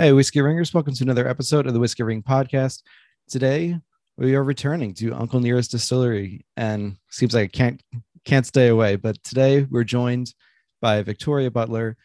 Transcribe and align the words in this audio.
Hey, 0.00 0.12
Whiskey 0.12 0.40
Ringers, 0.40 0.72
welcome 0.72 0.94
to 0.94 1.04
another 1.04 1.28
episode 1.28 1.66
of 1.66 1.74
the 1.74 1.78
Whiskey 1.78 2.04
Ring 2.04 2.22
Podcast. 2.22 2.80
Today, 3.28 3.78
we 4.16 4.34
are 4.34 4.42
returning 4.42 4.94
to 4.94 5.12
Uncle 5.12 5.40
Nearest 5.40 5.72
Distillery, 5.72 6.46
and 6.56 6.96
seems 7.10 7.34
like 7.34 7.44
I 7.44 7.48
can't 7.48 7.82
can't 8.24 8.46
stay 8.46 8.68
away. 8.68 8.96
But 8.96 9.22
today, 9.22 9.66
we're 9.70 9.84
joined 9.84 10.32
by 10.80 11.02
Victoria 11.02 11.50
Butler, 11.50 11.98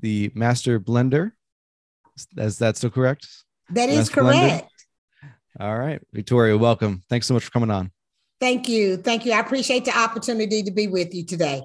the 0.00 0.30
master 0.34 0.78
blender. 0.78 1.32
Is 2.36 2.58
that 2.58 2.76
still 2.76 2.90
correct? 2.90 3.26
That 3.70 3.88
is 3.88 3.96
master 3.96 4.20
correct. 4.20 4.70
Blender? 5.24 5.66
All 5.66 5.78
right, 5.78 6.02
Victoria, 6.12 6.58
welcome. 6.58 7.02
Thanks 7.08 7.26
so 7.26 7.32
much 7.32 7.44
for 7.44 7.52
coming 7.52 7.70
on. 7.70 7.90
Thank 8.38 8.68
you. 8.68 8.98
Thank 8.98 9.24
you. 9.24 9.32
I 9.32 9.40
appreciate 9.40 9.86
the 9.86 9.98
opportunity 9.98 10.62
to 10.62 10.70
be 10.70 10.88
with 10.88 11.14
you 11.14 11.24
today. 11.24 11.62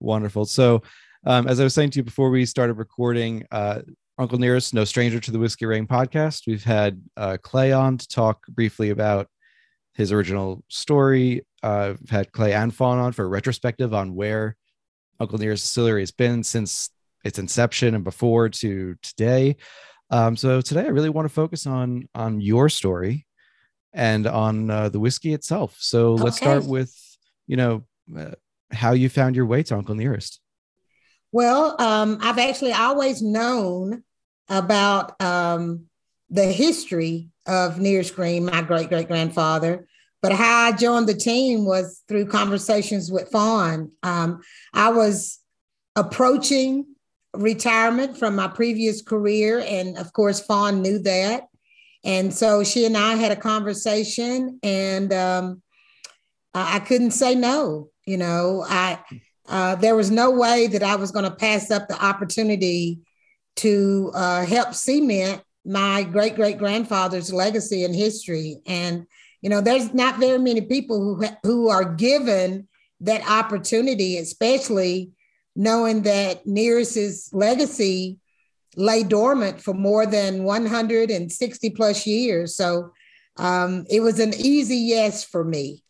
Wonderful. 0.00 0.44
So, 0.44 0.82
um, 1.24 1.48
as 1.48 1.58
I 1.58 1.64
was 1.64 1.72
saying 1.72 1.92
to 1.92 2.00
you 2.00 2.02
before 2.02 2.28
we 2.28 2.44
started 2.44 2.74
recording, 2.74 3.46
uh, 3.50 3.80
Uncle 4.18 4.38
Nearest, 4.38 4.74
no 4.74 4.84
stranger 4.84 5.18
to 5.18 5.30
the 5.30 5.38
Whiskey 5.38 5.66
Ring 5.66 5.86
podcast. 5.86 6.42
We've 6.46 6.62
had 6.62 7.02
uh, 7.16 7.36
Clay 7.42 7.72
on 7.72 7.98
to 7.98 8.08
talk 8.08 8.46
briefly 8.46 8.90
about 8.90 9.28
his 9.94 10.12
original 10.12 10.62
story. 10.68 11.44
Uh, 11.62 11.94
we've 12.00 12.10
had 12.10 12.32
Clay 12.32 12.52
and 12.52 12.74
Fawn 12.74 12.98
on 12.98 13.12
for 13.12 13.24
a 13.24 13.28
retrospective 13.28 13.92
on 13.92 14.14
where 14.14 14.56
Uncle 15.18 15.38
Nearest 15.38 15.64
Distillery 15.64 16.02
has 16.02 16.12
been 16.12 16.44
since 16.44 16.90
its 17.24 17.38
inception 17.38 17.94
and 17.94 18.04
before 18.04 18.48
to 18.50 18.94
today. 19.02 19.56
Um, 20.10 20.36
so 20.36 20.60
today, 20.60 20.84
I 20.84 20.88
really 20.88 21.10
want 21.10 21.26
to 21.26 21.34
focus 21.34 21.66
on 21.66 22.08
on 22.14 22.40
your 22.40 22.68
story 22.68 23.26
and 23.92 24.26
on 24.26 24.70
uh, 24.70 24.88
the 24.90 25.00
whiskey 25.00 25.32
itself. 25.32 25.76
So 25.80 26.12
okay. 26.12 26.22
let's 26.22 26.36
start 26.36 26.66
with 26.66 26.94
you 27.46 27.56
know 27.56 27.84
uh, 28.16 28.32
how 28.70 28.92
you 28.92 29.08
found 29.08 29.34
your 29.34 29.46
way 29.46 29.62
to 29.64 29.76
Uncle 29.76 29.94
Nearest. 29.94 30.40
Well, 31.34 31.74
um, 31.80 32.18
I've 32.20 32.38
actually 32.38 32.74
always 32.74 33.20
known 33.20 34.04
about 34.48 35.20
um, 35.20 35.86
the 36.30 36.44
history 36.44 37.30
of 37.44 37.80
Nearest 37.80 38.14
Green, 38.14 38.44
my 38.44 38.62
great 38.62 38.88
great 38.88 39.08
grandfather. 39.08 39.84
But 40.22 40.30
how 40.30 40.66
I 40.66 40.70
joined 40.70 41.08
the 41.08 41.14
team 41.14 41.64
was 41.64 42.04
through 42.06 42.26
conversations 42.26 43.10
with 43.10 43.32
Fawn. 43.32 43.90
Um, 44.04 44.42
I 44.74 44.90
was 44.90 45.40
approaching 45.96 46.86
retirement 47.32 48.16
from 48.16 48.36
my 48.36 48.46
previous 48.46 49.02
career, 49.02 49.58
and 49.66 49.98
of 49.98 50.12
course, 50.12 50.38
Fawn 50.38 50.82
knew 50.82 51.00
that. 51.00 51.48
And 52.04 52.32
so 52.32 52.62
she 52.62 52.86
and 52.86 52.96
I 52.96 53.16
had 53.16 53.32
a 53.32 53.36
conversation, 53.36 54.60
and 54.62 55.12
um, 55.12 55.62
I 56.54 56.78
couldn't 56.78 57.10
say 57.10 57.34
no. 57.34 57.88
You 58.06 58.18
know, 58.18 58.64
I 58.68 59.00
uh, 59.48 59.74
there 59.76 59.96
was 59.96 60.10
no 60.10 60.30
way 60.30 60.66
that 60.68 60.82
I 60.82 60.96
was 60.96 61.10
going 61.10 61.24
to 61.24 61.36
pass 61.36 61.70
up 61.70 61.88
the 61.88 62.02
opportunity 62.02 63.00
to 63.56 64.10
uh, 64.14 64.44
help 64.44 64.74
cement 64.74 65.42
my 65.66 66.02
great 66.02 66.34
great 66.34 66.58
grandfather's 66.58 67.32
legacy 67.32 67.84
and 67.84 67.94
history. 67.94 68.60
And 68.66 69.06
you 69.40 69.50
know, 69.50 69.60
there's 69.60 69.92
not 69.94 70.18
very 70.18 70.38
many 70.38 70.62
people 70.62 70.98
who 70.98 71.26
who 71.42 71.68
are 71.68 71.94
given 71.94 72.68
that 73.00 73.28
opportunity, 73.28 74.18
especially 74.18 75.12
knowing 75.56 76.02
that 76.02 76.46
Nearest's 76.46 77.32
legacy 77.32 78.18
lay 78.76 79.04
dormant 79.04 79.60
for 79.60 79.72
more 79.72 80.04
than 80.04 80.42
160 80.42 81.70
plus 81.70 82.06
years. 82.06 82.56
So 82.56 82.92
um, 83.36 83.86
it 83.88 84.00
was 84.00 84.18
an 84.18 84.34
easy 84.34 84.76
yes 84.76 85.24
for 85.24 85.44
me 85.44 85.83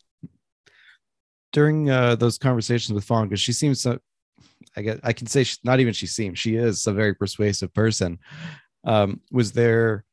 during 1.55 1.89
uh, 1.89 2.15
those 2.15 2.37
conversations 2.37 2.93
with 2.93 3.05
Fawn, 3.05 3.29
because 3.29 3.39
she 3.39 3.53
seems 3.53 3.81
so, 3.81 3.97
I 4.75 4.81
guess 4.81 4.99
I 5.03 5.13
can 5.13 5.25
say 5.25 5.45
she, 5.45 5.55
not 5.63 5.79
even 5.79 5.93
she 5.93 6.05
seems, 6.05 6.37
she 6.37 6.55
is 6.57 6.85
a 6.85 6.91
very 6.91 7.15
persuasive 7.15 7.73
person. 7.73 8.19
Um, 8.83 9.21
was 9.31 9.53
there 9.53 10.03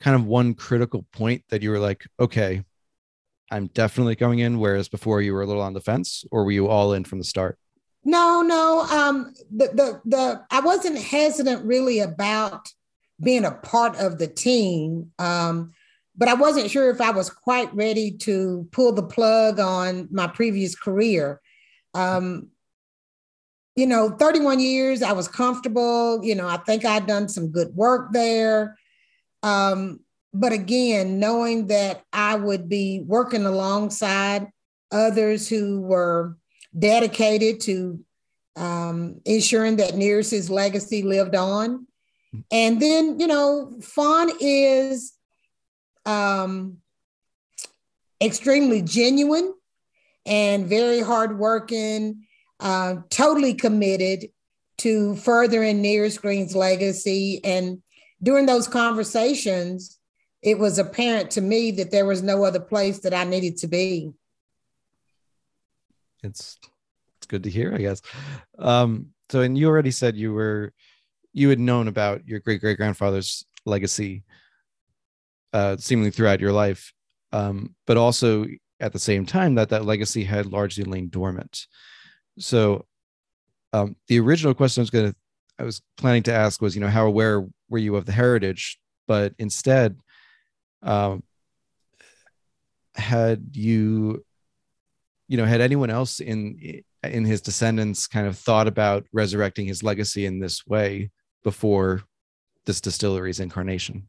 kind 0.00 0.16
of 0.16 0.26
one 0.26 0.54
critical 0.54 1.06
point 1.12 1.44
that 1.50 1.62
you 1.62 1.70
were 1.70 1.78
like, 1.78 2.04
okay, 2.18 2.64
I'm 3.48 3.68
definitely 3.68 4.16
going 4.16 4.40
in, 4.40 4.58
whereas 4.58 4.88
before 4.88 5.22
you 5.22 5.34
were 5.34 5.42
a 5.42 5.46
little 5.46 5.62
on 5.62 5.72
the 5.72 5.80
fence, 5.80 6.24
or 6.32 6.44
were 6.44 6.50
you 6.50 6.66
all 6.66 6.94
in 6.94 7.04
from 7.04 7.18
the 7.18 7.24
start? 7.24 7.58
No, 8.04 8.42
no. 8.42 8.80
Um, 8.90 9.34
the 9.56 9.68
the 9.68 10.00
the 10.04 10.44
I 10.50 10.58
wasn't 10.58 10.98
hesitant 10.98 11.64
really 11.64 12.00
about 12.00 12.66
being 13.22 13.44
a 13.44 13.52
part 13.52 13.96
of 14.00 14.18
the 14.18 14.26
team. 14.26 15.12
Um, 15.20 15.74
but 16.16 16.28
I 16.28 16.34
wasn't 16.34 16.70
sure 16.70 16.90
if 16.90 17.00
I 17.00 17.10
was 17.10 17.30
quite 17.30 17.74
ready 17.74 18.10
to 18.18 18.68
pull 18.72 18.92
the 18.92 19.02
plug 19.02 19.58
on 19.58 20.08
my 20.10 20.26
previous 20.26 20.74
career. 20.74 21.40
Um, 21.94 22.48
you 23.76 23.86
know, 23.86 24.10
31 24.10 24.60
years, 24.60 25.02
I 25.02 25.12
was 25.12 25.28
comfortable. 25.28 26.22
You 26.22 26.34
know, 26.34 26.46
I 26.46 26.58
think 26.58 26.84
I'd 26.84 27.06
done 27.06 27.28
some 27.28 27.48
good 27.48 27.74
work 27.74 28.12
there. 28.12 28.76
Um, 29.42 30.00
but 30.34 30.52
again, 30.52 31.18
knowing 31.18 31.68
that 31.68 32.02
I 32.12 32.34
would 32.34 32.68
be 32.68 33.02
working 33.06 33.44
alongside 33.44 34.48
others 34.90 35.48
who 35.48 35.80
were 35.80 36.36
dedicated 36.78 37.60
to 37.62 38.00
um, 38.56 39.20
ensuring 39.24 39.76
that 39.76 39.96
Nearest's 39.96 40.50
legacy 40.50 41.02
lived 41.02 41.34
on. 41.34 41.86
And 42.50 42.80
then, 42.80 43.18
you 43.20 43.26
know, 43.26 43.78
Fawn 43.82 44.30
is 44.40 45.12
um, 46.06 46.78
extremely 48.22 48.82
genuine 48.82 49.54
and 50.24 50.66
very 50.66 51.00
hardworking, 51.00 52.24
uh, 52.60 52.96
totally 53.10 53.54
committed 53.54 54.28
to 54.78 55.16
furthering 55.16 55.82
Nearest 55.82 56.22
Green's 56.22 56.56
legacy. 56.56 57.40
And 57.44 57.82
during 58.22 58.46
those 58.46 58.68
conversations, 58.68 59.98
it 60.42 60.58
was 60.58 60.78
apparent 60.78 61.30
to 61.32 61.40
me 61.40 61.70
that 61.72 61.90
there 61.90 62.06
was 62.06 62.22
no 62.22 62.44
other 62.44 62.60
place 62.60 63.00
that 63.00 63.14
I 63.14 63.24
needed 63.24 63.58
to 63.58 63.68
be. 63.68 64.12
It's 66.22 66.58
it's 67.18 67.26
good 67.26 67.44
to 67.44 67.50
hear, 67.50 67.74
I 67.74 67.78
guess. 67.78 68.02
Um, 68.58 69.08
so, 69.28 69.40
and 69.40 69.56
you 69.56 69.68
already 69.68 69.90
said 69.90 70.16
you 70.16 70.32
were 70.32 70.72
you 71.32 71.48
had 71.48 71.60
known 71.60 71.88
about 71.88 72.26
your 72.26 72.40
great 72.40 72.60
great 72.60 72.76
grandfather's 72.76 73.44
legacy 73.64 74.24
uh, 75.52 75.76
seemingly 75.76 76.10
throughout 76.10 76.40
your 76.40 76.52
life, 76.52 76.92
um, 77.32 77.74
but 77.86 77.96
also 77.96 78.46
at 78.80 78.92
the 78.92 78.98
same 78.98 79.24
time 79.24 79.54
that 79.54 79.68
that 79.70 79.84
legacy 79.84 80.24
had 80.24 80.46
largely 80.46 80.84
lain 80.84 81.08
dormant. 81.08 81.66
So, 82.38 82.86
um, 83.72 83.96
the 84.08 84.20
original 84.20 84.54
question 84.54 84.80
I 84.80 84.84
was 84.84 84.90
going 84.90 85.10
to, 85.12 85.16
I 85.58 85.64
was 85.64 85.82
planning 85.96 86.22
to 86.24 86.34
ask 86.34 86.60
was, 86.60 86.74
you 86.74 86.80
know, 86.80 86.88
how 86.88 87.06
aware 87.06 87.46
were 87.68 87.78
you 87.78 87.96
of 87.96 88.04
the 88.04 88.12
heritage? 88.12 88.78
But 89.06 89.34
instead, 89.38 89.96
um, 90.82 91.22
had 92.94 93.50
you, 93.52 94.24
you 95.28 95.36
know, 95.36 95.44
had 95.44 95.60
anyone 95.60 95.90
else 95.90 96.20
in 96.20 96.82
in 97.02 97.24
his 97.24 97.40
descendants 97.40 98.06
kind 98.06 98.26
of 98.26 98.38
thought 98.38 98.68
about 98.68 99.06
resurrecting 99.12 99.66
his 99.66 99.82
legacy 99.82 100.26
in 100.26 100.38
this 100.38 100.66
way 100.66 101.10
before 101.42 102.02
this 102.66 102.80
distillery's 102.80 103.40
incarnation? 103.40 104.06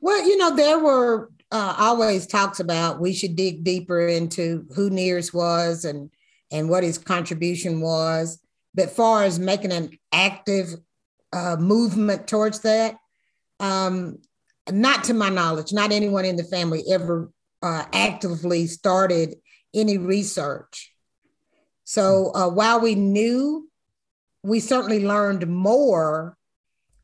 Well, 0.00 0.26
you 0.26 0.36
know, 0.36 0.54
there 0.54 0.78
were 0.78 1.30
uh, 1.52 1.74
always 1.78 2.26
talks 2.26 2.60
about 2.60 3.00
we 3.00 3.12
should 3.12 3.36
dig 3.36 3.64
deeper 3.64 4.06
into 4.06 4.66
who 4.74 4.88
Nearest 4.90 5.34
was 5.34 5.84
and 5.84 6.10
and 6.52 6.68
what 6.68 6.82
his 6.82 6.98
contribution 6.98 7.80
was. 7.80 8.38
But 8.74 8.90
far 8.90 9.24
as 9.24 9.38
making 9.38 9.72
an 9.72 9.98
active 10.12 10.74
uh, 11.32 11.56
movement 11.58 12.26
towards 12.26 12.60
that, 12.60 12.96
um, 13.58 14.18
not 14.70 15.04
to 15.04 15.14
my 15.14 15.28
knowledge, 15.28 15.72
not 15.72 15.92
anyone 15.92 16.24
in 16.24 16.36
the 16.36 16.44
family 16.44 16.82
ever 16.90 17.30
uh, 17.62 17.84
actively 17.92 18.66
started 18.66 19.34
any 19.74 19.98
research. 19.98 20.92
So 21.84 22.32
uh, 22.34 22.48
while 22.48 22.80
we 22.80 22.94
knew, 22.94 23.68
we 24.42 24.60
certainly 24.60 25.04
learned 25.04 25.48
more 25.48 26.36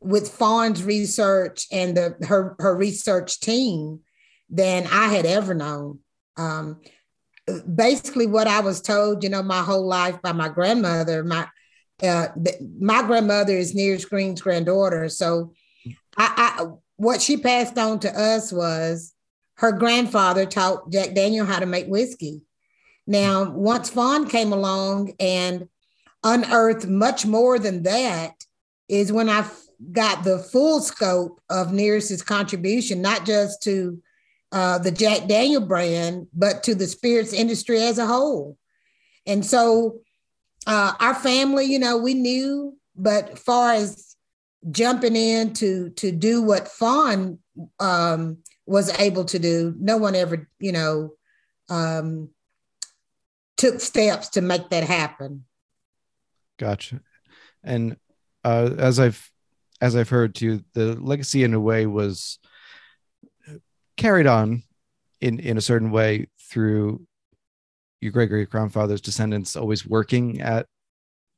with 0.00 0.30
Fawn's 0.30 0.84
research 0.84 1.66
and 1.72 1.96
the 1.96 2.16
her 2.26 2.56
her 2.58 2.76
research 2.76 3.40
team 3.40 4.00
than 4.50 4.86
I 4.86 5.08
had 5.08 5.26
ever 5.26 5.54
known. 5.54 6.00
Um, 6.36 6.80
basically, 7.74 8.26
what 8.26 8.46
I 8.46 8.60
was 8.60 8.80
told, 8.80 9.22
you 9.22 9.30
know, 9.30 9.42
my 9.42 9.62
whole 9.62 9.86
life 9.86 10.20
by 10.22 10.32
my 10.32 10.48
grandmother. 10.48 11.24
My 11.24 11.48
uh, 12.02 12.28
my 12.78 13.02
grandmother 13.02 13.56
is 13.56 13.74
Nearest 13.74 14.10
Green's 14.10 14.40
granddaughter, 14.40 15.08
so 15.08 15.52
I, 16.16 16.56
I 16.58 16.66
what 16.96 17.22
she 17.22 17.36
passed 17.36 17.78
on 17.78 18.00
to 18.00 18.20
us 18.20 18.52
was 18.52 19.12
her 19.56 19.72
grandfather 19.72 20.44
taught 20.46 20.90
Jack 20.90 21.14
Daniel 21.14 21.46
how 21.46 21.58
to 21.58 21.66
make 21.66 21.86
whiskey. 21.86 22.42
Now, 23.06 23.50
once 23.50 23.88
Fawn 23.88 24.28
came 24.28 24.52
along 24.52 25.12
and 25.20 25.68
unearthed 26.22 26.86
much 26.86 27.24
more 27.24 27.58
than 27.58 27.84
that, 27.84 28.34
is 28.88 29.12
when 29.12 29.28
I 29.28 29.48
got 29.92 30.24
the 30.24 30.38
full 30.38 30.80
scope 30.80 31.40
of 31.50 31.72
Nearest's 31.72 32.22
contribution, 32.22 33.02
not 33.02 33.26
just 33.26 33.62
to 33.64 34.02
uh, 34.52 34.78
the 34.78 34.90
Jack 34.90 35.28
Daniel 35.28 35.60
brand, 35.60 36.28
but 36.32 36.62
to 36.64 36.74
the 36.74 36.86
spirits 36.86 37.32
industry 37.32 37.80
as 37.80 37.98
a 37.98 38.06
whole. 38.06 38.56
And 39.26 39.44
so 39.44 40.00
uh, 40.66 40.92
our 41.00 41.14
family, 41.14 41.64
you 41.64 41.78
know, 41.78 41.96
we 41.96 42.14
knew, 42.14 42.76
but 42.94 43.38
far 43.38 43.74
as 43.74 44.16
jumping 44.70 45.14
in 45.14 45.52
to 45.54 45.90
to 45.90 46.10
do 46.10 46.42
what 46.42 46.68
Fawn 46.68 47.38
um, 47.78 48.38
was 48.66 48.98
able 48.98 49.24
to 49.26 49.38
do. 49.38 49.74
No 49.78 49.96
one 49.96 50.14
ever, 50.14 50.48
you 50.58 50.72
know, 50.72 51.14
um, 51.68 52.30
took 53.56 53.80
steps 53.80 54.30
to 54.30 54.40
make 54.40 54.70
that 54.70 54.84
happen. 54.84 55.44
Gotcha. 56.58 57.00
And 57.62 57.96
uh, 58.44 58.70
as 58.78 58.98
I've 58.98 59.30
as 59.80 59.96
I've 59.96 60.08
heard 60.08 60.34
too, 60.34 60.62
the 60.74 60.94
legacy 60.94 61.44
in 61.44 61.54
a 61.54 61.60
way 61.60 61.86
was 61.86 62.38
carried 63.96 64.26
on 64.26 64.62
in 65.20 65.40
in 65.40 65.56
a 65.56 65.62
certain 65.62 65.90
way 65.90 66.28
through 66.50 67.06
your 68.00 68.12
great 68.12 68.28
great 68.28 68.50
grandfather's 68.50 69.00
descendants 69.00 69.56
always 69.56 69.86
working 69.86 70.40
at 70.40 70.66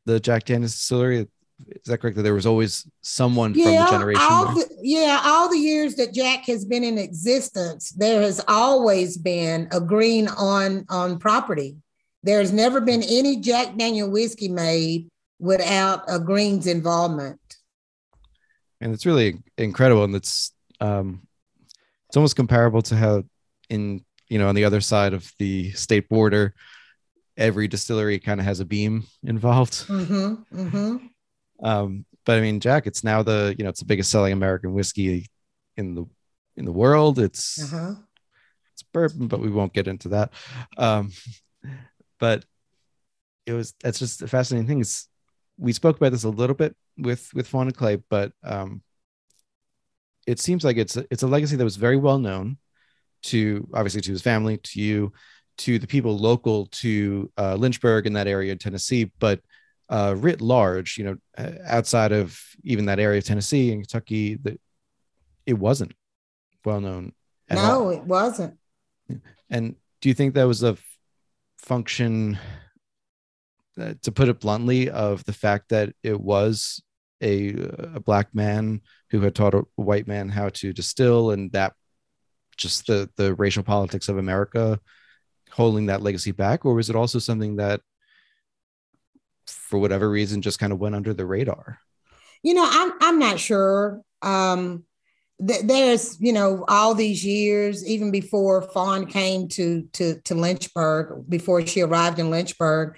the 0.06 0.20
Jack 0.20 0.44
Daniels 0.44 0.72
distillery. 0.72 1.28
Is 1.66 1.82
that 1.86 1.98
correct? 1.98 2.16
That 2.16 2.22
there 2.22 2.34
was 2.34 2.46
always 2.46 2.88
someone 3.00 3.52
yeah, 3.54 3.64
from 3.64 3.72
the 3.72 3.90
generation. 3.90 4.22
All 4.22 4.54
the, 4.54 4.78
yeah, 4.80 5.20
all 5.24 5.50
the 5.50 5.58
years 5.58 5.96
that 5.96 6.14
Jack 6.14 6.44
has 6.46 6.64
been 6.64 6.84
in 6.84 6.98
existence, 6.98 7.90
there 7.90 8.22
has 8.22 8.40
always 8.46 9.16
been 9.16 9.68
a 9.72 9.80
green 9.80 10.28
on 10.28 10.84
on 10.88 11.18
property. 11.18 11.76
There's 12.22 12.52
never 12.52 12.80
been 12.80 13.02
any 13.02 13.40
Jack 13.40 13.76
Daniel 13.76 14.10
whiskey 14.10 14.48
made 14.48 15.08
without 15.38 16.02
a 16.08 16.18
Green's 16.18 16.66
involvement. 16.66 17.40
And 18.80 18.94
it's 18.94 19.06
really 19.06 19.38
incredible, 19.56 20.04
and 20.04 20.14
it's 20.14 20.52
um, 20.80 21.26
it's 22.08 22.16
almost 22.16 22.36
comparable 22.36 22.82
to 22.82 22.96
how 22.96 23.24
in 23.68 24.04
you 24.28 24.38
know 24.38 24.48
on 24.48 24.54
the 24.54 24.64
other 24.64 24.80
side 24.80 25.14
of 25.14 25.30
the 25.38 25.72
state 25.72 26.08
border, 26.08 26.54
every 27.36 27.68
distillery 27.68 28.18
kind 28.18 28.40
of 28.40 28.46
has 28.46 28.60
a 28.60 28.64
beam 28.64 29.04
involved. 29.24 29.86
Mm-hmm, 29.86 30.60
mm-hmm. 30.60 30.96
Um, 31.66 32.04
but 32.24 32.38
I 32.38 32.40
mean, 32.40 32.60
Jack, 32.60 32.86
it's 32.86 33.02
now 33.02 33.22
the 33.22 33.54
you 33.58 33.64
know 33.64 33.70
it's 33.70 33.80
the 33.80 33.86
biggest 33.86 34.10
selling 34.10 34.32
American 34.32 34.74
whiskey 34.74 35.26
in 35.76 35.94
the 35.94 36.06
in 36.56 36.64
the 36.64 36.72
world. 36.72 37.18
It's 37.18 37.72
uh-huh. 37.72 37.94
it's 38.74 38.82
bourbon, 38.82 39.28
but 39.28 39.40
we 39.40 39.50
won't 39.50 39.72
get 39.72 39.88
into 39.88 40.10
that. 40.10 40.32
Um, 40.76 41.12
but 42.18 42.44
it 43.46 43.54
was 43.54 43.74
that's 43.82 43.98
just 43.98 44.22
a 44.22 44.28
fascinating 44.28 44.68
thing. 44.68 44.80
It's, 44.80 45.08
we 45.56 45.72
spoke 45.72 45.96
about 45.96 46.12
this 46.12 46.24
a 46.24 46.28
little 46.28 46.54
bit 46.54 46.76
with 46.98 47.28
with 47.34 47.46
Fawn 47.46 47.68
and 47.68 47.76
Clay, 47.76 47.96
but 48.10 48.32
um, 48.44 48.82
it 50.26 50.40
seems 50.40 50.64
like 50.64 50.76
it's 50.76 50.96
a, 50.96 51.06
it's 51.10 51.22
a 51.22 51.26
legacy 51.26 51.56
that 51.56 51.64
was 51.64 51.76
very 51.76 51.96
well 51.96 52.18
known 52.18 52.58
to 53.22 53.68
obviously 53.74 54.00
to 54.02 54.12
his 54.12 54.22
family, 54.22 54.58
to 54.58 54.80
you, 54.80 55.12
to 55.58 55.78
the 55.78 55.86
people 55.86 56.16
local 56.16 56.66
to 56.66 57.30
uh, 57.38 57.54
Lynchburg 57.54 58.06
in 58.06 58.12
that 58.12 58.26
area 58.26 58.52
of 58.52 58.58
Tennessee, 58.58 59.10
but 59.18 59.40
uh, 59.88 60.14
writ 60.16 60.40
large, 60.40 60.98
you 60.98 61.04
know, 61.04 61.16
outside 61.64 62.12
of 62.12 62.38
even 62.62 62.86
that 62.86 62.98
area 62.98 63.18
of 63.18 63.24
Tennessee 63.24 63.72
and 63.72 63.82
Kentucky, 63.82 64.36
that 64.42 64.60
it 65.46 65.54
wasn't 65.54 65.92
well 66.64 66.80
known. 66.80 67.12
no, 67.50 67.84
all. 67.84 67.90
it 67.90 68.04
wasn't. 68.04 68.58
And 69.50 69.76
do 70.00 70.08
you 70.08 70.14
think 70.14 70.34
that 70.34 70.44
was 70.44 70.62
a 70.62 70.76
function, 71.56 72.38
uh, 73.80 73.94
to 74.02 74.12
put 74.12 74.28
it 74.28 74.40
bluntly, 74.40 74.90
of 74.90 75.24
the 75.24 75.32
fact 75.32 75.70
that 75.70 75.94
it 76.02 76.20
was 76.20 76.82
a, 77.22 77.54
a 77.94 78.00
black 78.00 78.34
man 78.34 78.80
who 79.10 79.20
had 79.20 79.34
taught 79.34 79.54
a 79.54 79.64
white 79.76 80.06
man 80.06 80.28
how 80.28 80.48
to 80.50 80.72
distill, 80.72 81.30
and 81.30 81.50
that 81.52 81.74
just 82.56 82.86
the 82.86 83.08
the 83.16 83.34
racial 83.34 83.62
politics 83.62 84.08
of 84.08 84.18
America 84.18 84.80
holding 85.50 85.86
that 85.86 86.02
legacy 86.02 86.32
back, 86.32 86.64
or 86.64 86.74
was 86.74 86.90
it 86.90 86.96
also 86.96 87.18
something 87.18 87.56
that, 87.56 87.80
for 89.46 89.78
whatever 89.78 90.08
reason, 90.08 90.42
just 90.42 90.58
kind 90.58 90.72
of 90.72 90.78
went 90.78 90.94
under 90.94 91.14
the 91.14 91.26
radar? 91.26 91.78
You 92.42 92.54
know, 92.54 92.66
I'm 92.68 92.92
I'm 93.00 93.18
not 93.18 93.40
sure. 93.40 94.02
Um, 94.22 94.84
th- 95.46 95.62
there's 95.64 96.20
you 96.20 96.32
know 96.32 96.64
all 96.68 96.94
these 96.94 97.24
years, 97.24 97.86
even 97.86 98.10
before 98.10 98.62
Fawn 98.62 99.06
came 99.06 99.48
to 99.48 99.88
to 99.94 100.20
to 100.22 100.34
Lynchburg, 100.34 101.24
before 101.28 101.66
she 101.66 101.80
arrived 101.80 102.18
in 102.18 102.30
Lynchburg, 102.30 102.96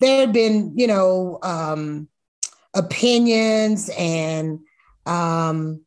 there 0.00 0.20
had 0.20 0.32
been 0.32 0.72
you 0.76 0.86
know 0.86 1.38
um, 1.42 2.08
opinions 2.74 3.90
and 3.96 4.60
um, 5.06 5.82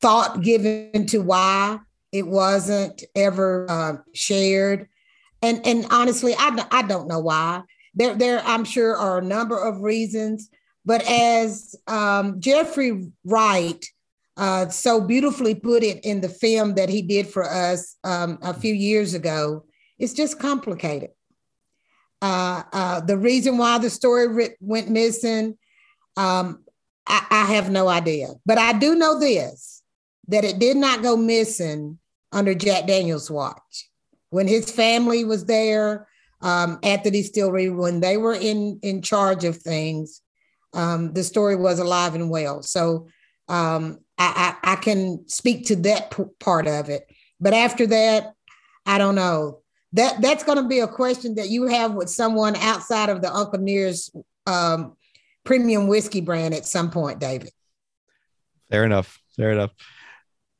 thought 0.00 0.42
given 0.42 1.06
to 1.06 1.18
why 1.18 1.78
it 2.12 2.26
wasn't 2.26 3.02
ever 3.14 3.66
uh, 3.68 3.96
shared 4.14 4.88
and 5.42 5.60
and 5.66 5.86
honestly, 5.90 6.34
I 6.38 6.66
I 6.70 6.82
don't 6.82 7.08
know 7.08 7.18
why. 7.18 7.62
There 7.94 8.14
there 8.14 8.42
I'm 8.44 8.64
sure 8.64 8.96
are 8.96 9.18
a 9.18 9.24
number 9.24 9.58
of 9.58 9.82
reasons, 9.82 10.48
but 10.84 11.02
as 11.08 11.74
um, 11.88 12.40
Jeffrey 12.40 13.10
Wright 13.24 13.84
uh, 14.38 14.68
so 14.68 15.00
beautifully 15.00 15.54
put 15.54 15.82
it 15.82 16.02
in 16.04 16.22
the 16.22 16.28
film 16.28 16.74
that 16.76 16.88
he 16.88 17.02
did 17.02 17.26
for 17.26 17.44
us 17.44 17.96
um, 18.02 18.38
a 18.40 18.54
few 18.54 18.72
years 18.72 19.12
ago, 19.12 19.64
it's 19.98 20.14
just 20.14 20.38
complicated. 20.38 21.10
Uh, 22.22 22.62
uh, 22.72 23.00
the 23.00 23.18
reason 23.18 23.58
why 23.58 23.76
the 23.76 23.90
story 23.90 24.54
went 24.60 24.88
missing, 24.88 25.58
um, 26.16 26.64
I, 27.06 27.26
I 27.30 27.44
have 27.54 27.70
no 27.70 27.88
idea. 27.88 28.28
But 28.46 28.58
I 28.58 28.72
do 28.72 28.94
know 28.94 29.18
this 29.18 29.82
that 30.28 30.44
it 30.44 30.58
did 30.58 30.76
not 30.76 31.02
go 31.02 31.16
missing 31.16 31.98
under 32.30 32.54
Jack 32.54 32.86
Daniels' 32.86 33.30
watch 33.30 33.88
when 34.32 34.48
his 34.48 34.70
family 34.70 35.24
was 35.26 35.44
there 35.44 36.08
um, 36.40 36.78
at 36.82 37.04
the 37.04 37.10
distillery, 37.10 37.68
when 37.68 38.00
they 38.00 38.16
were 38.16 38.34
in 38.34 38.80
in 38.82 39.02
charge 39.02 39.44
of 39.44 39.58
things, 39.58 40.22
um, 40.72 41.12
the 41.12 41.22
story 41.22 41.54
was 41.54 41.78
alive 41.78 42.14
and 42.14 42.30
well. 42.30 42.62
So 42.62 43.08
um, 43.48 43.98
I, 44.16 44.56
I, 44.64 44.72
I, 44.72 44.76
can 44.76 45.28
speak 45.28 45.66
to 45.66 45.76
that 45.76 46.12
p- 46.12 46.24
part 46.40 46.66
of 46.66 46.88
it. 46.88 47.06
But 47.40 47.52
after 47.52 47.86
that, 47.88 48.32
I 48.86 48.96
don't 48.96 49.14
know. 49.14 49.60
That 49.92 50.22
that's 50.22 50.44
going 50.44 50.56
to 50.56 50.66
be 50.66 50.78
a 50.78 50.88
question 50.88 51.34
that 51.34 51.50
you 51.50 51.66
have 51.66 51.92
with 51.92 52.08
someone 52.08 52.56
outside 52.56 53.10
of 53.10 53.20
the 53.20 53.32
Uncle 53.32 53.60
Nearest 53.60 54.16
um, 54.46 54.96
premium 55.44 55.86
whiskey 55.86 56.20
brand 56.20 56.54
at 56.54 56.66
some 56.66 56.90
point, 56.90 57.18
David. 57.18 57.50
Fair 58.70 58.84
enough. 58.84 59.18
Fair 59.36 59.52
enough. 59.52 59.72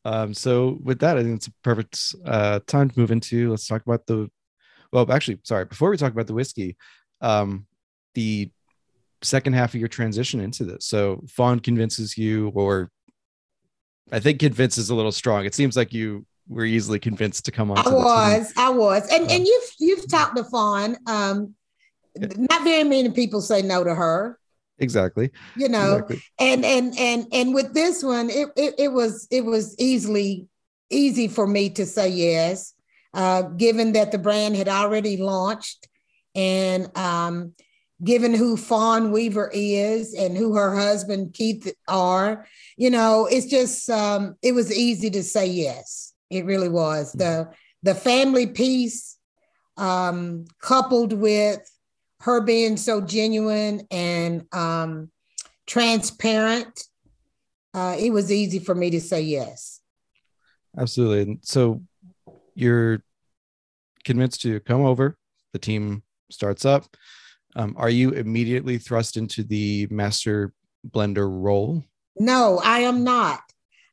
Um, 0.05 0.35
so 0.35 0.79
with 0.83 1.01
that, 1.01 1.17
I 1.17 1.23
think 1.23 1.37
it's 1.37 1.47
a 1.47 1.53
perfect 1.63 2.15
uh, 2.27 2.61
time 2.67 2.91
to 2.91 2.99
move 2.99 3.11
into. 3.11 3.51
Let's 3.51 3.67
talk 3.67 3.83
about 3.87 4.07
the. 4.07 4.31
Well, 4.93 5.11
actually, 5.11 5.39
sorry. 5.45 5.65
Before 5.65 5.91
we 5.91 5.97
talk 5.97 6.13
about 6.13 6.27
the 6.27 6.35
whiskey, 6.35 6.77
um, 7.21 7.67
the 8.15 8.51
second 9.23 9.55
half 9.55 9.75
of 9.75 9.81
your 9.81 9.89
transition 9.89 10.41
into 10.41 10.65
this. 10.65 10.85
So 10.87 11.23
Fawn 11.29 11.61
convinces 11.61 12.19
you, 12.19 12.49
or 12.55 12.91
I 14.11 14.21
think 14.21 14.41
convinces 14.41 14.91
a 14.91 14.95
little 14.95 15.13
strong. 15.13 15.47
It 15.47 15.55
seems 15.55 15.77
like 15.77 15.93
you 15.95 16.27
were 16.49 16.65
easily 16.65 16.99
convinced 16.99 17.45
to 17.47 17.53
come 17.53 17.71
on. 17.71 17.79
I 17.79 17.91
was, 17.91 18.53
I 18.57 18.71
was, 18.71 19.09
and 19.11 19.31
and 19.31 19.47
you've 19.47 19.71
you've 19.79 20.11
talked 20.11 20.37
to 20.37 20.45
Fawn. 20.45 20.97
Um, 21.07 21.55
not 22.17 22.65
very 22.65 22.85
many 22.85 23.11
people 23.11 23.41
say 23.41 23.63
no 23.63 23.85
to 23.85 23.95
her 23.95 24.39
exactly 24.83 25.31
you 25.57 25.69
know 25.69 25.95
exactly. 25.97 26.23
and 26.39 26.65
and 26.65 26.99
and 26.99 27.27
and 27.33 27.55
with 27.55 27.73
this 27.75 28.03
one 28.03 28.29
it, 28.31 28.49
it, 28.57 28.75
it 28.79 28.93
was 28.93 29.27
it 29.31 29.45
was 29.45 29.77
easily 29.79 30.47
easy 30.91 31.29
for 31.29 31.47
me 31.47 31.71
to 31.71 31.87
say 31.87 32.09
yes 32.09 32.75
uh, 33.15 33.43
given 33.43 33.93
that 33.93 34.11
the 34.11 34.19
brand 34.19 34.57
had 34.57 34.69
already 34.69 35.19
launched 35.19 35.87
and 36.35 36.97
um, 36.97 37.53
given 38.03 38.33
who 38.33 38.57
fawn 38.57 39.13
weaver 39.13 39.51
is 39.53 40.15
and 40.15 40.37
who 40.37 40.55
her 40.55 40.75
husband 40.75 41.35
keith 41.35 41.73
are 41.89 42.47
you 42.77 42.91
know 42.91 43.27
it's 43.31 43.47
just 43.47 43.89
um, 43.91 44.37
it 44.43 44.53
was 44.53 44.77
easy 44.77 45.11
to 45.11 45.23
say 45.23 45.47
yes 45.47 46.13
it 46.31 46.45
really 46.45 46.69
was 46.69 47.15
mm-hmm. 47.15 47.19
the 47.19 47.49
the 47.83 47.95
family 47.95 48.47
piece 48.47 49.19
um, 49.77 50.45
coupled 50.61 51.13
with 51.13 51.61
her 52.23 52.41
being 52.41 52.77
so 52.77 53.01
genuine 53.01 53.87
and 53.91 54.47
um, 54.53 55.11
transparent, 55.67 56.85
uh, 57.75 57.97
it 57.99 58.13
was 58.13 58.31
easy 58.31 58.61
for 58.61 58.77
me 58.77 58.91
to 58.91 59.01
say 59.01 59.21
yes. 59.23 59.81
Absolutely. 60.79 61.39
So 61.43 61.83
you're 62.55 63.03
convinced 64.05 64.43
to 64.43 64.61
come 64.61 64.83
over. 64.83 65.17
The 65.53 65.59
team 65.59 66.05
starts 66.31 66.65
up. 66.65 66.85
Um, 67.57 67.75
are 67.77 67.91
you 67.91 68.11
immediately 68.11 68.79
thrust 68.79 69.17
into 69.17 69.43
the 69.43 69.89
master 69.91 70.55
blender 70.89 71.29
role? 71.29 71.83
No, 72.17 72.61
I 72.63 72.81
am 72.81 73.03
not. 73.03 73.41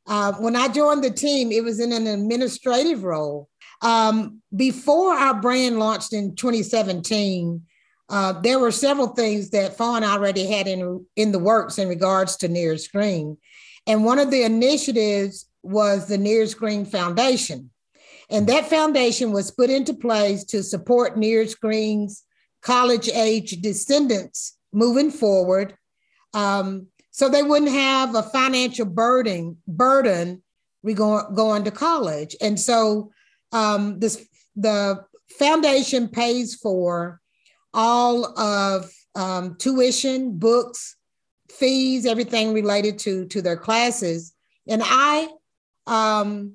Uh, 0.06 0.34
when 0.34 0.54
I 0.54 0.68
joined 0.68 1.02
the 1.02 1.10
team, 1.10 1.50
it 1.50 1.64
was 1.64 1.80
in 1.80 1.92
an 1.92 2.06
administrative 2.06 3.02
role. 3.02 3.48
Um, 3.82 4.40
before 4.54 5.14
our 5.14 5.40
brand 5.40 5.80
launched 5.80 6.12
in 6.12 6.36
2017, 6.36 7.62
uh, 8.10 8.32
there 8.40 8.58
were 8.58 8.72
several 8.72 9.08
things 9.08 9.50
that 9.50 9.76
Fawn 9.76 10.02
already 10.02 10.46
had 10.46 10.66
in, 10.66 11.06
in 11.16 11.32
the 11.32 11.38
works 11.38 11.78
in 11.78 11.88
regards 11.88 12.36
to 12.38 12.48
Nearest 12.48 12.92
Green. 12.92 13.38
And 13.86 14.04
one 14.04 14.18
of 14.18 14.30
the 14.30 14.42
initiatives 14.42 15.46
was 15.62 16.06
the 16.06 16.18
Nearest 16.18 16.58
Green 16.58 16.84
Foundation. 16.84 17.70
And 18.28 18.46
that 18.48 18.68
foundation 18.68 19.32
was 19.32 19.50
put 19.50 19.70
into 19.70 19.94
place 19.94 20.44
to 20.44 20.62
support 20.62 21.16
Nearest 21.16 21.60
Green's 21.60 22.24
college 22.62 23.08
age 23.08 23.60
descendants 23.60 24.56
moving 24.72 25.10
forward. 25.10 25.74
Um, 26.34 26.88
so 27.10 27.28
they 27.28 27.42
wouldn't 27.42 27.72
have 27.72 28.14
a 28.14 28.22
financial 28.22 28.86
burden 28.86 29.56
burden 29.66 30.42
we 30.82 30.94
going 30.94 31.64
to 31.64 31.70
college. 31.70 32.36
And 32.40 32.58
so 32.58 33.10
um, 33.52 33.98
this 33.98 34.26
the 34.56 35.04
foundation 35.38 36.08
pays 36.08 36.54
for 36.54 37.19
all 37.72 38.38
of 38.38 38.90
um, 39.14 39.56
tuition, 39.56 40.38
books, 40.38 40.96
fees, 41.50 42.06
everything 42.06 42.52
related 42.52 42.98
to 43.00 43.26
to 43.26 43.42
their 43.42 43.56
classes. 43.56 44.32
And 44.68 44.82
I 44.84 45.28
um, 45.86 46.54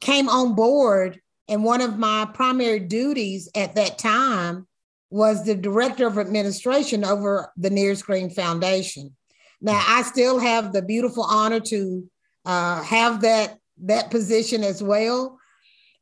came 0.00 0.28
on 0.28 0.54
board, 0.54 1.20
and 1.48 1.64
one 1.64 1.80
of 1.80 1.98
my 1.98 2.28
primary 2.32 2.80
duties 2.80 3.48
at 3.54 3.74
that 3.74 3.98
time 3.98 4.66
was 5.10 5.44
the 5.44 5.54
director 5.54 6.06
of 6.06 6.18
administration 6.18 7.04
over 7.04 7.52
the 7.56 7.68
Nearest 7.68 8.06
Green 8.06 8.30
Foundation. 8.30 9.14
Now, 9.60 9.82
I 9.86 10.02
still 10.02 10.38
have 10.38 10.72
the 10.72 10.82
beautiful 10.82 11.24
honor 11.24 11.60
to 11.60 12.10
uh, 12.44 12.82
have 12.82 13.20
that 13.20 13.58
that 13.84 14.10
position 14.10 14.62
as 14.64 14.82
well, 14.82 15.38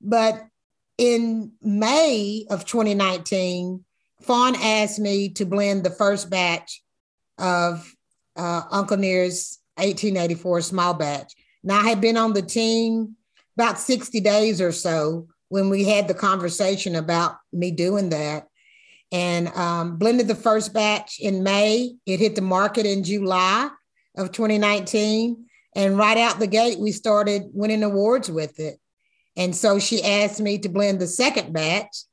but 0.00 0.45
in 1.00 1.52
May 1.62 2.45
of 2.50 2.66
2019, 2.66 3.83
Fawn 4.21 4.54
asked 4.54 4.99
me 4.99 5.30
to 5.30 5.47
blend 5.47 5.83
the 5.83 5.88
first 5.88 6.28
batch 6.28 6.83
of 7.38 7.90
uh, 8.37 8.62
Uncle 8.71 8.99
Nearest 8.99 9.62
1884 9.76 10.61
small 10.61 10.92
batch. 10.92 11.33
Now, 11.64 11.80
I 11.80 11.88
had 11.88 12.02
been 12.02 12.19
on 12.19 12.35
the 12.35 12.42
team 12.42 13.16
about 13.57 13.78
60 13.78 14.21
days 14.21 14.61
or 14.61 14.73
so 14.73 15.26
when 15.49 15.71
we 15.71 15.85
had 15.85 16.07
the 16.07 16.12
conversation 16.12 16.95
about 16.95 17.37
me 17.50 17.71
doing 17.71 18.11
that 18.11 18.49
and 19.11 19.49
um, 19.57 19.97
blended 19.97 20.28
the 20.28 20.35
first 20.35 20.75
batch 20.75 21.19
in 21.19 21.42
May. 21.42 21.95
It 22.04 22.21
hit 22.21 22.35
the 22.35 22.42
market 22.42 22.85
in 22.85 23.04
July 23.04 23.71
of 24.19 24.33
2019. 24.33 25.47
And 25.75 25.97
right 25.97 26.19
out 26.19 26.40
the 26.40 26.47
gate, 26.47 26.78
we 26.78 26.92
started 26.92 27.45
winning 27.54 27.85
awards 27.85 28.30
with 28.30 28.61
it. 28.61 28.80
And 29.40 29.56
so 29.56 29.78
she 29.78 30.04
asked 30.04 30.38
me 30.38 30.59
to 30.59 30.68
blend 30.68 31.00
the 31.00 31.06
second 31.06 31.54
batch. 31.54 32.04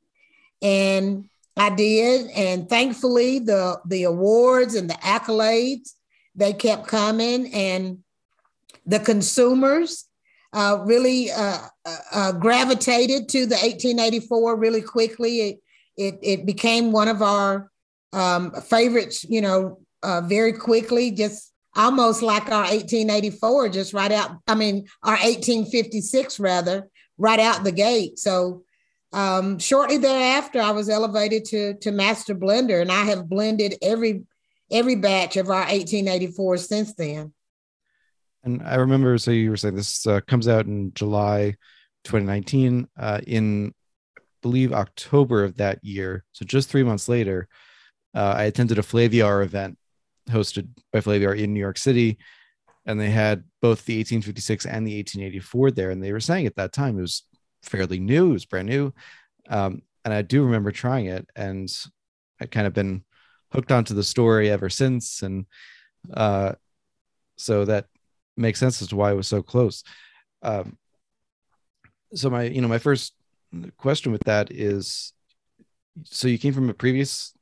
And 0.61 1.25
I 1.57 1.69
did. 1.69 2.31
And 2.31 2.69
thankfully, 2.69 3.39
the, 3.39 3.81
the 3.85 4.03
awards 4.03 4.75
and 4.75 4.89
the 4.89 4.93
accolades, 4.93 5.89
they 6.35 6.53
kept 6.53 6.87
coming. 6.87 7.53
And 7.53 7.99
the 8.85 8.99
consumers 8.99 10.05
uh, 10.53 10.79
really 10.85 11.29
uh, 11.29 11.57
uh, 11.85 11.97
uh 12.13 12.31
gravitated 12.31 13.27
to 13.27 13.45
the 13.45 13.55
1884 13.55 14.55
really 14.55 14.81
quickly. 14.81 15.41
It, 15.41 15.59
it, 15.97 16.19
it 16.21 16.45
became 16.45 16.93
one 16.93 17.09
of 17.09 17.21
our 17.21 17.69
um, 18.13 18.53
favorites, 18.61 19.25
you 19.25 19.41
know, 19.41 19.79
uh, 20.01 20.21
very 20.21 20.53
quickly, 20.53 21.11
just 21.11 21.51
almost 21.75 22.21
like 22.21 22.49
our 22.49 22.61
1884, 22.61 23.69
just 23.69 23.93
right 23.93 24.13
out, 24.13 24.37
I 24.47 24.55
mean, 24.55 24.87
our 25.03 25.17
1856 25.17 26.39
rather, 26.39 26.89
right 27.17 27.39
out 27.39 27.63
the 27.63 27.71
gate. 27.71 28.19
So 28.19 28.63
um, 29.13 29.59
shortly 29.59 29.97
thereafter, 29.97 30.59
I 30.59 30.71
was 30.71 30.89
elevated 30.89 31.45
to, 31.45 31.73
to 31.75 31.91
master 31.91 32.35
blender 32.35 32.81
and 32.81 32.91
I 32.91 33.03
have 33.05 33.29
blended 33.29 33.75
every, 33.81 34.23
every 34.71 34.95
batch 34.95 35.37
of 35.37 35.49
our 35.49 35.61
1884 35.61 36.57
since 36.57 36.93
then. 36.93 37.33
And 38.43 38.61
I 38.63 38.75
remember, 38.75 39.17
so 39.17 39.31
you 39.31 39.49
were 39.49 39.57
saying 39.57 39.75
this 39.75 40.05
uh, 40.07 40.21
comes 40.21 40.47
out 40.47 40.65
in 40.65 40.93
July 40.93 41.55
2019. 42.03 42.87
Uh, 42.97 43.19
in 43.27 43.73
believe 44.41 44.71
October 44.71 45.43
of 45.43 45.57
that 45.57 45.83
year, 45.83 46.23
so 46.31 46.45
just 46.45 46.69
three 46.69 46.83
months 46.83 47.09
later, 47.09 47.47
uh, 48.15 48.35
I 48.37 48.43
attended 48.43 48.79
a 48.79 48.83
Flaviar 48.83 49.43
event 49.43 49.77
hosted 50.29 50.69
by 50.93 51.01
Flaviar 51.01 51.37
in 51.37 51.53
New 51.53 51.59
York 51.59 51.77
City, 51.77 52.17
and 52.85 52.99
they 52.99 53.09
had 53.09 53.43
both 53.61 53.85
the 53.85 53.97
1856 53.97 54.65
and 54.65 54.85
the 54.85 54.97
1884 54.97 55.71
there. 55.71 55.89
And 55.91 56.03
they 56.03 56.11
were 56.11 56.19
saying 56.19 56.45
at 56.45 56.55
that 56.55 56.73
time 56.73 56.97
it 56.97 57.01
was 57.01 57.23
fairly 57.63 57.99
new, 57.99 58.29
it 58.29 58.33
was 58.33 58.45
brand 58.45 58.67
new, 58.67 58.93
um, 59.49 59.81
and 60.05 60.13
I 60.13 60.21
do 60.21 60.43
remember 60.43 60.71
trying 60.71 61.07
it, 61.07 61.27
and 61.35 61.69
I 62.39 62.45
kind 62.45 62.67
of 62.67 62.73
been 62.73 63.03
hooked 63.51 63.71
onto 63.71 63.93
the 63.93 64.03
story 64.03 64.49
ever 64.49 64.69
since, 64.69 65.21
and 65.21 65.45
uh, 66.13 66.53
so 67.37 67.65
that 67.65 67.87
makes 68.35 68.59
sense 68.59 68.81
as 68.81 68.89
to 68.89 68.95
why 68.95 69.11
it 69.11 69.15
was 69.15 69.27
so 69.27 69.41
close. 69.41 69.83
Um, 70.43 70.77
so 72.13 72.29
my, 72.29 72.43
you 72.43 72.61
know, 72.61 72.67
my 72.67 72.77
first 72.77 73.13
question 73.77 74.11
with 74.11 74.23
that 74.25 74.51
is 74.51 75.13
so 76.03 76.27
you 76.27 76.37
came 76.37 76.53
from 76.53 76.69
a 76.69 76.73
previous 76.73 77.33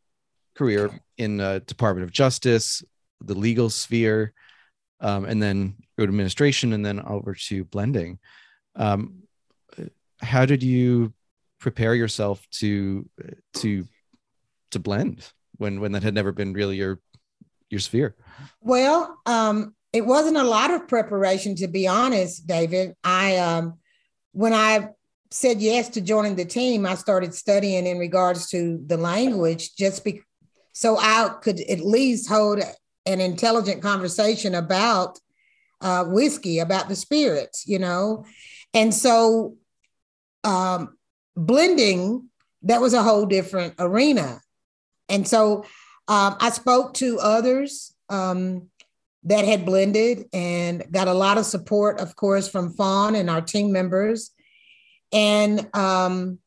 career 0.55 0.89
in 1.17 1.41
uh, 1.41 1.59
Department 1.67 2.03
of 2.05 2.11
Justice, 2.11 2.83
the 3.21 3.35
legal 3.35 3.69
sphere, 3.69 4.33
um, 5.01 5.25
and 5.25 5.41
then 5.41 5.75
go 5.97 6.05
to 6.05 6.09
administration, 6.09 6.73
and 6.73 6.85
then 6.85 6.99
over 7.01 7.33
to 7.33 7.63
blending. 7.65 8.19
Um, 8.75 9.23
how 10.21 10.45
did 10.45 10.63
you 10.63 11.13
prepare 11.59 11.95
yourself 11.95 12.47
to 12.51 13.09
to 13.55 13.85
to 14.71 14.79
blend 14.79 15.31
when 15.57 15.79
when 15.79 15.91
that 15.93 16.03
had 16.03 16.13
never 16.13 16.31
been 16.31 16.53
really 16.53 16.77
your 16.77 16.99
your 17.69 17.79
sphere? 17.79 18.15
Well, 18.61 19.17
um, 19.25 19.75
it 19.93 20.05
wasn't 20.05 20.37
a 20.37 20.43
lot 20.43 20.71
of 20.71 20.87
preparation, 20.87 21.55
to 21.55 21.67
be 21.67 21.87
honest, 21.87 22.45
David. 22.47 22.95
I 23.03 23.37
um, 23.37 23.79
when 24.31 24.53
I 24.53 24.89
said 25.31 25.61
yes 25.61 25.89
to 25.89 26.01
joining 26.01 26.35
the 26.35 26.45
team, 26.45 26.85
I 26.85 26.95
started 26.95 27.33
studying 27.33 27.87
in 27.87 27.97
regards 27.97 28.49
to 28.51 28.81
the 28.85 28.97
language 28.97 29.75
just 29.75 30.03
be- 30.03 30.21
so 30.73 30.97
I 30.97 31.35
could 31.41 31.59
at 31.61 31.79
least 31.79 32.29
hold 32.29 32.59
an 33.05 33.21
intelligent 33.21 33.81
conversation 33.81 34.55
about 34.55 35.19
uh, 35.81 36.05
whiskey, 36.05 36.59
about 36.59 36.89
the 36.89 36.95
spirits, 36.95 37.67
you 37.67 37.79
know. 37.79 38.25
And 38.73 38.93
so 38.93 39.55
um, 40.43 40.97
blending, 41.35 42.29
that 42.63 42.81
was 42.81 42.93
a 42.93 43.03
whole 43.03 43.25
different 43.25 43.75
arena. 43.79 44.41
And 45.09 45.27
so 45.27 45.65
um, 46.07 46.35
I 46.39 46.49
spoke 46.49 46.93
to 46.95 47.19
others 47.19 47.93
um, 48.09 48.69
that 49.23 49.45
had 49.45 49.65
blended 49.65 50.25
and 50.33 50.83
got 50.91 51.07
a 51.07 51.13
lot 51.13 51.37
of 51.37 51.45
support, 51.45 51.99
of 51.99 52.15
course, 52.15 52.47
from 52.47 52.73
Fawn 52.73 53.15
and 53.15 53.29
our 53.29 53.41
team 53.41 53.71
members. 53.71 54.31
And 55.11 55.67
um, 55.75 56.39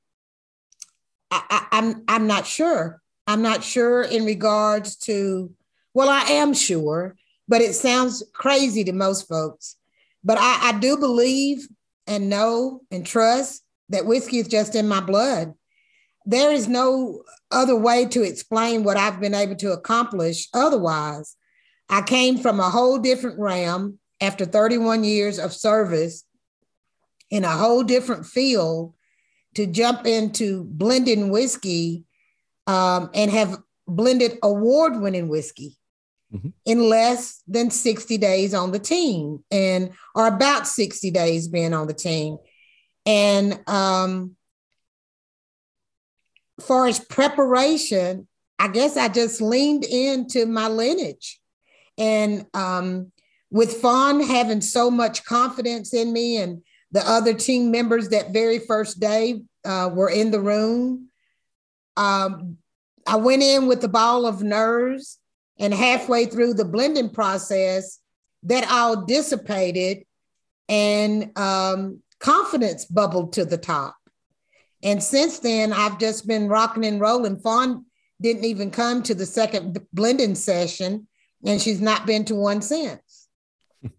I, 1.31 1.67
I'm 1.71 2.05
I'm 2.09 2.27
not 2.27 2.47
sure. 2.47 3.01
I'm 3.27 3.43
not 3.43 3.63
sure 3.63 4.03
in 4.03 4.25
regards 4.25 4.97
to. 4.97 5.53
Well, 5.99 6.11
I 6.11 6.21
am 6.21 6.55
sure, 6.55 7.17
but 7.49 7.61
it 7.61 7.75
sounds 7.75 8.23
crazy 8.33 8.85
to 8.85 8.93
most 8.93 9.27
folks. 9.27 9.75
But 10.23 10.39
I, 10.39 10.69
I 10.69 10.79
do 10.79 10.97
believe 10.97 11.67
and 12.07 12.31
know 12.31 12.83
and 12.93 13.05
trust 13.05 13.65
that 13.89 14.07
whiskey 14.07 14.39
is 14.39 14.47
just 14.47 14.77
in 14.77 14.87
my 14.87 15.01
blood. 15.01 15.55
There 16.25 16.53
is 16.53 16.69
no 16.69 17.25
other 17.51 17.75
way 17.75 18.07
to 18.11 18.23
explain 18.23 18.85
what 18.85 18.97
I've 18.97 19.19
been 19.19 19.35
able 19.35 19.57
to 19.57 19.73
accomplish 19.73 20.47
otherwise. 20.55 21.35
I 21.89 22.03
came 22.03 22.39
from 22.39 22.61
a 22.61 22.71
whole 22.71 22.99
different 22.99 23.41
realm 23.41 23.99
after 24.21 24.45
31 24.45 25.03
years 25.03 25.41
of 25.41 25.53
service 25.53 26.23
in 27.29 27.43
a 27.43 27.51
whole 27.51 27.83
different 27.83 28.25
field 28.25 28.95
to 29.57 29.67
jump 29.67 30.07
into 30.07 30.63
blending 30.63 31.31
whiskey 31.31 32.05
um, 32.69 33.11
and 33.15 33.33
have 33.33 33.59
blended 33.89 34.39
award 34.45 35.01
winning 35.01 35.27
whiskey 35.27 35.78
mm-hmm. 36.33 36.49
in 36.65 36.89
less 36.89 37.43
than 37.47 37.71
60 37.71 38.19
days 38.19 38.55
on 38.55 38.73
the 38.73 38.79
team 38.79 39.45
and 39.51 39.93
or 40.15 40.27
about 40.27 40.67
60 40.67 41.11
days 41.11 41.49
being 41.49 41.75
on 41.75 41.87
the 41.87 41.95
team. 41.95 42.39
And 43.07 43.61
um, 43.67 44.37
far 46.61 46.87
as 46.87 46.99
preparation, 46.99 48.29
I 48.59 48.69
guess 48.69 48.97
I 48.97 49.09
just 49.09 49.41
leaned 49.41 49.85
into 49.85 50.47
my 50.47 50.69
lineage. 50.69 51.41
And 51.97 52.47
um, 52.55 53.13
with 53.51 53.81
Fawn 53.81 54.21
having 54.21 54.61
so 54.61 54.91
much 54.91 55.25
confidence 55.25 55.95
in 55.95 56.13
me 56.13 56.37
and 56.37 56.63
the 56.91 57.07
other 57.09 57.35
team 57.35 57.71
members 57.71 58.11
that 58.11 58.33
very 58.33 58.59
first 58.59 59.01
day 59.01 59.43
uh, 59.65 59.91
were 59.93 60.11
in 60.11 60.31
the 60.31 60.41
room. 60.41 61.09
Um, 61.97 62.59
I 63.07 63.17
went 63.17 63.43
in 63.43 63.67
with 63.67 63.81
the 63.81 63.89
ball 63.89 64.27
of 64.27 64.43
nerves, 64.43 65.18
and 65.59 65.75
halfway 65.75 66.27
through 66.27 66.55
the 66.55 66.65
blending 66.65 67.11
process, 67.11 67.99
that 68.45 68.71
all 68.71 69.05
dissipated, 69.05 70.05
and 70.69 71.37
um, 71.37 72.03
confidence 72.21 72.85
bubbled 72.85 73.33
to 73.35 73.45
the 73.45 73.59
top. 73.59 73.97
And 74.83 75.03
since 75.03 75.41
then, 75.41 75.73
I've 75.73 75.99
just 75.99 76.27
been 76.27 76.49
rocking 76.49 76.85
and 76.85 77.01
rolling. 77.01 77.39
Fawn 77.39 77.85
didn't 78.21 78.45
even 78.45 78.71
come 78.71 79.03
to 79.05 79.15
the 79.15 79.27
second 79.27 79.79
blending 79.93 80.35
session, 80.35 81.09
and 81.45 81.61
she's 81.61 81.81
not 81.81 82.07
been 82.07 82.25
to 82.27 82.35
one 82.35 82.63
since. 82.63 83.29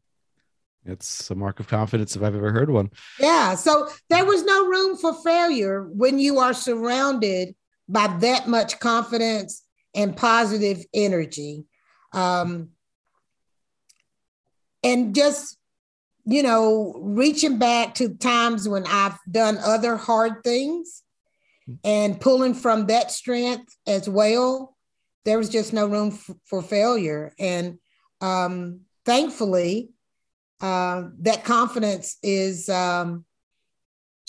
It's 0.86 1.30
a 1.30 1.36
mark 1.36 1.60
of 1.60 1.68
confidence 1.68 2.16
if 2.16 2.24
I've 2.24 2.34
ever 2.34 2.52
heard 2.52 2.72
one. 2.72 2.90
Yeah. 3.20 3.54
So 3.54 3.90
there 4.10 4.26
was 4.26 4.44
no 4.44 4.66
room 4.66 4.98
for 4.98 5.14
failure 5.14 5.84
when 5.84 6.18
you 6.18 6.40
are 6.40 6.54
surrounded 6.54 7.54
by 7.88 8.08
that 8.22 8.48
much 8.48 8.80
confidence 8.80 9.62
and 10.00 10.16
positive 10.16 10.86
energy. 10.94 11.66
Um, 12.14 12.70
and 14.82 15.14
just 15.14 15.58
you 16.26 16.42
know 16.42 16.96
reaching 17.02 17.60
back 17.60 17.96
to 17.96 18.16
times 18.16 18.68
when 18.68 18.86
I've 18.88 19.18
done 19.30 19.58
other 19.58 19.98
hard 19.98 20.44
things 20.44 21.04
and 21.84 22.20
pulling 22.20 22.54
from 22.54 22.88
that 22.88 23.12
strength 23.12 23.76
as 23.86 24.10
well. 24.10 24.76
There 25.26 25.38
was 25.38 25.50
just 25.50 25.74
no 25.74 25.86
room 25.86 26.10
f- 26.14 26.36
for 26.46 26.62
failure, 26.62 27.34
and 27.38 27.78
um, 28.22 28.82
thankfully, 29.06 29.90
uh, 30.62 31.10
that 31.20 31.44
confidence 31.44 32.18
is 32.24 32.70
um, 32.70 33.26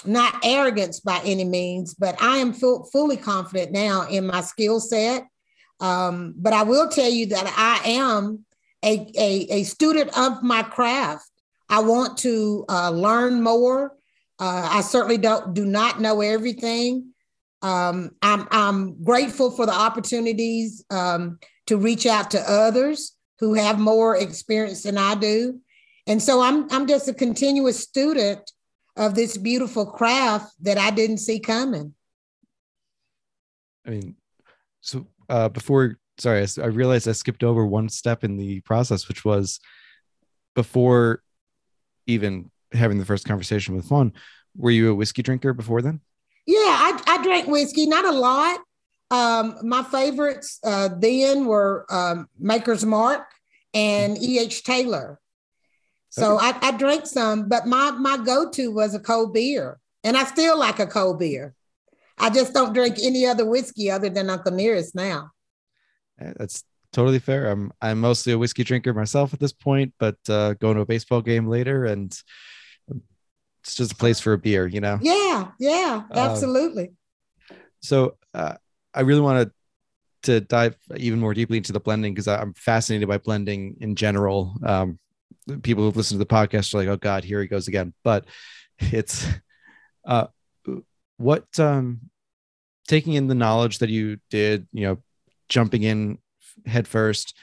not 0.05 0.45
arrogance 0.45 0.99
by 1.01 1.21
any 1.25 1.45
means, 1.45 1.95
but 1.95 2.21
I 2.21 2.39
am 2.39 2.53
full, 2.53 2.85
fully 2.93 3.17
confident 3.17 3.71
now 3.73 4.09
in 4.09 4.27
my 4.27 4.41
skill 4.41 4.81
set. 4.81 5.27
Um, 5.81 6.35
but 6.37 6.53
I 6.53 6.63
will 6.63 6.89
tell 6.89 7.09
you 7.11 7.27
that 7.27 7.53
I 7.57 7.89
am 7.91 8.45
a, 8.85 9.11
a, 9.17 9.47
a 9.51 9.63
student 9.65 10.17
of 10.17 10.43
my 10.43 10.63
craft. 10.63 11.29
I 11.69 11.81
want 11.81 12.19
to 12.19 12.65
uh, 12.69 12.91
learn 12.91 13.43
more. 13.43 13.97
Uh, 14.39 14.69
I 14.73 14.81
certainly 14.81 15.19
don't 15.19 15.55
do 15.55 15.65
not 15.65 16.01
know 16.01 16.21
everything. 16.21 17.13
Um, 17.63 18.11
I'm 18.23 18.49
I'm 18.51 19.03
grateful 19.05 19.51
for 19.51 19.67
the 19.67 19.75
opportunities 19.75 20.85
um, 20.91 21.39
to 21.67 21.77
reach 21.77 22.07
out 22.07 22.31
to 22.33 22.41
others 22.41 23.17
who 23.39 23.55
have 23.55 23.79
more 23.79 24.17
experience 24.17 24.83
than 24.83 24.97
I 24.97 25.15
do, 25.15 25.61
and 26.07 26.23
so 26.23 26.41
I'm 26.41 26.71
I'm 26.73 26.87
just 26.87 27.09
a 27.09 27.15
continuous 27.15 27.81
student 27.81 28.51
of 28.97 29.15
this 29.15 29.37
beautiful 29.37 29.87
craft 29.87 30.55
that 30.63 30.79
I 30.79 30.91
didn't 30.91 31.19
see 31.19 31.39
coming. 31.39 31.95
I 33.87 33.91
mean, 33.91 34.17
so 34.81 35.07
uh, 35.31 35.49
before, 35.49 35.99
sorry, 36.19 36.43
I, 36.43 36.63
I 36.63 36.67
realized 36.67 37.09
I 37.09 37.13
skipped 37.13 37.45
over 37.45 37.65
one 37.65 37.89
step 37.89 38.25
in 38.25 38.37
the 38.37 38.61
process, 38.61 39.09
which 39.09 39.25
was 39.25 39.61
before 40.55 41.23
even 42.07 42.51
having 42.73 42.99
the 42.99 43.05
first 43.05 43.27
conversation 43.27 43.75
with 43.75 43.87
Fawn. 43.87 44.13
Were 44.57 44.71
you 44.71 44.91
a 44.91 44.95
whiskey 44.95 45.23
drinker 45.23 45.55
before 45.55 45.81
then? 45.81 46.01
Yeah, 46.47 46.59
I, 46.59 47.01
I 47.07 47.23
drank 47.23 47.47
whiskey, 47.47 47.87
not 47.87 48.05
a 48.05 48.13
lot. 48.13 48.61
Um, 49.11 49.57
my 49.63 49.83
favorites 49.83 50.59
uh, 50.65 50.89
then 50.99 51.47
were 51.47 51.87
um, 51.91 52.29
Maker's 52.39 52.85
Mark 52.85 53.27
and 53.73 54.21
E.H. 54.21 54.65
Taylor. 54.65 55.21
So 56.11 56.37
okay. 56.37 56.47
I, 56.47 56.69
I 56.69 56.77
drank 56.77 57.07
some, 57.07 57.49
but 57.49 57.67
my 57.67 57.93
my 57.93 58.17
go-to 58.17 58.73
was 58.73 58.95
a 58.95 59.01
cold 59.01 59.33
beer. 59.33 59.79
And 60.03 60.17
I 60.17 60.25
still 60.25 60.59
like 60.59 60.79
a 60.81 60.87
cold 60.87 61.19
beer. 61.19 61.55
I 62.21 62.31
just 62.31 62.53
don't 62.53 62.73
drink 62.73 62.97
any 63.03 63.27
other 63.27 63.47
whiskey 63.47 63.91
other 63.91 64.11
than 64.11 64.31
Uncle 64.31 64.53
Nearest 64.53 64.95
now. 64.95 65.31
That's 66.19 66.65
totally 66.93 67.19
fair. 67.19 67.51
I'm 67.51 67.73
I'm 67.81 68.01
mostly 68.01 68.33
a 68.33 68.39
whiskey 68.39 68.65
drinker 68.65 68.93
myself 68.93 69.33
at 69.33 69.41
this 69.41 69.53
point, 69.53 69.95
but 69.99 70.17
uh, 70.29 70.55
going 70.55 70.77
to 70.77 70.83
a 70.83 70.87
baseball 70.87 71.23
game 71.23 71.47
later 71.47 71.87
and 71.87 72.17
it's 73.63 73.75
just 73.75 73.93
a 73.93 73.97
place 73.97 74.21
for 74.21 74.33
a 74.33 74.39
beer, 74.39 74.67
you 74.67 74.81
know? 74.81 74.99
Yeah, 75.01 75.49
yeah, 75.59 76.03
um, 76.11 76.19
absolutely. 76.19 76.93
Um, 77.51 77.57
so 77.81 78.17
uh, 78.35 78.55
I 78.95 79.01
really 79.01 79.21
wanted 79.21 79.51
to 80.23 80.41
dive 80.41 80.77
even 80.97 81.21
more 81.21 81.35
deeply 81.35 81.59
into 81.59 81.73
the 81.73 81.81
blending 81.81 82.13
because 82.15 82.29
I'm 82.29 82.55
fascinated 82.55 83.09
by 83.09 83.19
blending 83.19 83.77
in 83.81 83.97
general. 83.97 84.55
Um, 84.63 84.99
people 85.63 85.85
who've 85.85 85.97
listened 85.97 86.21
to 86.21 86.25
the 86.25 86.35
podcast 86.35 86.75
are 86.75 86.79
like, 86.79 86.89
oh 86.89 86.97
God, 86.97 87.25
here 87.25 87.41
he 87.41 87.49
goes 87.49 87.69
again. 87.69 87.95
But 88.05 88.27
it's 88.79 89.27
uh 90.05 90.27
what 91.17 91.47
um 91.59 92.10
taking 92.91 93.13
in 93.13 93.29
the 93.29 93.35
knowledge 93.35 93.79
that 93.79 93.89
you 93.89 94.19
did, 94.31 94.67
you 94.73 94.83
know, 94.83 94.99
jumping 95.49 95.85
in 95.85 96.19
head 96.67 96.89
first, 96.89 97.37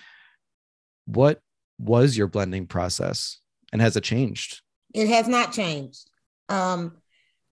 what 1.05 1.41
was 1.79 2.17
your 2.17 2.27
blending 2.27 2.67
process 2.67 3.39
and 3.71 3.81
has 3.81 3.95
it 3.95 4.03
changed? 4.03 4.61
It 4.93 5.07
has 5.07 5.27
not 5.27 5.53
changed. 5.53 6.09
Um 6.49 6.97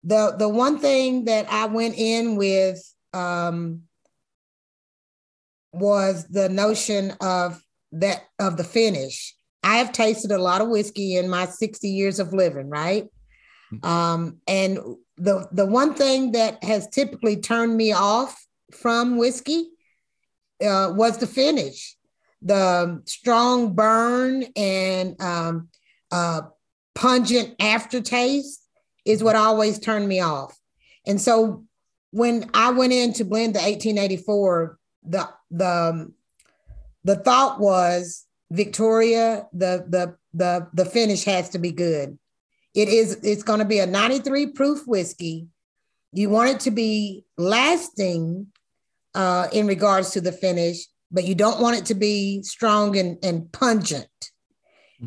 the 0.03 0.35
the 0.37 0.49
one 0.49 0.79
thing 0.79 1.25
that 1.27 1.51
I 1.51 1.67
went 1.67 1.95
in 1.97 2.37
with 2.37 2.83
um 3.13 3.83
was 5.73 6.27
the 6.27 6.49
notion 6.49 7.13
of 7.21 7.63
that 7.93 8.25
of 8.39 8.57
the 8.57 8.65
finish 8.65 9.37
I 9.63 9.79
have 9.79 9.93
tasted 9.93 10.31
a 10.31 10.39
lot 10.39 10.61
of 10.61 10.69
whiskey 10.69 11.17
in 11.17 11.29
my 11.29 11.47
60 11.47 11.89
years 11.89 12.19
of 12.19 12.35
living, 12.35 12.69
right? 12.69 13.05
Mm-hmm. 13.73 13.87
Um, 13.87 14.41
and 14.47 14.79
the 15.17 15.49
the 15.53 15.67
one 15.67 15.95
thing 15.95 16.33
that 16.33 16.63
has 16.65 16.89
typically 16.89 17.37
turned 17.37 17.77
me 17.77 17.93
off 17.93 18.45
from 18.73 19.17
whiskey 19.17 19.69
uh, 20.65 20.93
was 20.95 21.19
the 21.19 21.27
finish, 21.27 21.97
the 22.43 23.03
strong 23.07 23.75
burn 23.75 24.45
and 24.57 25.21
um, 25.21 25.69
uh, 26.11 26.43
pungent 26.95 27.55
aftertaste 27.61 28.67
is 29.05 29.23
what 29.23 29.37
always 29.37 29.79
turned 29.79 30.09
me 30.09 30.21
off. 30.21 30.59
And 31.07 31.21
so 31.21 31.65
when 32.11 32.51
I 32.55 32.71
went 32.71 32.93
in 32.93 33.13
to 33.15 33.25
blend 33.25 33.55
the 33.55 33.61
1884, 33.61 34.79
the 35.05 35.29
the 35.51 36.13
the 37.05 37.17
thought 37.17 37.61
was 37.61 38.25
Victoria, 38.51 39.47
the 39.53 39.85
the 39.89 40.17
the 40.33 40.69
the 40.73 40.85
finish 40.85 41.25
has 41.25 41.51
to 41.51 41.59
be 41.59 41.73
good. 41.73 42.19
It 42.75 42.89
is 42.89 43.19
it's 43.23 43.43
going 43.43 43.61
to 43.61 43.65
be 43.65 43.79
a 43.79 43.87
93 43.87 44.49
proof 44.49 44.87
whiskey. 44.87 45.49
You 46.13 46.29
want 46.29 46.51
it 46.51 46.61
to 46.61 46.71
be 46.71 47.25
lasting 47.39 48.49
uh, 49.15 49.49
in 49.53 49.67
regards 49.67 50.11
to 50.13 50.21
the 50.21 50.33
finish, 50.33 50.87
but 51.11 51.25
you 51.25 51.35
don't 51.35 51.61
want 51.61 51.77
it 51.77 51.87
to 51.87 51.95
be 51.95 52.43
strong 52.43 52.97
and, 52.97 53.19
and 53.25 53.51
pungent. 53.53 54.09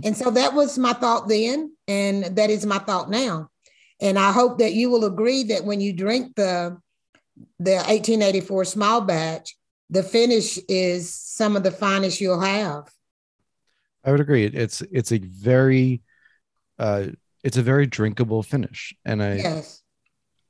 And 0.03 0.15
so 0.15 0.29
that 0.31 0.53
was 0.53 0.77
my 0.77 0.93
thought 0.93 1.27
then, 1.27 1.75
and 1.87 2.23
that 2.23 2.49
is 2.49 2.65
my 2.65 2.77
thought 2.77 3.09
now. 3.09 3.49
And 3.99 4.19
I 4.19 4.31
hope 4.31 4.59
that 4.59 4.73
you 4.73 4.89
will 4.89 5.05
agree 5.05 5.43
that 5.45 5.65
when 5.65 5.81
you 5.81 5.93
drink 5.93 6.35
the 6.35 6.77
the 7.59 7.75
1884 7.75 8.65
small 8.65 9.01
batch, 9.01 9.55
the 9.89 10.03
finish 10.03 10.57
is 10.67 11.13
some 11.13 11.55
of 11.55 11.63
the 11.63 11.71
finest 11.71 12.19
you'll 12.19 12.41
have. 12.41 12.91
I 14.03 14.11
would 14.11 14.19
agree. 14.19 14.45
It's 14.45 14.81
it's 14.91 15.11
a 15.11 15.19
very 15.19 16.01
uh 16.79 17.07
it's 17.43 17.57
a 17.57 17.61
very 17.61 17.85
drinkable 17.85 18.43
finish. 18.43 18.93
And 19.05 19.21
I 19.21 19.35
yes. 19.35 19.81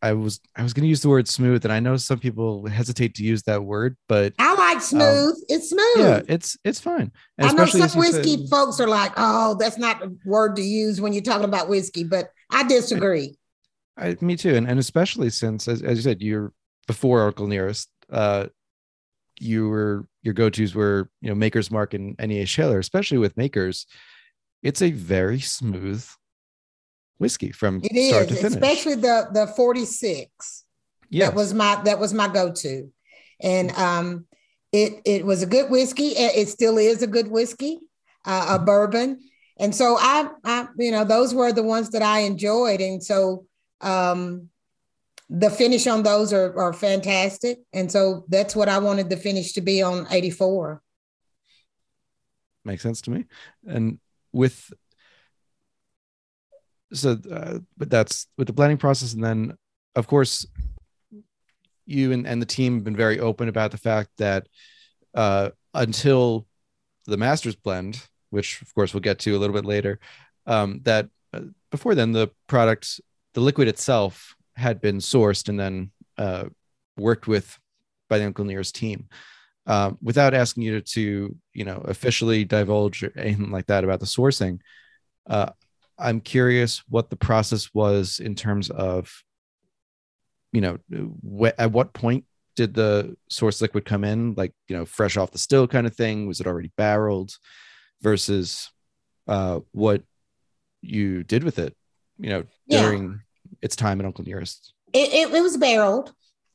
I 0.02 0.14
was 0.14 0.40
I 0.56 0.64
was 0.64 0.74
going 0.74 0.84
to 0.84 0.90
use 0.90 1.02
the 1.02 1.10
word 1.10 1.28
smooth, 1.28 1.66
and 1.66 1.74
I 1.74 1.80
know 1.80 1.98
some 1.98 2.20
people 2.20 2.68
hesitate 2.68 3.16
to 3.16 3.24
use 3.24 3.44
that 3.44 3.64
word, 3.64 3.98
but 4.08 4.34
I 4.38 4.54
like 4.54 4.82
smooth. 4.82 5.36
Um, 5.36 5.42
it's 5.50 5.70
smooth. 5.70 5.98
Yeah, 5.98 6.22
it's 6.28 6.58
it's 6.64 6.80
fine. 6.80 7.12
And 7.38 7.50
I 7.50 7.54
know 7.54 7.66
some 7.66 8.00
whiskey 8.00 8.38
said, 8.38 8.50
folks 8.50 8.80
are 8.80 8.88
like, 8.88 9.14
"Oh, 9.18 9.56
that's 9.60 9.78
not 9.78 10.04
a 10.04 10.12
word 10.26 10.56
to 10.58 10.62
use 10.62 11.02
when 11.02 11.14
you're 11.14 11.24
talking 11.24 11.46
about 11.46 11.68
whiskey," 11.68 12.04
but 12.04 12.30
I 12.52 12.64
disagree. 12.68 13.38
I, 13.98 14.10
I, 14.10 14.18
me 14.22 14.36
too, 14.36 14.56
and 14.56 14.68
and 14.68 14.80
especially 14.80 15.32
since, 15.32 15.68
as, 15.68 15.82
as 15.82 15.98
you 15.98 16.04
said, 16.04 16.22
you're 16.22 16.54
before 16.86 17.24
Uncle 17.24 17.48
Nearest. 17.48 17.90
Uh, 18.12 18.48
you 19.40 19.68
were 19.68 20.08
your 20.22 20.34
go-to's 20.34 20.76
were 20.76 21.10
you 21.22 21.30
know 21.30 21.36
Maker's 21.36 21.72
Mark 21.72 21.96
and 21.96 22.16
E.H. 22.20 22.56
Taylor, 22.56 22.80
especially 22.80 23.18
with 23.18 23.36
Makers. 23.36 23.88
It's 24.62 24.82
a 24.82 24.92
very 24.92 25.40
smooth 25.40 26.08
whiskey 27.18 27.52
from 27.52 27.82
it 27.84 28.10
start 28.10 28.24
is, 28.24 28.30
to 28.30 28.36
finish. 28.36 28.54
especially 28.54 28.96
the 28.96 29.28
the 29.34 29.48
46. 29.48 30.64
Yeah, 31.10 31.28
that 31.28 31.36
was 31.36 31.54
my 31.54 31.82
that 31.86 32.00
was 32.00 32.14
my 32.14 32.28
go-to, 32.28 32.92
and 33.42 33.72
um, 33.72 34.26
it 34.72 35.02
it 35.06 35.26
was 35.26 35.42
a 35.42 35.48
good 35.48 35.70
whiskey. 35.70 36.10
It 36.10 36.50
still 36.50 36.78
is 36.78 37.02
a 37.02 37.08
good 37.08 37.30
whiskey, 37.30 37.80
uh, 38.26 38.58
a 38.60 38.60
bourbon, 38.60 39.22
and 39.58 39.74
so 39.74 39.98
I 39.98 40.30
I 40.44 40.68
you 40.78 40.92
know 40.92 41.06
those 41.06 41.34
were 41.34 41.54
the 41.54 41.64
ones 41.64 41.92
that 41.92 42.02
I 42.02 42.20
enjoyed, 42.20 42.82
and 42.82 43.04
so 43.04 43.46
um 43.82 44.50
the 45.30 45.50
finish 45.50 45.88
on 45.88 46.04
those 46.04 46.32
are, 46.32 46.58
are 46.58 46.74
fantastic. 46.74 47.60
And 47.74 47.92
so 47.92 48.26
that's 48.30 48.56
what 48.56 48.70
I 48.70 48.80
wanted 48.80 49.10
the 49.10 49.18
finish 49.18 49.54
to 49.54 49.62
be 49.62 49.82
on 49.82 50.08
84. 50.10 50.82
Makes 52.64 52.84
sense 52.84 53.02
to 53.02 53.12
me. 53.12 53.26
And 53.66 54.00
with, 54.32 54.72
so, 56.94 57.18
uh, 57.32 57.60
but 57.78 57.90
that's 57.90 58.28
with 58.38 58.48
the 58.48 58.54
blending 58.54 58.78
process. 58.78 59.14
And 59.14 59.24
then, 59.24 59.58
of 59.96 60.08
course, 60.08 60.46
you 61.86 62.12
and, 62.12 62.28
and 62.28 62.42
the 62.42 62.46
team 62.46 62.76
have 62.76 62.84
been 62.84 62.96
very 62.96 63.20
open 63.20 63.50
about 63.50 63.72
the 63.72 63.78
fact 63.78 64.10
that 64.18 64.48
uh, 65.14 65.50
until 65.74 66.46
the 67.06 67.18
master's 67.18 67.56
blend, 67.56 68.02
which 68.30 68.62
of 68.62 68.74
course 68.76 68.94
we'll 68.94 69.02
get 69.02 69.20
to 69.20 69.36
a 69.36 69.40
little 69.40 69.56
bit 69.56 69.66
later, 69.66 70.00
um, 70.46 70.82
that 70.84 71.10
uh, 71.34 71.42
before 71.72 71.96
then 71.96 72.12
the 72.12 72.30
product, 72.48 73.00
the 73.34 73.42
liquid 73.42 73.68
itself 73.68 74.36
had 74.56 74.82
been 74.82 74.98
sourced 74.98 75.50
and 75.50 75.60
then 75.60 75.92
uh, 76.18 76.46
worked 76.98 77.28
with 77.28 77.58
by 78.10 78.18
the 78.18 78.26
Uncle 78.26 78.46
Nearest 78.46 78.76
team. 78.76 79.08
Uh, 79.66 79.92
without 80.02 80.34
asking 80.34 80.64
you 80.64 80.80
to, 80.80 80.82
to, 80.82 81.36
you 81.54 81.66
know, 81.66 81.82
officially 81.86 82.46
divulge 82.46 83.04
anything 83.18 83.52
like 83.52 83.66
that 83.66 83.84
about 83.84 84.00
the 84.00 84.06
sourcing, 84.06 84.60
uh, 85.30 85.50
I'm 86.00 86.22
curious 86.22 86.84
what 86.90 87.10
the 87.10 87.16
process 87.16 87.74
was 87.74 88.20
in 88.20 88.36
terms 88.36 88.70
of, 88.70 89.12
you 90.54 90.62
know, 90.62 90.78
wh- 90.90 91.54
at 91.60 91.72
what 91.72 91.94
point 91.94 92.26
did 92.56 92.74
the 92.74 93.16
source 93.30 93.62
liquid 93.62 93.86
come 93.86 94.04
in? 94.04 94.34
Like, 94.36 94.54
you 94.68 94.76
know, 94.76 94.86
fresh 94.86 95.18
off 95.18 95.32
the 95.32 95.38
still 95.38 95.68
kind 95.68 95.88
of 95.88 95.96
thing? 95.96 96.28
Was 96.28 96.40
it 96.40 96.48
already 96.48 96.72
barreled 96.78 97.32
versus 98.02 98.72
uh, 99.28 99.60
what 99.72 100.04
you 100.82 101.24
did 101.24 101.44
with 101.44 101.60
it, 101.60 101.76
you 102.20 102.30
know, 102.30 102.44
Yeah. 102.68 102.82
during 102.84 103.22
its 103.62 103.76
time 103.76 104.00
at 104.00 104.06
Uncle 104.06 104.24
Nearest. 104.24 104.74
It, 104.94 105.14
it, 105.14 105.34
it 105.34 105.42
was 105.42 105.58
barreled, 105.58 106.14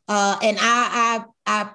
uh, 0.08 0.38
and 0.42 0.56
I 0.60 1.24
I 1.46 1.62
I 1.64 1.70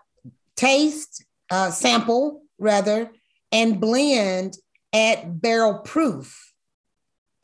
taste, 0.55 1.23
uh, 1.51 1.69
sample 1.71 2.43
rather, 2.57 3.11
and 3.51 3.79
blend 3.79 4.57
at 4.93 5.39
barrel 5.41 5.79
proof, 5.79 6.46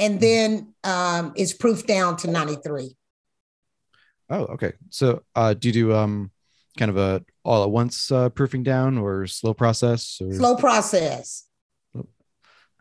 and 0.03 0.19
then 0.19 0.73
um, 0.83 1.33
it's 1.35 1.53
proof 1.53 1.87
down 1.87 2.17
to 2.17 2.29
ninety 2.29 2.55
three. 2.55 2.97
Oh, 4.29 4.45
okay. 4.45 4.73
So, 4.89 5.23
uh, 5.35 5.53
do 5.53 5.69
you 5.69 5.73
do 5.73 5.93
um, 5.93 6.31
kind 6.77 6.89
of 6.89 6.97
a 6.97 7.23
all 7.43 7.63
at 7.63 7.69
once 7.69 8.11
uh, 8.11 8.29
proofing 8.29 8.63
down 8.63 8.97
or 8.97 9.27
slow 9.27 9.53
process? 9.53 10.19
Or... 10.21 10.33
Slow 10.33 10.55
process. 10.55 11.45
All 11.95 12.03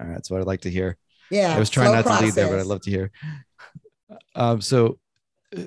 right, 0.00 0.14
that's 0.14 0.30
what 0.30 0.40
I'd 0.40 0.46
like 0.46 0.62
to 0.62 0.70
hear. 0.70 0.96
Yeah. 1.30 1.54
I 1.54 1.58
was 1.58 1.70
trying 1.70 1.92
not 1.92 2.04
to 2.06 2.24
lead 2.24 2.34
there, 2.34 2.48
but 2.48 2.58
I'd 2.58 2.66
love 2.66 2.82
to 2.82 2.90
hear. 2.90 3.10
Um, 4.34 4.60
so 4.60 4.98
uh, 5.56 5.62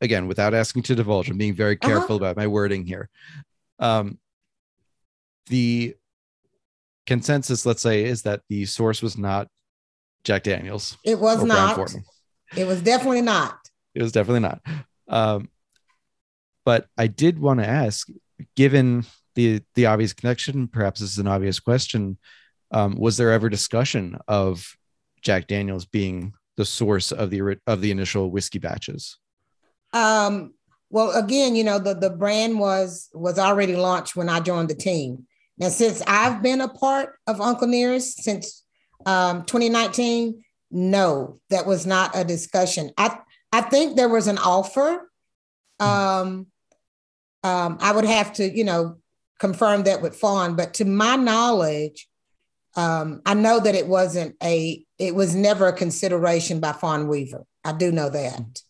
again, 0.00 0.28
without 0.28 0.54
asking 0.54 0.84
to 0.84 0.94
divulge, 0.94 1.28
I'm 1.28 1.36
being 1.36 1.54
very 1.54 1.74
Uh-huh. 1.74 1.88
careful 1.88 2.16
about 2.16 2.36
my 2.36 2.46
wording 2.46 2.86
here. 2.86 3.08
Um, 3.80 4.18
the 5.46 5.96
consensus, 7.06 7.66
let's 7.66 7.82
say, 7.82 8.04
is 8.04 8.22
that 8.22 8.42
the 8.48 8.64
source 8.66 9.02
was 9.02 9.16
not 9.16 9.48
Jack 10.24 10.42
Daniels 10.42 10.98
It 11.04 11.18
was 11.18 11.42
not. 11.44 11.78
It 12.56 12.66
was 12.66 12.82
definitely 12.82 13.22
not. 13.22 13.58
It 13.94 14.02
was 14.02 14.12
definitely 14.12 14.40
not. 14.40 14.60
Um, 15.08 15.48
but 16.64 16.86
I 16.98 17.06
did 17.06 17.38
want 17.38 17.60
to 17.60 17.66
ask, 17.66 18.08
given 18.56 19.06
the 19.36 19.62
the 19.74 19.86
obvious 19.86 20.12
connection, 20.12 20.68
perhaps 20.68 21.00
this 21.00 21.12
is 21.12 21.18
an 21.18 21.28
obvious 21.28 21.60
question. 21.60 22.18
Um, 22.72 22.98
was 22.98 23.16
there 23.16 23.30
ever 23.30 23.48
discussion 23.48 24.18
of 24.26 24.76
Jack 25.22 25.46
Daniels 25.46 25.84
being 25.84 26.34
the 26.56 26.64
source 26.64 27.12
of 27.12 27.30
the 27.30 27.58
of 27.66 27.80
the 27.80 27.90
initial 27.90 28.30
whiskey 28.30 28.58
batches? 28.58 29.18
Um, 29.92 30.54
well, 30.90 31.12
again, 31.12 31.54
you 31.54 31.64
know, 31.64 31.78
the, 31.78 31.94
the 31.94 32.10
brand 32.10 32.58
was 32.58 33.08
was 33.14 33.38
already 33.38 33.76
launched 33.76 34.16
when 34.16 34.28
I 34.28 34.40
joined 34.40 34.68
the 34.68 34.74
team. 34.74 35.26
Now, 35.58 35.68
since 35.68 36.02
I've 36.06 36.42
been 36.42 36.60
a 36.60 36.68
part 36.68 37.14
of 37.26 37.40
Uncle 37.40 37.66
Nearest 37.66 38.22
since 38.22 38.64
um, 39.06 39.44
2019, 39.44 40.42
no, 40.70 41.38
that 41.50 41.66
was 41.66 41.86
not 41.86 42.16
a 42.16 42.24
discussion. 42.24 42.90
I 42.98 43.18
I 43.52 43.62
think 43.62 43.96
there 43.96 44.08
was 44.08 44.26
an 44.26 44.38
offer. 44.38 45.10
Um, 45.80 46.48
um, 47.42 47.78
I 47.80 47.92
would 47.92 48.04
have 48.04 48.34
to, 48.34 48.54
you 48.54 48.64
know, 48.64 48.96
confirm 49.38 49.84
that 49.84 50.02
with 50.02 50.16
Fawn, 50.16 50.56
but 50.56 50.74
to 50.74 50.84
my 50.84 51.16
knowledge, 51.16 52.08
um, 52.74 53.22
I 53.24 53.34
know 53.34 53.60
that 53.60 53.74
it 53.74 53.86
wasn't 53.86 54.36
a, 54.42 54.84
it 54.98 55.14
was 55.14 55.34
never 55.34 55.68
a 55.68 55.72
consideration 55.72 56.60
by 56.60 56.72
Fawn 56.72 57.08
Weaver. 57.08 57.44
I 57.64 57.72
do 57.72 57.92
know 57.92 58.10
that. 58.10 58.62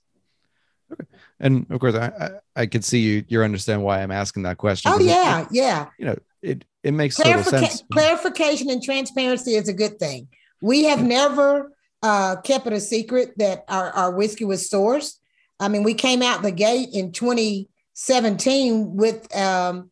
And 1.40 1.66
of 1.70 1.80
course, 1.80 1.94
I 1.94 2.06
I, 2.06 2.30
I 2.62 2.66
could 2.66 2.84
see 2.84 3.00
you 3.00 3.24
you 3.28 3.42
understand 3.42 3.82
why 3.82 4.02
I'm 4.02 4.10
asking 4.10 4.44
that 4.44 4.58
question. 4.58 4.90
Oh 4.90 4.96
'cause 4.96 5.06
it- 5.06 5.10
yeah, 5.10 5.46
yeah. 5.50 5.86
you 5.98 6.04
know 6.06 6.16
it 6.42 6.64
it 6.82 6.92
makes 6.92 7.16
total 7.16 7.42
sense. 7.42 7.82
clarification 7.92 8.70
and 8.70 8.82
transparency 8.82 9.54
is 9.54 9.68
a 9.68 9.72
good 9.72 9.98
thing. 9.98 10.28
We 10.62 10.84
have 10.84 11.02
never 11.02 11.72
uh, 12.02 12.36
kept 12.42 12.66
it 12.66 12.72
a 12.72 12.80
secret 12.80 13.32
that 13.38 13.64
our, 13.68 13.90
our 13.90 14.10
whiskey 14.12 14.44
was 14.44 14.68
sourced. 14.70 15.14
I 15.58 15.68
mean, 15.68 15.82
we 15.82 15.94
came 15.94 16.22
out 16.22 16.42
the 16.42 16.52
gate 16.52 16.90
in 16.92 17.12
2017 17.12 18.96
with 18.96 19.34
um, 19.36 19.90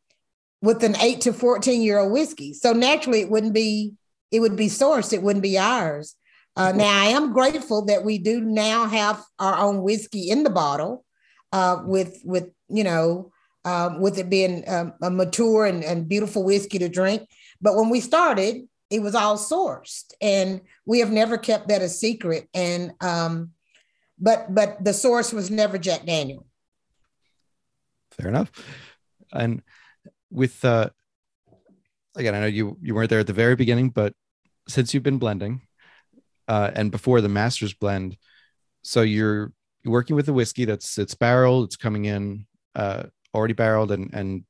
with 0.62 0.82
an 0.84 0.96
eight 1.00 1.20
to 1.22 1.32
14 1.32 1.82
year 1.82 1.98
old 1.98 2.12
whiskey. 2.12 2.54
So 2.54 2.72
naturally, 2.72 3.20
it 3.20 3.30
wouldn't 3.30 3.54
be 3.54 3.94
it 4.30 4.40
would 4.40 4.56
be 4.56 4.66
sourced. 4.66 5.12
It 5.12 5.22
wouldn't 5.22 5.42
be 5.42 5.58
ours. 5.58 6.14
Uh, 6.56 6.70
now, 6.72 6.84
I 7.02 7.06
am 7.06 7.32
grateful 7.32 7.84
that 7.86 8.04
we 8.04 8.18
do 8.18 8.40
now 8.40 8.86
have 8.86 9.20
our 9.40 9.56
own 9.58 9.82
whiskey 9.82 10.30
in 10.30 10.44
the 10.44 10.50
bottle, 10.50 11.03
uh, 11.54 11.80
with 11.84 12.20
with 12.24 12.50
you 12.68 12.82
know 12.82 13.30
um, 13.64 14.00
with 14.00 14.18
it 14.18 14.28
being 14.28 14.68
um, 14.68 14.92
a 15.00 15.10
mature 15.10 15.64
and, 15.64 15.84
and 15.84 16.08
beautiful 16.08 16.42
whiskey 16.42 16.78
to 16.80 16.88
drink. 16.88 17.28
But 17.62 17.76
when 17.76 17.88
we 17.90 18.00
started, 18.00 18.68
it 18.90 19.00
was 19.00 19.14
all 19.14 19.38
sourced, 19.38 20.12
and 20.20 20.60
we 20.84 20.98
have 20.98 21.12
never 21.12 21.38
kept 21.38 21.68
that 21.68 21.80
a 21.80 21.88
secret. 21.88 22.48
And 22.52 22.92
um, 23.00 23.52
but 24.18 24.52
but 24.52 24.84
the 24.84 24.92
source 24.92 25.32
was 25.32 25.48
never 25.48 25.78
Jack 25.78 26.04
Daniel. 26.04 26.44
Fair 28.10 28.28
enough. 28.28 28.50
And 29.32 29.62
with 30.30 30.64
uh 30.64 30.90
again, 32.16 32.34
I 32.34 32.40
know 32.40 32.46
you 32.46 32.76
you 32.82 32.96
weren't 32.96 33.10
there 33.10 33.20
at 33.20 33.28
the 33.28 33.32
very 33.32 33.54
beginning, 33.54 33.90
but 33.90 34.12
since 34.68 34.92
you've 34.92 35.02
been 35.04 35.18
blending, 35.18 35.60
uh, 36.48 36.72
and 36.74 36.90
before 36.90 37.20
the 37.20 37.28
master's 37.28 37.74
blend, 37.74 38.16
so 38.82 39.02
you're 39.02 39.52
you're 39.84 39.92
working 39.92 40.16
with 40.16 40.28
a 40.28 40.32
whiskey 40.32 40.64
that's 40.64 40.98
it's 40.98 41.14
barreled, 41.14 41.64
it's 41.64 41.76
coming 41.76 42.06
in 42.06 42.46
uh 42.74 43.04
already 43.34 43.54
barreled 43.54 43.92
and 43.92 44.12
and 44.14 44.44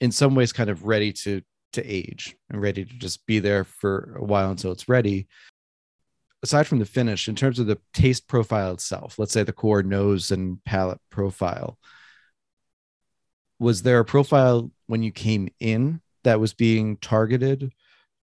in 0.00 0.12
some 0.12 0.34
ways 0.34 0.52
kind 0.52 0.70
of 0.70 0.84
ready 0.84 1.12
to 1.12 1.42
to 1.72 1.84
age 1.84 2.36
and 2.50 2.62
ready 2.62 2.84
to 2.84 2.94
just 2.94 3.26
be 3.26 3.38
there 3.38 3.64
for 3.64 4.16
a 4.18 4.24
while 4.24 4.50
until 4.50 4.72
it's 4.72 4.88
ready. 4.88 5.26
Aside 6.42 6.68
from 6.68 6.78
the 6.78 6.86
finish, 6.86 7.28
in 7.28 7.34
terms 7.34 7.58
of 7.58 7.66
the 7.66 7.78
taste 7.92 8.28
profile 8.28 8.72
itself, 8.72 9.18
let's 9.18 9.32
say 9.32 9.42
the 9.42 9.52
core 9.52 9.82
nose 9.82 10.30
and 10.30 10.62
palate 10.64 11.00
profile, 11.10 11.78
was 13.58 13.82
there 13.82 13.98
a 13.98 14.04
profile 14.04 14.70
when 14.86 15.02
you 15.02 15.10
came 15.10 15.48
in 15.58 16.00
that 16.24 16.40
was 16.40 16.54
being 16.54 16.96
targeted 16.98 17.72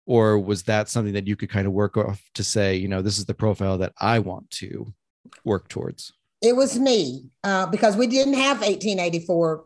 or 0.05 0.37
was 0.37 0.63
that 0.63 0.89
something 0.89 1.13
that 1.13 1.27
you 1.27 1.35
could 1.35 1.49
kind 1.49 1.67
of 1.67 1.73
work 1.73 1.97
off 1.97 2.21
to 2.33 2.43
say 2.43 2.75
you 2.75 2.87
know 2.87 3.01
this 3.01 3.17
is 3.17 3.25
the 3.25 3.33
profile 3.33 3.77
that 3.77 3.93
i 3.99 4.19
want 4.19 4.49
to 4.49 4.93
work 5.43 5.67
towards 5.67 6.11
It 6.43 6.57
was 6.57 6.77
me 6.77 7.29
uh, 7.43 7.67
because 7.67 7.95
we 7.95 8.05
didn't 8.05 8.33
have 8.33 8.57
1884. 8.57 9.65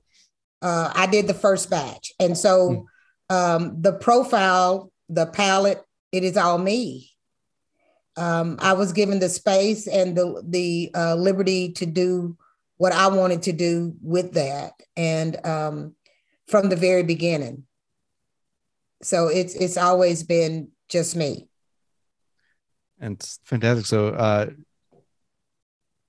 Uh, 0.62 0.92
I 0.96 1.08
did 1.08 1.28
the 1.28 1.34
first 1.34 1.70
batch, 1.70 2.14
and 2.20 2.38
so 2.38 2.86
um, 3.30 3.82
the 3.82 3.94
profile, 3.94 4.92
the 5.10 5.26
palette, 5.26 5.84
it 6.12 6.24
is 6.24 6.38
all 6.38 6.60
me. 6.60 7.12
Um, 8.16 8.58
I 8.60 8.74
was 8.74 8.94
given 8.94 9.20
the 9.20 9.30
space 9.30 9.88
and 9.88 10.16
the 10.16 10.44
the 10.48 10.92
uh, 10.96 11.16
liberty 11.16 11.74
to 11.74 11.86
do 11.86 12.38
what 12.78 12.94
I 12.94 13.08
wanted 13.08 13.42
to 13.44 13.54
do 13.54 13.96
with 14.02 14.34
that, 14.34 14.74
and 14.96 15.46
um, 15.46 15.96
from 16.48 16.70
the 16.70 16.76
very 16.76 17.04
beginning. 17.04 17.64
So 19.02 19.28
it's 19.28 19.56
it's 19.56 19.78
always 19.78 20.24
been 20.24 20.70
just 20.90 21.16
me. 21.16 21.50
and 23.00 23.22
fantastic 23.46 23.86
so 23.86 24.10
uh 24.10 24.50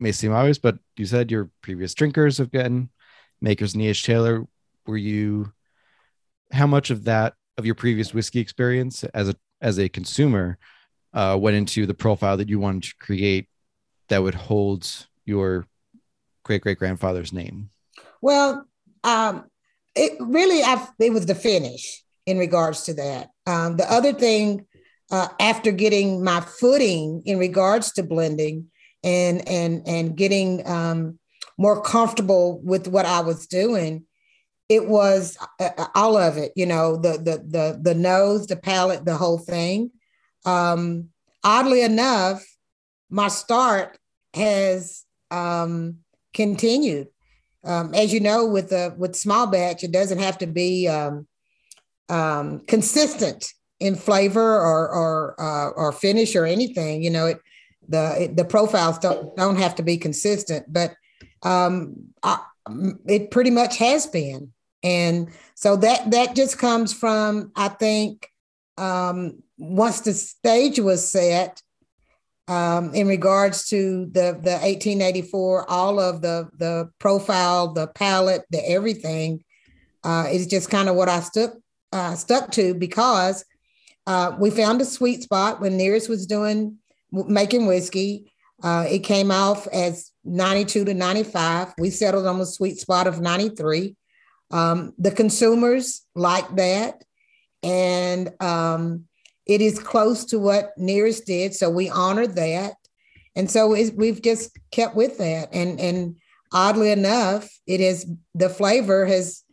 may 0.01 0.13
seem 0.13 0.33
obvious 0.33 0.59
but 0.59 0.79
you 0.97 1.07
said 1.07 1.31
your 1.31 1.51
previous 1.63 1.95
drinkers 1.95 2.39
have 2.39 2.53
gotten 2.53 2.89
makers 3.41 3.75
and 3.75 3.83
eh 3.83 3.93
taylor 3.93 4.45
were 4.87 4.97
you 4.97 5.53
how 6.53 6.67
much 6.67 6.91
of 6.91 7.05
that 7.05 7.35
of 7.57 7.67
your 7.67 7.75
previous 7.75 8.15
whiskey 8.15 8.41
experience 8.41 9.05
as 9.05 9.29
a 9.29 9.35
as 9.61 9.79
a 9.79 9.89
consumer 9.89 10.59
uh 11.15 11.37
went 11.39 11.57
into 11.57 11.87
the 11.87 11.95
profile 11.95 12.37
that 12.37 12.49
you 12.49 12.59
wanted 12.59 12.83
to 12.83 12.95
create 13.01 13.49
that 14.09 14.23
would 14.23 14.35
hold 14.35 15.07
your 15.25 15.67
great 16.45 16.63
great 16.63 16.79
grandfather's 16.79 17.33
name 17.33 17.71
Well, 18.21 18.67
um, 19.05 19.45
it 19.95 20.13
really, 20.21 20.63
I, 20.63 20.87
it 20.99 21.13
was 21.13 21.27
the 21.27 21.35
finish 21.35 22.03
in 22.27 22.39
regards 22.39 22.85
to 22.85 22.95
that. 22.95 23.31
Um, 23.47 23.77
the 23.77 23.91
other 23.91 24.13
thing, 24.13 24.67
uh, 25.11 25.29
after 25.41 25.73
getting 25.73 26.23
my 26.23 26.41
footing 26.41 27.23
in 27.25 27.39
regards 27.39 27.93
to 27.93 28.03
blending 28.03 28.67
and 29.03 29.47
and 29.49 29.83
and 29.87 30.17
getting 30.17 30.67
um, 30.67 31.19
more 31.57 31.83
comfortable 31.83 32.61
with 32.63 32.89
what 32.89 33.07
I 33.07 33.21
was 33.21 33.47
doing, 33.47 34.05
it 34.69 34.87
was 34.87 35.37
uh, 35.61 35.87
all 35.95 36.17
of 36.17 36.37
it. 36.37 36.53
You 36.57 36.67
know, 36.67 36.97
the 36.97 37.13
the 37.13 37.45
the 37.47 37.81
the 37.81 37.95
nose, 37.95 38.47
the 38.47 38.57
palate, 38.57 39.05
the 39.05 39.17
whole 39.17 39.39
thing. 39.39 39.91
Um, 40.45 41.09
oddly 41.45 41.83
enough, 41.83 42.45
my 43.11 43.29
start 43.29 43.99
has 44.35 45.05
um, 45.31 45.99
continued 46.35 47.09
um, 47.65 47.95
as 47.95 48.13
you 48.13 48.21
know, 48.21 48.47
with 48.47 48.71
the 48.71 48.95
with 48.97 49.17
small 49.17 49.47
batch, 49.47 49.83
it 49.83 49.93
doesn't 49.93 50.19
have 50.19 50.39
to 50.39 50.47
be 50.47 50.89
um, 50.89 51.27
um, 52.09 52.61
consistent 52.61 53.53
in 53.81 53.95
flavor 53.95 54.57
or 54.57 54.89
or 54.89 55.41
uh, 55.41 55.71
or 55.71 55.93
finish 55.93 56.37
or 56.37 56.47
anything. 56.47 57.03
You 57.03 57.11
know, 57.11 57.27
it 57.27 57.41
the 57.89 58.31
the 58.35 58.45
profiles 58.45 58.99
don't 58.99 59.37
don't 59.37 59.57
have 59.57 59.75
to 59.77 59.83
be 59.83 59.97
consistent, 59.97 60.73
but 60.73 60.95
um, 61.43 61.95
I, 62.23 62.41
it 63.07 63.31
pretty 63.31 63.51
much 63.51 63.79
has 63.79 64.07
been, 64.07 64.53
and 64.83 65.29
so 65.55 65.77
that 65.77 66.11
that 66.11 66.37
just 66.37 66.59
comes 66.59 66.93
from 66.93 67.53
I 67.57 67.69
think 67.69 68.31
um, 68.77 69.43
once 69.57 70.01
the 70.01 70.15
stage 70.15 70.79
was 70.79 71.09
set 71.09 71.63
um, 72.47 72.95
in 72.95 73.09
regards 73.09 73.69
to 73.69 74.07
the 74.07 74.39
the 74.41 74.59
1884, 74.61 75.71
all 75.71 76.01
of 76.01 76.23
the 76.23 76.49
the 76.57 76.91
profile, 76.99 77.73
the 77.73 77.89
palette, 77.89 78.45
the 78.51 78.71
everything 78.71 79.45
uh, 80.05 80.27
is 80.31 80.47
just 80.47 80.71
kind 80.71 80.89
of 80.89 80.97
what 80.97 81.09
I 81.09 81.21
stuck 81.21 81.55
uh, 81.93 82.15
stuck 82.15 82.51
to 82.53 82.75
because 82.75 83.45
uh, 84.07 84.37
we 84.39 84.51
found 84.51 84.81
a 84.81 84.87
sweet 84.87 85.23
spot 85.23 85.61
when 85.61 85.77
Nearest 85.77 86.09
was 86.09 86.27
doing 86.27 86.79
making 87.11 87.67
whiskey. 87.67 88.33
Uh, 88.63 88.87
it 88.89 89.01
came 89.01 89.31
off 89.31 89.67
as 89.69 90.11
92 90.25 90.87
to 90.87 90.95
95. 90.95 91.75
We 91.79 91.91
settled 91.91 92.27
on 92.27 92.41
a 92.41 92.47
sweet 92.47 92.79
spot 92.79 93.07
of 93.07 93.21
93. 93.21 93.95
Um, 94.51 94.95
the 94.99 95.11
consumers 95.11 96.03
like 96.15 96.49
that. 96.57 97.03
And 97.63 98.31
um, 98.41 99.05
it 99.47 99.61
is 99.61 99.79
close 99.79 100.25
to 100.27 100.39
what 100.39 100.77
Nearest 100.77 101.27
did. 101.27 101.55
So 101.55 101.71
we 101.71 101.89
honored 101.89 102.37
that. 102.37 102.75
And 103.37 103.51
so 103.51 103.69
we've 103.69 104.21
just 104.21 104.57
kept 104.71 104.97
with 104.97 105.19
that. 105.19 105.51
And, 105.53 105.79
and 105.79 106.17
oddly 106.53 106.91
enough, 106.91 107.49
it 107.67 107.81
is 107.81 108.07
the 108.35 108.49
flavor 108.49 109.07
has, 109.07 109.45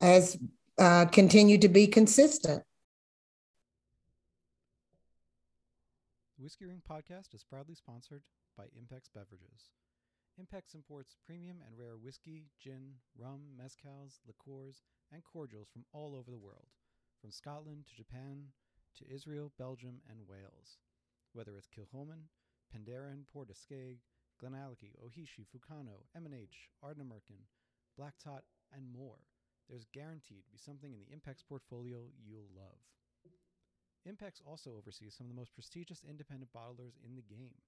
has 0.00 0.36
uh, 0.78 1.06
continued 1.06 1.62
to 1.62 1.68
be 1.68 1.86
consistent. 1.86 2.62
The 6.38 6.44
Whiskey 6.44 6.66
Ring 6.66 6.82
podcast 6.88 7.34
is 7.34 7.42
proudly 7.42 7.74
sponsored 7.74 8.22
by 8.56 8.66
Impex 8.66 9.10
Beverages. 9.12 9.74
Impex 10.40 10.72
imports 10.72 11.16
premium 11.26 11.58
and 11.66 11.76
rare 11.76 11.96
whiskey, 11.96 12.44
gin, 12.62 12.94
rum, 13.18 13.58
mezcals, 13.60 14.20
liqueurs, 14.24 14.84
and 15.10 15.24
cordials 15.24 15.66
from 15.68 15.84
all 15.92 16.14
over 16.14 16.30
the 16.30 16.38
world, 16.38 16.68
from 17.20 17.32
Scotland 17.32 17.86
to 17.88 17.96
Japan 17.96 18.52
to 18.98 19.12
Israel, 19.12 19.50
Belgium, 19.58 19.98
and 20.08 20.28
Wales. 20.28 20.78
Whether 21.32 21.56
it's 21.56 21.66
Kilchoman, 21.66 22.30
Penderyn, 22.72 23.26
Port 23.32 23.48
Portescague, 23.48 23.98
Glenallachie, 24.40 24.94
Ohishi, 25.02 25.42
Fukano, 25.42 26.06
M&H, 26.14 26.70
Ardnamurchan, 26.84 27.50
Black 27.96 28.14
Tot, 28.22 28.44
and 28.72 28.86
more, 28.92 29.26
there's 29.68 29.86
guaranteed 29.92 30.44
to 30.44 30.52
be 30.52 30.58
something 30.58 30.92
in 30.92 31.00
the 31.00 31.10
Impex 31.12 31.42
portfolio 31.44 32.04
you'll 32.24 32.46
love. 32.54 32.78
Impex 34.08 34.40
also 34.46 34.70
oversees 34.78 35.14
some 35.14 35.26
of 35.26 35.32
the 35.32 35.38
most 35.38 35.54
prestigious 35.54 36.02
independent 36.08 36.50
bottlers 36.52 36.96
in 37.04 37.14
the 37.14 37.22
game, 37.22 37.60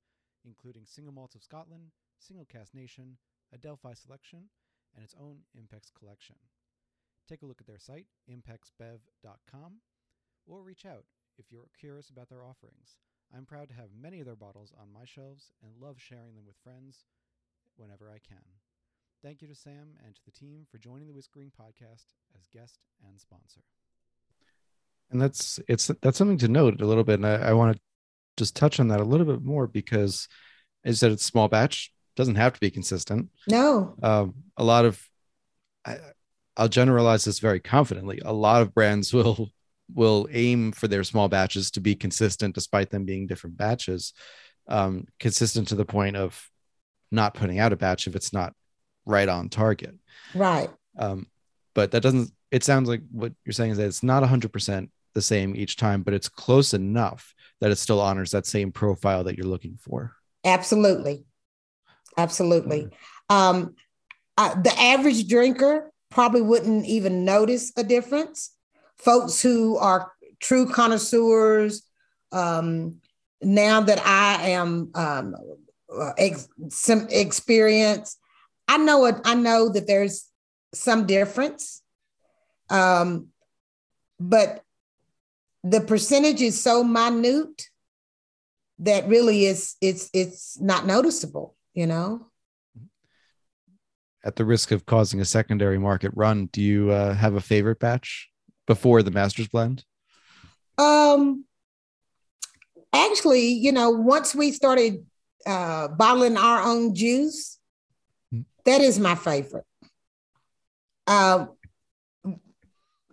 including 0.44 0.86
Single 0.86 1.12
Malts 1.12 1.34
of 1.34 1.42
Scotland, 1.42 1.90
Single 2.18 2.46
Cask 2.46 2.72
Nation, 2.72 3.18
Adelphi 3.52 3.94
Selection, 3.94 4.48
and 4.94 5.04
its 5.04 5.14
own 5.20 5.40
Impex 5.54 5.92
collection. 5.92 6.36
Take 7.28 7.42
a 7.42 7.46
look 7.46 7.60
at 7.60 7.66
their 7.66 7.78
site, 7.78 8.06
impexbev.com, 8.30 9.80
or 10.46 10.62
reach 10.62 10.86
out 10.86 11.04
if 11.38 11.52
you're 11.52 11.68
curious 11.78 12.08
about 12.08 12.30
their 12.30 12.44
offerings. 12.44 12.96
I'm 13.34 13.44
proud 13.46 13.68
to 13.68 13.74
have 13.74 13.90
many 13.94 14.20
of 14.20 14.26
their 14.26 14.34
bottles 14.34 14.72
on 14.80 14.92
my 14.92 15.04
shelves 15.04 15.52
and 15.62 15.80
love 15.80 15.96
sharing 16.00 16.34
them 16.34 16.46
with 16.46 16.56
friends 16.64 17.04
whenever 17.76 18.10
I 18.10 18.18
can. 18.18 18.42
Thank 19.22 19.42
you 19.42 19.48
to 19.48 19.54
Sam 19.54 19.98
and 20.04 20.14
to 20.14 20.24
the 20.24 20.30
team 20.30 20.66
for 20.70 20.78
joining 20.78 21.06
the 21.06 21.12
Whiskey 21.12 21.40
Ring 21.40 21.52
podcast 21.52 22.14
as 22.34 22.48
guest 22.48 22.80
and 23.06 23.20
sponsor. 23.20 23.60
And 25.10 25.20
that's 25.20 25.58
it's 25.68 25.88
that's 26.02 26.18
something 26.18 26.38
to 26.38 26.48
note 26.48 26.80
a 26.80 26.86
little 26.86 27.04
bit, 27.04 27.14
and 27.14 27.26
I, 27.26 27.50
I 27.50 27.52
want 27.52 27.76
to 27.76 27.82
just 28.36 28.54
touch 28.54 28.78
on 28.78 28.88
that 28.88 29.00
a 29.00 29.04
little 29.04 29.26
bit 29.26 29.42
more 29.42 29.66
because 29.66 30.28
as 30.84 30.96
I 30.96 30.98
said 30.98 31.12
it's 31.12 31.24
small 31.24 31.48
batch, 31.48 31.92
doesn't 32.16 32.36
have 32.36 32.52
to 32.52 32.60
be 32.60 32.70
consistent. 32.70 33.28
No. 33.48 33.96
Um, 34.02 34.34
a 34.56 34.64
lot 34.64 34.84
of 34.84 35.02
I, 35.84 35.96
I'll 36.56 36.68
generalize 36.68 37.24
this 37.24 37.38
very 37.38 37.60
confidently. 37.60 38.20
A 38.24 38.32
lot 38.32 38.62
of 38.62 38.74
brands 38.74 39.12
will 39.14 39.50
will 39.94 40.28
aim 40.30 40.72
for 40.72 40.88
their 40.88 41.04
small 41.04 41.28
batches 41.28 41.70
to 41.72 41.80
be 41.80 41.94
consistent 41.94 42.54
despite 42.54 42.90
them 42.90 43.04
being 43.04 43.26
different 43.26 43.56
batches 43.56 44.12
um, 44.68 45.06
consistent 45.18 45.68
to 45.68 45.74
the 45.74 45.84
point 45.84 46.16
of 46.16 46.48
not 47.10 47.34
putting 47.34 47.58
out 47.58 47.72
a 47.72 47.76
batch 47.76 48.06
if 48.06 48.14
it's 48.14 48.32
not 48.32 48.54
right 49.04 49.28
on 49.28 49.48
target 49.48 49.94
right 50.34 50.70
um, 50.98 51.26
but 51.74 51.90
that 51.90 52.02
doesn't 52.02 52.30
it 52.50 52.64
sounds 52.64 52.88
like 52.88 53.02
what 53.10 53.32
you're 53.44 53.52
saying 53.52 53.72
is 53.72 53.78
that 53.78 53.86
it's 53.86 54.02
not 54.02 54.22
100% 54.22 54.88
the 55.14 55.22
same 55.22 55.54
each 55.56 55.76
time 55.76 56.02
but 56.02 56.14
it's 56.14 56.28
close 56.28 56.74
enough 56.74 57.34
that 57.60 57.70
it 57.70 57.76
still 57.76 58.00
honors 58.00 58.30
that 58.30 58.46
same 58.46 58.72
profile 58.72 59.24
that 59.24 59.36
you're 59.36 59.46
looking 59.46 59.76
for 59.80 60.14
absolutely 60.44 61.24
absolutely 62.16 62.88
um, 63.28 63.74
uh, 64.36 64.60
the 64.60 64.72
average 64.80 65.28
drinker 65.28 65.92
probably 66.10 66.42
wouldn't 66.42 66.84
even 66.86 67.24
notice 67.24 67.72
a 67.76 67.84
difference 67.84 68.56
folks 69.00 69.40
who 69.40 69.76
are 69.76 70.12
true 70.40 70.66
connoisseurs. 70.66 71.82
Um, 72.32 73.00
now 73.42 73.80
that 73.80 74.04
I 74.04 74.50
am 74.50 74.90
um, 74.94 75.34
ex- 76.18 76.48
some 76.68 77.06
experience, 77.10 78.16
I 78.68 78.76
know 78.78 79.06
it. 79.06 79.16
I 79.24 79.34
know 79.34 79.70
that 79.70 79.86
there's 79.86 80.28
some 80.74 81.06
difference, 81.06 81.82
um, 82.68 83.28
but 84.18 84.62
the 85.62 85.80
percentage 85.80 86.40
is 86.40 86.62
so 86.62 86.82
minute 86.82 87.66
that 88.78 89.06
really 89.08 89.44
is 89.44 89.76
it's 89.80 90.10
it's 90.12 90.60
not 90.60 90.86
noticeable. 90.86 91.56
You 91.74 91.86
know. 91.86 92.26
At 94.22 94.36
the 94.36 94.44
risk 94.44 94.70
of 94.70 94.84
causing 94.84 95.20
a 95.20 95.24
secondary 95.24 95.78
market 95.78 96.12
run, 96.14 96.46
do 96.52 96.60
you 96.60 96.90
uh, 96.90 97.14
have 97.14 97.34
a 97.36 97.40
favorite 97.40 97.78
batch? 97.78 98.30
before 98.70 99.02
the 99.02 99.10
master's 99.10 99.48
blend? 99.48 99.84
Um, 100.78 101.44
actually, 102.92 103.48
you 103.48 103.72
know, 103.72 103.90
once 103.90 104.32
we 104.32 104.52
started 104.52 105.04
uh, 105.44 105.88
bottling 105.88 106.36
our 106.36 106.62
own 106.62 106.94
juice, 106.94 107.58
mm. 108.32 108.44
that 108.64 108.80
is 108.80 109.00
my 109.00 109.16
favorite. 109.16 109.64
Uh, 111.04 111.46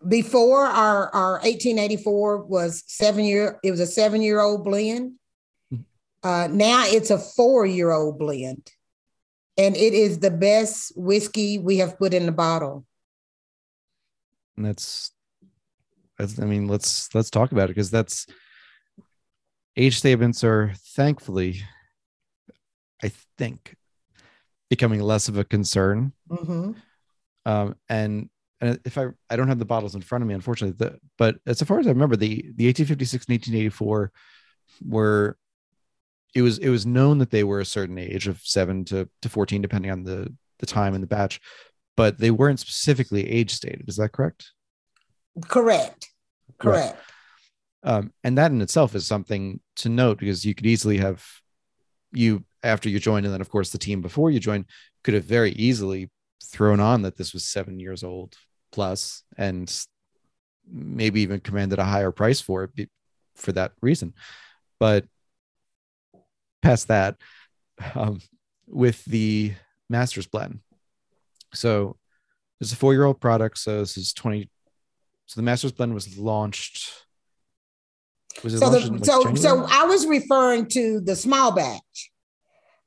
before 0.07 0.65
our, 0.65 1.13
our 1.13 1.33
1884 1.33 2.45
was 2.45 2.83
seven 2.87 3.25
year, 3.25 3.59
it 3.63 3.71
was 3.71 3.79
a 3.79 3.85
seven 3.85 4.21
year 4.21 4.39
old 4.39 4.63
blend. 4.63 5.13
Mm. 5.73 5.83
Uh, 6.23 6.47
now 6.51 6.83
it's 6.85 7.09
a 7.09 7.17
four 7.17 7.65
year 7.65 7.91
old 7.91 8.17
blend. 8.17 8.71
And 9.57 9.75
it 9.75 9.93
is 9.93 10.19
the 10.19 10.31
best 10.31 10.93
whiskey 10.95 11.57
we 11.57 11.77
have 11.77 11.97
put 11.97 12.13
in 12.13 12.27
the 12.27 12.31
bottle. 12.31 12.85
And 14.55 14.65
that's 14.65 15.11
I 16.19 16.25
mean, 16.45 16.67
let's 16.67 17.13
let's 17.13 17.29
talk 17.29 17.51
about 17.51 17.65
it 17.65 17.75
because 17.75 17.91
that's 17.91 18.25
age 19.75 19.97
statements 19.97 20.43
are 20.43 20.73
thankfully, 20.95 21.61
I 23.03 23.11
think, 23.37 23.75
becoming 24.69 24.99
less 24.99 25.27
of 25.27 25.37
a 25.37 25.43
concern. 25.43 26.13
Mm-hmm. 26.29 26.71
Um, 27.45 27.75
and 27.87 28.29
and 28.59 28.79
if 28.85 28.97
I 28.97 29.07
I 29.29 29.35
don't 29.35 29.47
have 29.47 29.59
the 29.59 29.65
bottles 29.65 29.95
in 29.95 30.01
front 30.01 30.23
of 30.23 30.27
me, 30.27 30.33
unfortunately, 30.33 30.75
the, 30.77 30.97
but 31.17 31.37
as 31.45 31.61
far 31.61 31.79
as 31.79 31.87
I 31.87 31.91
remember, 31.91 32.15
the 32.15 32.35
the 32.55 32.67
1856 32.67 33.25
and 33.25 33.33
1884 33.33 34.11
were 34.87 35.37
it 36.33 36.41
was 36.41 36.57
it 36.57 36.69
was 36.69 36.85
known 36.85 37.19
that 37.19 37.31
they 37.31 37.43
were 37.43 37.59
a 37.59 37.65
certain 37.65 37.97
age 37.97 38.27
of 38.27 38.39
seven 38.43 38.85
to, 38.85 39.09
to 39.21 39.29
14, 39.29 39.61
depending 39.61 39.91
on 39.91 40.03
the 40.03 40.33
the 40.59 40.65
time 40.65 40.93
and 40.93 41.03
the 41.03 41.07
batch, 41.07 41.39
but 41.95 42.17
they 42.17 42.31
weren't 42.31 42.59
specifically 42.59 43.29
age 43.29 43.51
stated. 43.51 43.87
Is 43.87 43.97
that 43.97 44.11
correct? 44.11 44.51
Correct. 45.47 46.09
Correct. 46.57 46.97
Um, 47.83 48.11
and 48.23 48.37
that 48.39 48.51
in 48.51 48.61
itself 48.61 48.95
is 48.95 49.05
something 49.05 49.59
to 49.77 49.89
note 49.89 50.17
because 50.17 50.43
you 50.43 50.55
could 50.55 50.65
easily 50.65 50.97
have 50.97 51.23
you 52.11 52.43
after 52.63 52.89
you 52.89 52.99
joined, 52.99 53.25
and 53.25 53.33
then 53.33 53.41
of 53.41 53.49
course 53.49 53.69
the 53.69 53.77
team 53.77 54.01
before 54.01 54.31
you 54.31 54.39
joined 54.39 54.65
could 55.03 55.13
have 55.13 55.25
very 55.25 55.51
easily 55.51 56.09
thrown 56.43 56.79
on 56.79 57.03
that 57.03 57.17
this 57.17 57.33
was 57.33 57.45
seven 57.45 57.79
years 57.79 58.03
old 58.03 58.35
plus 58.71 59.23
and 59.37 59.73
maybe 60.69 61.21
even 61.21 61.39
commanded 61.39 61.79
a 61.79 61.85
higher 61.85 62.11
price 62.11 62.41
for 62.41 62.69
it 62.75 62.89
for 63.35 63.51
that 63.53 63.71
reason. 63.81 64.13
But 64.79 65.05
past 66.61 66.89
that, 66.89 67.15
um, 67.95 68.19
with 68.67 69.03
the 69.05 69.53
master's 69.89 70.27
blend, 70.27 70.59
so 71.53 71.97
it's 72.59 72.73
a 72.73 72.75
four 72.75 72.93
year 72.93 73.05
old 73.05 73.19
product. 73.19 73.57
So 73.57 73.79
this 73.79 73.97
is 73.97 74.13
20, 74.13 74.49
so 75.25 75.39
the 75.39 75.43
Masters 75.43 75.71
Blend 75.71 75.93
was 75.93 76.17
launched. 76.17 76.91
Was 78.43 78.53
it 78.53 78.59
so 78.59 78.69
launched 78.69 78.85
the, 78.85 78.91
like 78.93 79.05
so 79.05 79.23
January? 79.23 79.37
so 79.37 79.65
I 79.69 79.85
was 79.85 80.05
referring 80.05 80.67
to 80.69 81.01
the 81.01 81.15
small 81.15 81.51
batch, 81.51 82.11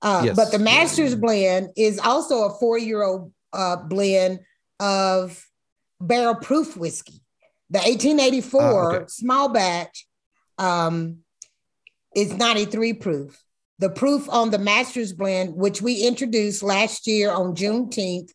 uh, 0.03 0.23
yes. 0.27 0.37
but 0.37 0.51
the 0.53 0.59
Masters 0.59 1.15
Blend 1.15 1.71
is 1.77 1.99
also 1.99 2.45
a 2.45 2.59
four 2.59 2.79
year 2.79 3.03
old 3.03 3.33
uh, 3.53 3.77
blend 3.77 4.41
of 4.79 5.45
barrel 6.01 6.35
proof 6.35 6.77
whiskey. 6.77 7.21
The 7.71 7.79
1884 7.79 8.61
uh, 8.61 8.97
okay. 8.97 9.05
small 9.09 9.49
batch 9.49 10.07
um, 10.59 11.19
is 12.15 12.35
93 12.35 12.95
proof. 12.95 13.43
The 13.79 13.91
proof 13.91 14.29
on 14.29 14.51
the 14.51 14.59
Masters 14.59 15.13
Blend, 15.13 15.55
which 15.55 15.81
we 15.81 16.07
introduced 16.07 16.63
last 16.63 17.07
year 17.07 17.31
on 17.31 17.55
Juneteenth, 17.55 18.31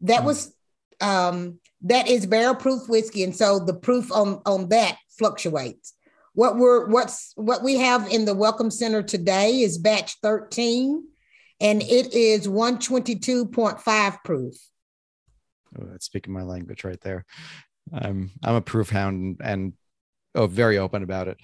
that 0.00 0.22
mm. 0.22 0.24
was 0.24 0.54
um, 1.00 1.60
that 1.82 2.08
is 2.08 2.26
barrel 2.26 2.54
proof 2.54 2.88
whiskey, 2.88 3.22
and 3.22 3.36
so 3.36 3.60
the 3.60 3.74
proof 3.74 4.10
on 4.10 4.40
on 4.44 4.68
that 4.70 4.96
fluctuates. 5.16 5.94
What 6.34 6.56
we're 6.56 6.88
what's 6.88 7.32
what 7.36 7.62
we 7.62 7.76
have 7.76 8.08
in 8.08 8.24
the 8.24 8.34
Welcome 8.34 8.70
Center 8.70 9.02
today 9.02 9.60
is 9.60 9.78
batch 9.78 10.16
13, 10.22 11.04
and 11.60 11.82
it 11.82 12.14
is 12.14 12.48
122.5 12.48 14.18
proof. 14.24 14.54
Oh, 15.78 15.84
that's 15.90 16.06
speaking 16.06 16.32
my 16.32 16.42
language 16.42 16.84
right 16.84 17.00
there. 17.00 17.24
I'm 17.92 18.30
I'm 18.42 18.54
a 18.54 18.60
proof 18.60 18.90
hound, 18.90 19.40
and 19.42 19.72
oh 20.34 20.46
very 20.46 20.78
open 20.78 21.02
about 21.02 21.28
it. 21.28 21.38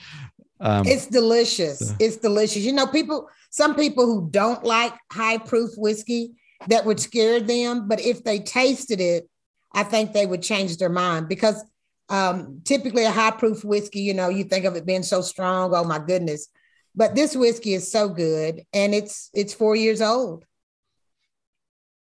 Um, 0.61 0.87
it's 0.87 1.07
delicious. 1.07 1.79
So. 1.81 1.95
It's 1.99 2.17
delicious. 2.17 2.65
You 2.65 2.73
know, 2.73 2.87
people. 2.87 3.29
Some 3.51 3.77
people 3.77 4.07
who 4.07 4.29
don't 4.31 4.65
like 4.65 4.95
high 5.13 5.39
proof 5.39 5.71
whiskey 5.77 6.33
that 6.67 6.85
would 6.85 6.99
scare 6.99 7.41
them, 7.41 7.87
but 7.87 8.01
if 8.01 8.25
they 8.25 8.41
tasted 8.41 9.01
it, 9.01 9.29
I 9.73 9.85
think 9.85 10.13
they 10.13 10.27
would 10.27 10.43
change 10.43 10.77
their 10.77 10.89
mind 10.89 11.29
because 11.29 11.65
um, 12.09 12.61
typically 12.65 13.05
a 13.05 13.11
high 13.11 13.31
proof 13.31 13.65
whiskey, 13.65 14.01
you 14.01 14.15
know, 14.15 14.29
you 14.29 14.45
think 14.45 14.65
of 14.65 14.77
it 14.77 14.87
being 14.87 15.03
so 15.03 15.21
strong. 15.21 15.75
Oh 15.75 15.85
my 15.85 15.99
goodness! 15.99 16.49
But 16.95 17.15
this 17.15 17.35
whiskey 17.35 17.75
is 17.75 17.91
so 17.91 18.09
good, 18.09 18.63
and 18.73 18.95
it's 18.95 19.31
it's 19.35 19.55
four 19.55 19.77
years 19.77 20.01
old. 20.01 20.45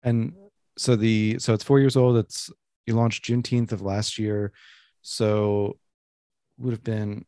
And 0.04 0.34
so 0.78 0.96
the 0.96 1.38
so 1.40 1.54
it's 1.54 1.64
four 1.64 1.80
years 1.80 1.96
old. 1.96 2.18
It's 2.18 2.50
you 2.86 2.96
launched 2.96 3.26
Juneteenth 3.26 3.72
of 3.72 3.82
last 3.82 4.18
year, 4.18 4.52
so 5.02 5.78
would 6.58 6.72
have 6.72 6.84
been 6.84 7.26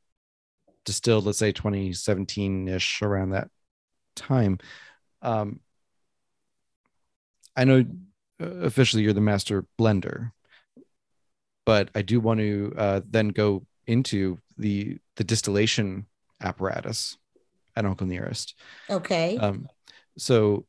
distilled, 0.85 1.25
let's 1.25 1.39
say 1.39 1.51
2017 1.51 2.67
ish, 2.67 3.01
around 3.01 3.31
that 3.31 3.49
time. 4.15 4.59
Um, 5.21 5.59
I 7.55 7.63
know 7.63 7.85
uh, 8.41 8.45
officially 8.45 9.03
you're 9.03 9.13
the 9.13 9.21
master 9.21 9.65
blender, 9.79 10.31
but 11.65 11.89
I 11.95 12.01
do 12.01 12.19
want 12.19 12.39
to 12.39 12.73
uh, 12.77 13.01
then 13.09 13.29
go 13.29 13.65
into 13.87 14.39
the 14.57 14.97
the 15.15 15.23
distillation 15.23 16.05
apparatus 16.41 17.17
at 17.75 17.85
Uncle 17.85 18.07
Nearest. 18.07 18.55
Okay. 18.89 19.37
Um, 19.37 19.67
so 20.17 20.65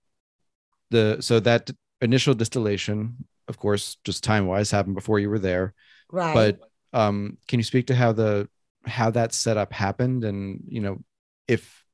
the 0.90 1.18
so 1.20 1.40
that 1.40 1.70
initial 2.00 2.34
distillation, 2.34 3.26
of 3.48 3.58
course, 3.58 3.96
just 4.04 4.24
time 4.24 4.46
wise, 4.46 4.70
happened 4.70 4.94
before 4.94 5.18
you 5.18 5.30
were 5.30 5.38
there. 5.38 5.74
Right. 6.10 6.34
But 6.34 6.60
um, 6.92 7.38
can 7.48 7.58
you 7.58 7.64
speak 7.64 7.88
to 7.88 7.94
how 7.94 8.12
the 8.12 8.48
how 8.84 9.10
that 9.10 9.32
setup 9.32 9.72
happened, 9.72 10.24
and 10.24 10.62
you 10.68 10.80
know, 10.80 11.02
if 11.48 11.84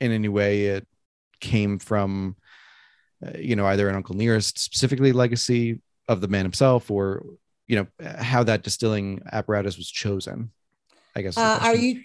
in 0.00 0.12
any 0.12 0.28
way 0.28 0.66
it 0.66 0.86
came 1.40 1.78
from, 1.78 2.36
uh, 3.24 3.38
you 3.38 3.56
know, 3.56 3.66
either 3.66 3.88
an 3.88 3.96
Uncle 3.96 4.16
Nearest 4.16 4.58
specifically 4.58 5.12
legacy 5.12 5.80
of 6.08 6.20
the 6.20 6.28
man 6.28 6.44
himself, 6.44 6.90
or 6.90 7.24
you 7.66 7.76
know, 7.76 7.86
how 8.18 8.42
that 8.44 8.62
distilling 8.62 9.20
apparatus 9.32 9.76
was 9.76 9.90
chosen. 9.90 10.50
I 11.14 11.22
guess. 11.22 11.36
Uh, 11.36 11.58
are 11.62 11.76
you 11.76 12.02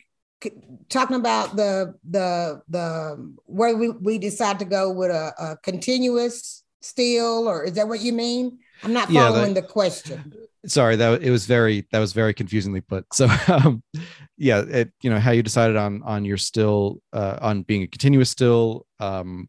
talking 0.90 1.16
about 1.16 1.56
the 1.56 1.96
the 2.10 2.62
the 2.70 3.34
where 3.46 3.76
we, 3.76 3.90
we 3.90 4.18
decide 4.18 4.60
to 4.60 4.66
go 4.66 4.92
with 4.92 5.12
a, 5.12 5.34
a 5.40 5.58
continuous 5.64 6.64
still, 6.86 7.48
or 7.48 7.63
is 7.63 7.74
that 7.74 7.88
what 7.88 8.00
you 8.02 8.13
mean? 8.13 8.60
I'm 8.84 8.93
not 8.93 9.10
following 9.10 9.48
yeah, 9.50 9.54
that, 9.54 9.62
the 9.62 9.67
question. 9.67 10.34
Sorry, 10.65 10.95
that 10.95 11.21
it 11.21 11.32
was 11.32 11.45
very 11.45 11.88
that 11.91 12.00
was 12.00 12.13
very 12.13 12.34
confusingly 12.34 12.82
put. 12.82 13.06
So, 13.13 13.28
um, 13.48 13.84
yeah, 14.38 14.60
it 14.62 14.91
you 15.02 15.10
know 15.10 15.19
how 15.19 15.32
you 15.32 15.43
decided 15.43 15.76
on 15.76 16.02
on 16.04 16.26
your 16.26 16.38
still 16.38 17.00
uh, 17.13 17.38
on 17.41 17.63
being 17.63 17.84
a 17.84 17.88
continuous 17.88 18.30
still, 18.30 18.86
um, 19.00 19.48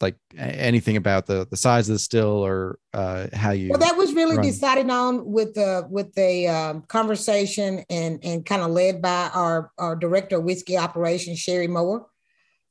like 0.00 0.16
anything 0.36 0.96
about 0.96 1.26
the 1.26 1.46
the 1.50 1.56
size 1.56 1.88
of 1.88 1.94
the 1.94 1.98
still 1.98 2.44
or 2.44 2.78
uh, 2.92 3.28
how 3.32 3.50
you. 3.52 3.70
Well, 3.70 3.78
that 3.78 3.96
was 3.96 4.12
really 4.14 4.36
run. 4.36 4.46
decided 4.46 4.90
on 4.90 5.24
with 5.30 5.54
the 5.54 5.86
with 5.90 6.14
the 6.14 6.48
um, 6.48 6.82
conversation 6.82 7.84
and 7.88 8.18
and 8.22 8.44
kind 8.44 8.62
of 8.62 8.70
led 8.70 9.00
by 9.00 9.30
our 9.34 9.70
our 9.78 9.96
director 9.96 10.36
of 10.36 10.44
whiskey 10.44 10.76
operations, 10.76 11.38
Sherry 11.38 11.68
Moore. 11.68 12.06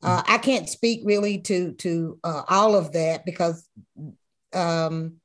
Uh, 0.01 0.23
I 0.27 0.37
can't 0.37 0.69
speak 0.69 1.01
really 1.03 1.39
to 1.39 1.73
to 1.73 2.19
uh, 2.23 2.43
all 2.47 2.75
of 2.75 2.93
that 2.93 3.25
because 3.25 3.67
um, 4.53 5.15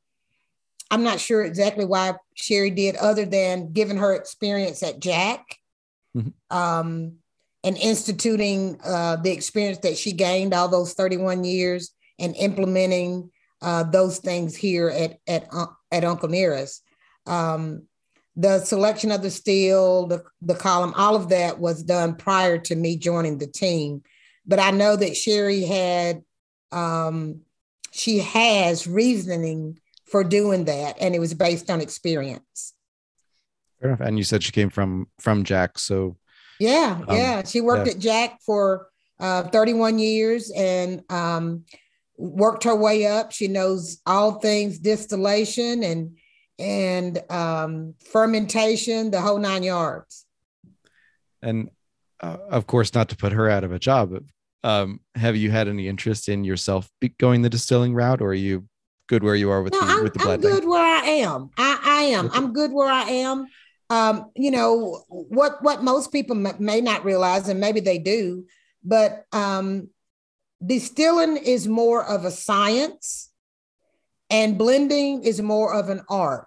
I'm 0.90 1.04
not 1.04 1.20
sure 1.20 1.44
exactly 1.44 1.84
why 1.84 2.14
Sherry 2.34 2.70
did, 2.70 2.96
other 2.96 3.24
than 3.24 3.72
given 3.72 3.96
her 3.96 4.14
experience 4.14 4.82
at 4.82 5.00
Jack 5.00 5.58
mm-hmm. 6.16 6.56
um, 6.56 7.14
and 7.62 7.76
instituting 7.78 8.78
uh, 8.84 9.16
the 9.16 9.30
experience 9.30 9.78
that 9.78 9.96
she 9.96 10.12
gained 10.12 10.52
all 10.52 10.68
those 10.68 10.94
31 10.94 11.44
years 11.44 11.92
and 12.18 12.34
implementing 12.36 13.30
uh, 13.62 13.84
those 13.84 14.18
things 14.18 14.56
here 14.56 14.88
at 14.90 15.18
at 15.26 15.48
at 15.90 16.04
Uncle 16.04 16.28
Nearest. 16.28 16.82
Um, 17.26 17.84
the 18.36 18.58
selection 18.58 19.12
of 19.12 19.22
the 19.22 19.30
steel, 19.30 20.06
the, 20.06 20.24
the 20.42 20.56
column, 20.56 20.92
all 20.96 21.14
of 21.14 21.28
that 21.28 21.58
was 21.58 21.82
done 21.82 22.16
prior 22.16 22.58
to 22.58 22.74
me 22.74 22.96
joining 22.96 23.38
the 23.38 23.46
team. 23.46 24.02
But 24.46 24.58
I 24.58 24.70
know 24.70 24.96
that 24.96 25.16
Sherry 25.16 25.62
had, 25.62 26.22
um, 26.70 27.40
she 27.92 28.18
has 28.18 28.86
reasoning 28.86 29.78
for 30.06 30.24
doing 30.24 30.66
that, 30.66 30.96
and 31.00 31.14
it 31.14 31.18
was 31.18 31.34
based 31.34 31.70
on 31.70 31.80
experience. 31.80 32.74
Fair 33.80 33.90
enough. 33.90 34.06
And 34.06 34.18
you 34.18 34.24
said 34.24 34.42
she 34.42 34.52
came 34.52 34.70
from 34.70 35.08
from 35.18 35.44
Jack, 35.44 35.78
so 35.78 36.16
yeah, 36.60 37.00
um, 37.08 37.16
yeah. 37.16 37.42
She 37.44 37.60
worked 37.60 37.86
yeah. 37.86 37.92
at 37.94 37.98
Jack 37.98 38.40
for 38.42 38.88
uh, 39.20 39.44
31 39.44 39.98
years 39.98 40.50
and 40.50 41.02
um, 41.10 41.64
worked 42.16 42.64
her 42.64 42.74
way 42.74 43.06
up. 43.06 43.32
She 43.32 43.48
knows 43.48 44.00
all 44.06 44.32
things 44.32 44.78
distillation 44.78 45.82
and 45.82 46.16
and 46.58 47.20
um, 47.30 47.94
fermentation, 48.12 49.10
the 49.10 49.20
whole 49.20 49.38
nine 49.38 49.64
yards. 49.64 50.24
And 51.42 51.70
uh, 52.24 52.38
of 52.48 52.66
course, 52.66 52.94
not 52.94 53.08
to 53.10 53.16
put 53.16 53.32
her 53.32 53.50
out 53.50 53.64
of 53.64 53.72
a 53.72 53.78
job, 53.78 54.10
but 54.10 54.22
um, 54.68 55.00
have 55.14 55.36
you 55.36 55.50
had 55.50 55.68
any 55.68 55.88
interest 55.88 56.28
in 56.28 56.42
yourself 56.42 56.90
going 57.18 57.42
the 57.42 57.50
distilling 57.50 57.94
route, 57.94 58.22
or 58.22 58.28
are 58.28 58.34
you 58.34 58.66
good 59.08 59.22
where 59.22 59.34
you 59.34 59.50
are 59.50 59.62
with 59.62 59.74
no, 59.74 59.80
the 59.80 59.86
I'm, 59.86 60.02
with 60.02 60.14
the 60.14 60.20
blending? 60.20 60.50
I'm 60.50 60.56
good 60.56 60.68
where 60.68 60.82
I 60.82 61.06
am. 61.06 61.50
I, 61.58 61.80
I 61.84 62.02
am. 62.04 62.30
I'm 62.32 62.52
good 62.54 62.72
where 62.72 62.88
I 62.88 63.02
am. 63.02 63.46
Um, 63.90 64.30
you 64.34 64.50
know 64.50 65.02
what 65.08 65.62
what 65.62 65.82
most 65.82 66.12
people 66.12 66.34
may 66.34 66.80
not 66.80 67.04
realize, 67.04 67.48
and 67.48 67.60
maybe 67.60 67.80
they 67.80 67.98
do, 67.98 68.46
but 68.82 69.24
um, 69.32 69.90
distilling 70.64 71.36
is 71.36 71.68
more 71.68 72.02
of 72.02 72.24
a 72.24 72.30
science, 72.30 73.30
and 74.30 74.56
blending 74.56 75.24
is 75.24 75.42
more 75.42 75.74
of 75.74 75.90
an 75.90 76.00
art. 76.08 76.46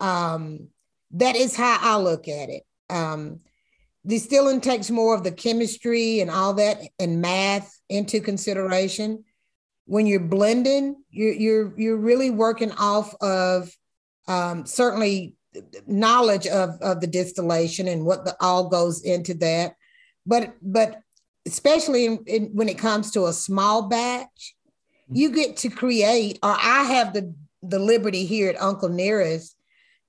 Um, 0.00 0.70
that 1.12 1.36
is 1.36 1.54
how 1.54 1.78
I 1.80 1.96
look 1.98 2.26
at 2.26 2.48
it. 2.48 2.64
Um, 2.90 3.40
distilling 4.06 4.60
takes 4.60 4.90
more 4.90 5.14
of 5.14 5.24
the 5.24 5.32
chemistry 5.32 6.20
and 6.20 6.30
all 6.30 6.54
that 6.54 6.78
and 6.98 7.20
math 7.20 7.78
into 7.88 8.20
consideration. 8.20 9.24
When 9.86 10.06
you're 10.06 10.20
blending, 10.20 10.96
you're 11.10 11.32
you're 11.32 11.74
you're 11.78 11.96
really 11.96 12.30
working 12.30 12.72
off 12.72 13.14
of 13.20 13.74
um, 14.26 14.66
certainly 14.66 15.34
knowledge 15.86 16.46
of 16.46 16.78
of 16.80 17.00
the 17.00 17.06
distillation 17.06 17.88
and 17.88 18.04
what 18.04 18.24
the, 18.24 18.36
all 18.40 18.68
goes 18.68 19.02
into 19.02 19.34
that. 19.34 19.74
But 20.26 20.54
but 20.60 21.00
especially 21.46 22.04
in, 22.04 22.24
in, 22.26 22.44
when 22.52 22.68
it 22.68 22.78
comes 22.78 23.10
to 23.12 23.26
a 23.26 23.32
small 23.32 23.88
batch, 23.88 24.54
you 25.10 25.30
get 25.30 25.56
to 25.58 25.70
create, 25.70 26.38
or 26.42 26.50
I 26.50 26.84
have 26.84 27.14
the 27.14 27.34
the 27.62 27.78
liberty 27.78 28.26
here 28.26 28.50
at 28.50 28.60
Uncle 28.60 28.90
Nearest 28.90 29.56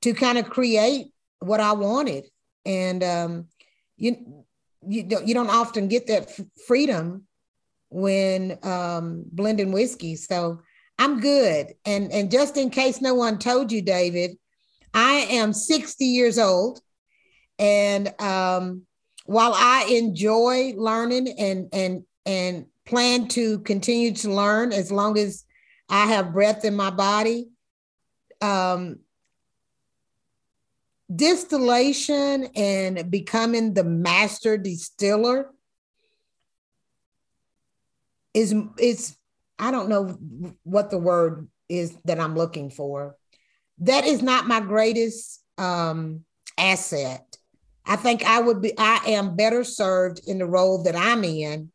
to 0.01 0.13
kind 0.13 0.37
of 0.37 0.49
create 0.49 1.07
what 1.39 1.61
I 1.61 1.71
wanted, 1.71 2.25
and 2.65 3.03
um, 3.03 3.47
you 3.99 4.45
you 4.87 5.03
don't 5.03 5.27
you 5.27 5.33
don't 5.33 5.49
often 5.49 5.87
get 5.87 6.07
that 6.07 6.29
f- 6.29 6.45
freedom 6.65 7.27
when 7.89 8.57
um, 8.63 9.23
blending 9.31 9.71
whiskey. 9.71 10.15
So 10.15 10.61
I'm 10.97 11.19
good. 11.19 11.73
And 11.85 12.11
and 12.11 12.31
just 12.31 12.57
in 12.57 12.69
case 12.69 13.01
no 13.01 13.13
one 13.13 13.39
told 13.39 13.71
you, 13.71 13.81
David, 13.81 14.31
I 14.93 15.27
am 15.29 15.53
60 15.53 16.05
years 16.05 16.39
old, 16.39 16.79
and 17.57 18.13
um, 18.21 18.83
while 19.25 19.53
I 19.55 19.85
enjoy 19.91 20.73
learning 20.75 21.35
and 21.37 21.69
and 21.73 22.03
and 22.25 22.65
plan 22.85 23.27
to 23.29 23.59
continue 23.59 24.13
to 24.13 24.31
learn 24.31 24.73
as 24.73 24.91
long 24.91 25.17
as 25.17 25.45
I 25.89 26.07
have 26.07 26.33
breath 26.33 26.65
in 26.65 26.75
my 26.75 26.89
body. 26.89 27.49
Um, 28.41 28.99
distillation 31.13 32.47
and 32.55 33.09
becoming 33.09 33.73
the 33.73 33.83
master 33.83 34.57
distiller 34.57 35.49
is 38.33 38.53
it's 38.77 39.17
I 39.57 39.71
don't 39.71 39.89
know 39.89 40.17
what 40.63 40.89
the 40.89 40.97
word 40.97 41.47
is 41.67 41.95
that 42.05 42.19
I'm 42.19 42.35
looking 42.35 42.69
for. 42.69 43.15
That 43.79 44.05
is 44.05 44.21
not 44.21 44.47
my 44.47 44.59
greatest 44.59 45.43
um, 45.57 46.23
asset. 46.57 47.25
I 47.85 47.95
think 47.95 48.23
I 48.23 48.39
would 48.39 48.61
be 48.61 48.73
I 48.77 49.01
am 49.07 49.35
better 49.35 49.63
served 49.63 50.21
in 50.27 50.37
the 50.37 50.45
role 50.45 50.83
that 50.83 50.95
I'm 50.95 51.23
in 51.23 51.71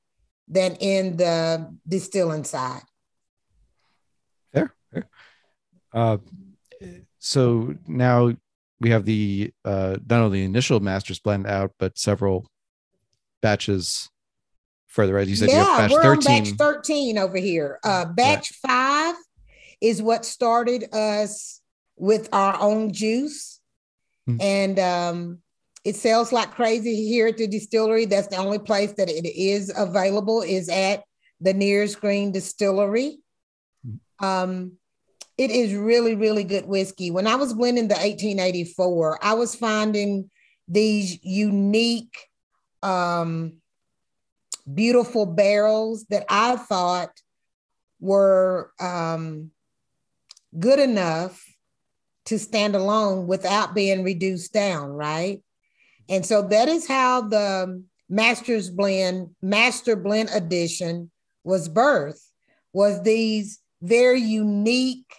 than 0.49 0.77
in 0.77 1.17
the 1.17 1.75
distilling 1.87 2.45
side. 2.45 2.83
Fair. 4.53 4.75
fair. 4.93 5.09
Uh, 5.93 6.19
so 7.19 7.75
now 7.87 8.33
we 8.81 8.91
have 8.91 9.05
the 9.05 9.53
uh, 9.65 9.97
not 10.09 10.21
only 10.21 10.41
the 10.41 10.45
initial 10.45 10.81
master's 10.81 11.21
blend 11.21 11.47
out, 11.47 11.73
but 11.79 11.99
several 11.99 12.47
batches 13.41 14.11
further. 14.89 15.19
As 15.19 15.29
you 15.29 15.37
said, 15.37 15.51
yeah, 15.51 15.61
you 15.61 15.65
have 15.65 15.79
batch 15.79 15.91
we're 15.93 16.03
13. 16.03 16.33
On 16.33 16.45
batch 16.45 16.55
13 16.57 17.19
over 17.19 17.39
here. 17.39 17.79
Uh, 17.85 18.05
batch 18.07 18.53
five 18.67 19.15
is 19.81 20.03
what 20.03 20.25
started 20.25 20.93
us 20.95 21.61
with 21.97 22.29
our 22.33 22.61
own 22.61 22.93
juice. 22.93 23.61
Mm-hmm. 24.29 24.41
And 24.41 24.79
um, 24.79 25.39
it 25.85 25.97
sells 25.97 26.33
like 26.33 26.53
crazy 26.53 27.07
here 27.07 27.29
at 27.29 27.37
the 27.37 27.47
distillery. 27.47 28.07
That's 28.07 28.29
the 28.29 28.37
only 28.37 28.59
place 28.59 28.93
that 28.93 29.09
it 29.09 29.27
is 29.27 29.73
available 29.77 30.43
is 30.43 30.69
at 30.69 31.05
the 31.41 31.53
nearest 31.53 32.01
Green 32.01 32.33
Distillery. 32.33 33.19
Um, 34.21 34.73
it 35.37 35.51
is 35.51 35.75
really, 35.75 36.15
really 36.15 36.45
good 36.45 36.67
whiskey. 36.67 37.11
When 37.11 37.27
I 37.27 37.35
was 37.37 37.55
blending 37.55 37.89
the 37.89 37.95
1884, 37.95 39.19
I 39.23 39.35
was 39.35 39.55
finding 39.55 40.31
these 40.69 41.23
unique, 41.25 42.17
um, 42.83 43.55
beautiful 44.73 45.27
barrels 45.27 46.07
that 46.07 46.25
I 46.29 46.57
thought 46.57 47.11
were 48.01 48.71
um, 48.81 49.51
good 50.59 50.79
enough 50.79 51.43
to 52.27 52.39
stand 52.39 52.75
alone 52.75 53.27
without 53.27 53.75
being 53.75 54.05
reduced 54.05 54.53
down, 54.53 54.91
right? 54.91 55.43
And 56.09 56.25
so 56.25 56.43
that 56.43 56.69
is 56.69 56.87
how 56.87 57.23
the 57.23 57.83
Master's 58.09 58.71
Blend, 58.71 59.35
Master 59.43 59.97
Blend 59.97 60.31
Edition 60.33 61.11
was 61.43 61.69
birthed, 61.69 62.25
was 62.73 63.03
these 63.03 63.61
very 63.83 64.21
unique, 64.21 65.13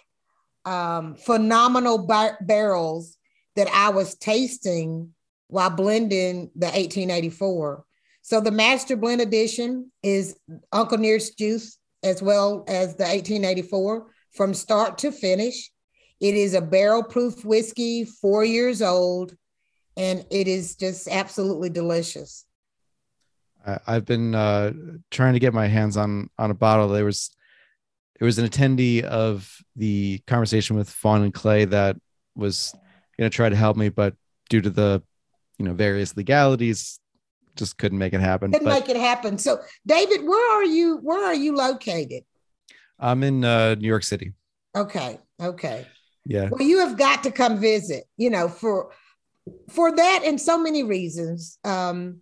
um, 0.66 1.14
phenomenal 1.14 2.06
bar- 2.06 2.38
barrels 2.42 3.16
that 3.54 3.68
I 3.72 3.90
was 3.90 4.16
tasting 4.16 5.14
while 5.48 5.70
blending 5.70 6.50
the 6.54 6.66
1884. 6.66 7.84
So 8.22 8.40
the 8.40 8.50
Master 8.50 8.96
Blend 8.96 9.20
Edition 9.20 9.92
is 10.02 10.36
Uncle 10.72 10.98
Nearest 10.98 11.38
juice 11.38 11.78
as 12.02 12.20
well 12.20 12.64
as 12.68 12.96
the 12.96 13.04
1884 13.04 14.06
from 14.34 14.52
start 14.52 14.98
to 14.98 15.12
finish. 15.12 15.70
It 16.20 16.34
is 16.34 16.54
a 16.54 16.60
barrel 16.60 17.02
proof 17.02 17.44
whiskey, 17.44 18.04
four 18.04 18.44
years 18.44 18.82
old, 18.82 19.34
and 19.96 20.26
it 20.30 20.48
is 20.48 20.76
just 20.76 21.08
absolutely 21.08 21.70
delicious. 21.70 22.44
I've 23.86 24.04
been 24.04 24.34
uh, 24.34 24.72
trying 25.10 25.34
to 25.34 25.40
get 25.40 25.52
my 25.52 25.66
hands 25.66 25.96
on 25.96 26.30
on 26.38 26.50
a 26.50 26.54
bottle. 26.54 26.88
There 26.88 27.04
was 27.04 27.30
it 28.18 28.24
was 28.24 28.38
an 28.38 28.48
attendee 28.48 29.02
of 29.02 29.62
the 29.74 30.20
conversation 30.26 30.76
with 30.76 30.88
Fawn 30.88 31.22
and 31.22 31.34
Clay 31.34 31.66
that 31.66 31.96
was 32.34 32.74
going 33.18 33.30
to 33.30 33.34
try 33.34 33.48
to 33.48 33.56
help 33.56 33.76
me, 33.76 33.88
but 33.88 34.14
due 34.48 34.60
to 34.60 34.70
the 34.70 35.02
you 35.58 35.64
know 35.64 35.74
various 35.74 36.16
legalities, 36.16 37.00
just 37.56 37.78
couldn't 37.78 37.98
make 37.98 38.12
it 38.12 38.20
happen. 38.20 38.52
Couldn't 38.52 38.66
but 38.66 38.80
make 38.80 38.88
it 38.88 38.96
happen. 38.96 39.38
So, 39.38 39.60
David, 39.86 40.24
where 40.24 40.58
are 40.58 40.64
you? 40.64 40.98
Where 40.98 41.24
are 41.24 41.34
you 41.34 41.54
located? 41.54 42.24
I'm 42.98 43.22
in 43.22 43.44
uh, 43.44 43.74
New 43.74 43.88
York 43.88 44.04
City. 44.04 44.32
Okay. 44.74 45.18
Okay. 45.40 45.86
Yeah. 46.24 46.48
Well, 46.50 46.62
you 46.62 46.78
have 46.78 46.96
got 46.96 47.22
to 47.24 47.30
come 47.30 47.58
visit. 47.58 48.04
You 48.16 48.30
know, 48.30 48.48
for 48.48 48.92
for 49.70 49.94
that 49.94 50.22
and 50.24 50.40
so 50.40 50.58
many 50.58 50.82
reasons. 50.82 51.58
Um, 51.64 52.20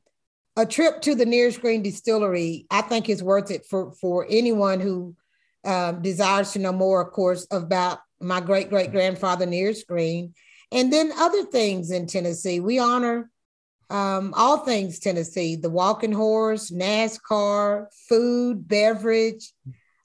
a 0.56 0.64
trip 0.64 1.00
to 1.02 1.16
the 1.16 1.26
Nearest 1.26 1.60
Green 1.60 1.82
Distillery, 1.82 2.66
I 2.70 2.82
think, 2.82 3.08
is 3.08 3.22
worth 3.22 3.50
it 3.50 3.66
for 3.66 3.92
for 3.92 4.26
anyone 4.30 4.78
who 4.78 5.16
um, 5.64 6.02
desires 6.02 6.52
to 6.52 6.58
know 6.58 6.72
more, 6.72 7.02
of 7.02 7.12
course, 7.12 7.46
about 7.50 7.98
my 8.20 8.40
great 8.40 8.70
great 8.70 8.90
grandfather 8.90 9.46
Nearest 9.46 9.86
Green, 9.86 10.34
and 10.72 10.92
then 10.92 11.12
other 11.16 11.44
things 11.44 11.90
in 11.90 12.06
Tennessee. 12.06 12.60
We 12.60 12.78
honor 12.78 13.30
um, 13.90 14.34
all 14.36 14.58
things 14.58 14.98
Tennessee: 14.98 15.56
the 15.56 15.70
walking 15.70 16.12
horse, 16.12 16.70
NASCAR, 16.70 17.86
food, 18.08 18.66
beverage. 18.66 19.52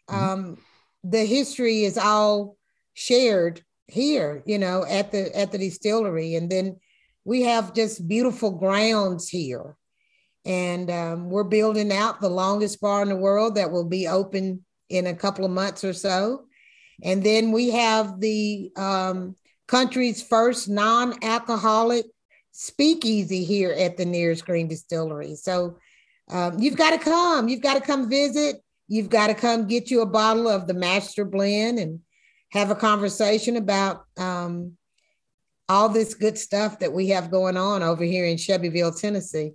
Mm-hmm. 0.10 0.16
Um, 0.16 0.58
the 1.04 1.26
history 1.26 1.84
is 1.84 1.98
all 1.98 2.58
shared 2.94 3.62
here, 3.88 4.44
you 4.46 4.58
know, 4.58 4.86
at 4.88 5.12
the 5.12 5.36
at 5.38 5.52
the 5.52 5.58
distillery, 5.58 6.36
and 6.36 6.50
then 6.50 6.78
we 7.26 7.44
have 7.44 7.74
just 7.74 8.08
beautiful 8.08 8.52
grounds 8.52 9.30
here. 9.30 9.76
And 10.46 10.90
um, 10.90 11.30
we're 11.30 11.44
building 11.44 11.92
out 11.92 12.22
the 12.22 12.30
longest 12.30 12.80
bar 12.82 13.02
in 13.02 13.10
the 13.10 13.16
world 13.16 13.56
that 13.56 13.72
will 13.72 13.86
be 13.86 14.08
open 14.08 14.66
in 14.90 15.08
a 15.08 15.16
couple 15.16 15.46
of 15.46 15.52
months 15.52 15.84
or 15.84 15.94
so. 15.94 16.46
And 17.04 17.24
then 17.24 17.52
we 17.52 17.70
have 17.72 18.20
the 18.20 18.72
um, 18.76 19.36
country's 19.68 20.22
first 20.22 20.68
non 20.68 21.24
alcoholic 21.24 22.06
speakeasy 22.52 23.44
here 23.44 23.72
at 23.72 23.98
the 23.98 24.06
Nearest 24.06 24.46
Green 24.46 24.68
Distillery. 24.68 25.36
So 25.36 25.78
um, 26.30 26.60
you've 26.60 26.76
got 26.76 26.92
to 26.92 26.98
come. 26.98 27.48
You've 27.48 27.62
got 27.62 27.76
to 27.76 27.82
come 27.82 28.10
visit. 28.10 28.58
You've 28.88 29.10
got 29.10 29.28
to 29.28 29.34
come 29.34 29.68
get 29.68 29.90
you 29.90 30.02
a 30.02 30.06
bottle 30.06 30.48
of 30.48 30.68
the 30.68 30.74
Master 30.74 31.24
Blend 31.24 31.80
and 31.80 32.00
have 32.52 32.72
a 32.72 32.76
conversation 32.76 33.56
about 33.56 34.04
um, 34.18 34.74
all 35.70 35.88
this 35.88 36.16
good 36.16 36.38
stuff 36.38 36.80
that 36.80 36.92
we 36.92 37.10
have 37.10 37.32
going 37.32 37.56
on 37.56 37.84
over 37.84 38.04
here 38.04 38.26
in 38.26 38.38
Shelbyville, 38.38 38.94
Tennessee. 38.94 39.54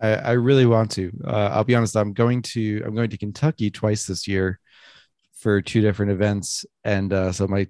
I, 0.00 0.08
I 0.08 0.32
really 0.32 0.66
want 0.66 0.90
to. 0.92 1.12
Uh, 1.24 1.50
I'll 1.52 1.64
be 1.64 1.74
honest. 1.74 1.96
I'm 1.96 2.12
going 2.12 2.42
to 2.42 2.82
I'm 2.84 2.94
going 2.94 3.10
to 3.10 3.18
Kentucky 3.18 3.70
twice 3.70 4.06
this 4.06 4.28
year 4.28 4.60
for 5.34 5.60
two 5.60 5.80
different 5.80 6.12
events, 6.12 6.64
and 6.84 7.12
uh, 7.12 7.32
so 7.32 7.46
my 7.46 7.68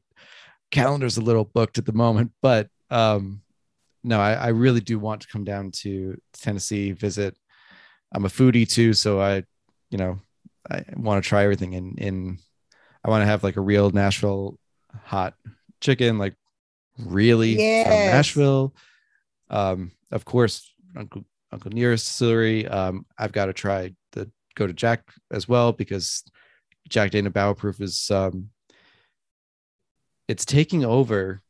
calendar's 0.70 1.16
a 1.16 1.22
little 1.22 1.44
booked 1.44 1.78
at 1.78 1.86
the 1.86 1.92
moment. 1.92 2.32
But 2.42 2.68
um, 2.90 3.42
no, 4.04 4.20
I, 4.20 4.34
I 4.34 4.48
really 4.48 4.80
do 4.80 4.98
want 4.98 5.22
to 5.22 5.28
come 5.28 5.44
down 5.44 5.70
to 5.82 6.20
Tennessee, 6.32 6.92
visit. 6.92 7.36
I'm 8.12 8.24
a 8.24 8.28
foodie 8.28 8.68
too, 8.68 8.94
so 8.94 9.20
I, 9.20 9.44
you 9.90 9.98
know, 9.98 10.18
I 10.70 10.84
want 10.96 11.22
to 11.22 11.28
try 11.28 11.44
everything. 11.44 11.74
In 11.74 11.94
in, 11.98 12.38
I 13.04 13.10
want 13.10 13.22
to 13.22 13.26
have 13.26 13.44
like 13.44 13.56
a 13.56 13.62
real 13.62 13.90
Nashville 13.90 14.58
hot 15.04 15.34
chicken, 15.80 16.18
like 16.18 16.34
really 16.98 17.56
yes. 17.56 18.12
Nashville. 18.12 18.74
Um, 19.50 19.92
of 20.10 20.24
course, 20.24 20.72
Uncle 21.52 21.70
Nearest 21.70 22.06
Distillery. 22.06 22.66
Um, 22.66 23.06
I've 23.18 23.32
got 23.32 23.46
to 23.46 23.52
try 23.52 23.94
the 24.12 24.30
go 24.54 24.66
to 24.66 24.72
Jack 24.72 25.02
as 25.30 25.48
well 25.48 25.72
because 25.72 26.24
Jack 26.88 27.10
Daniel's 27.10 27.32
Barrel 27.32 27.54
Proof 27.54 27.80
is 27.80 28.10
um, 28.10 28.50
it's 30.26 30.44
taking 30.44 30.84
over. 30.84 31.42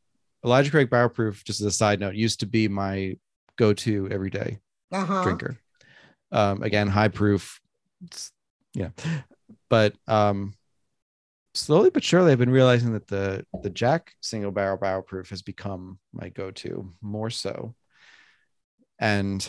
Elijah 0.45 0.71
Craig 0.71 0.89
Barrel 0.89 1.09
Proof, 1.09 1.43
just 1.43 1.59
as 1.59 1.67
a 1.67 1.71
side 1.71 1.99
note, 1.99 2.15
used 2.15 2.39
to 2.39 2.45
be 2.45 2.69
my 2.69 3.17
go-to 3.57 4.07
everyday 4.09 4.57
uh-huh. 4.91 5.23
drinker. 5.23 5.57
Um, 6.31 6.63
again, 6.63 6.87
high 6.87 7.09
proof. 7.09 7.59
It's, 8.05 8.31
yeah, 8.73 8.89
but 9.69 9.95
um, 10.07 10.53
slowly 11.53 11.89
but 11.89 12.03
surely, 12.03 12.31
I've 12.31 12.37
been 12.37 12.49
realizing 12.49 12.93
that 12.93 13.07
the 13.07 13.45
the 13.63 13.69
Jack 13.69 14.13
single 14.21 14.51
barrel 14.51 14.77
barrel 14.77 15.01
proof 15.01 15.29
has 15.31 15.41
become 15.41 15.99
my 16.13 16.29
go-to 16.29 16.93
more 17.01 17.29
so. 17.29 17.75
And 18.99 19.45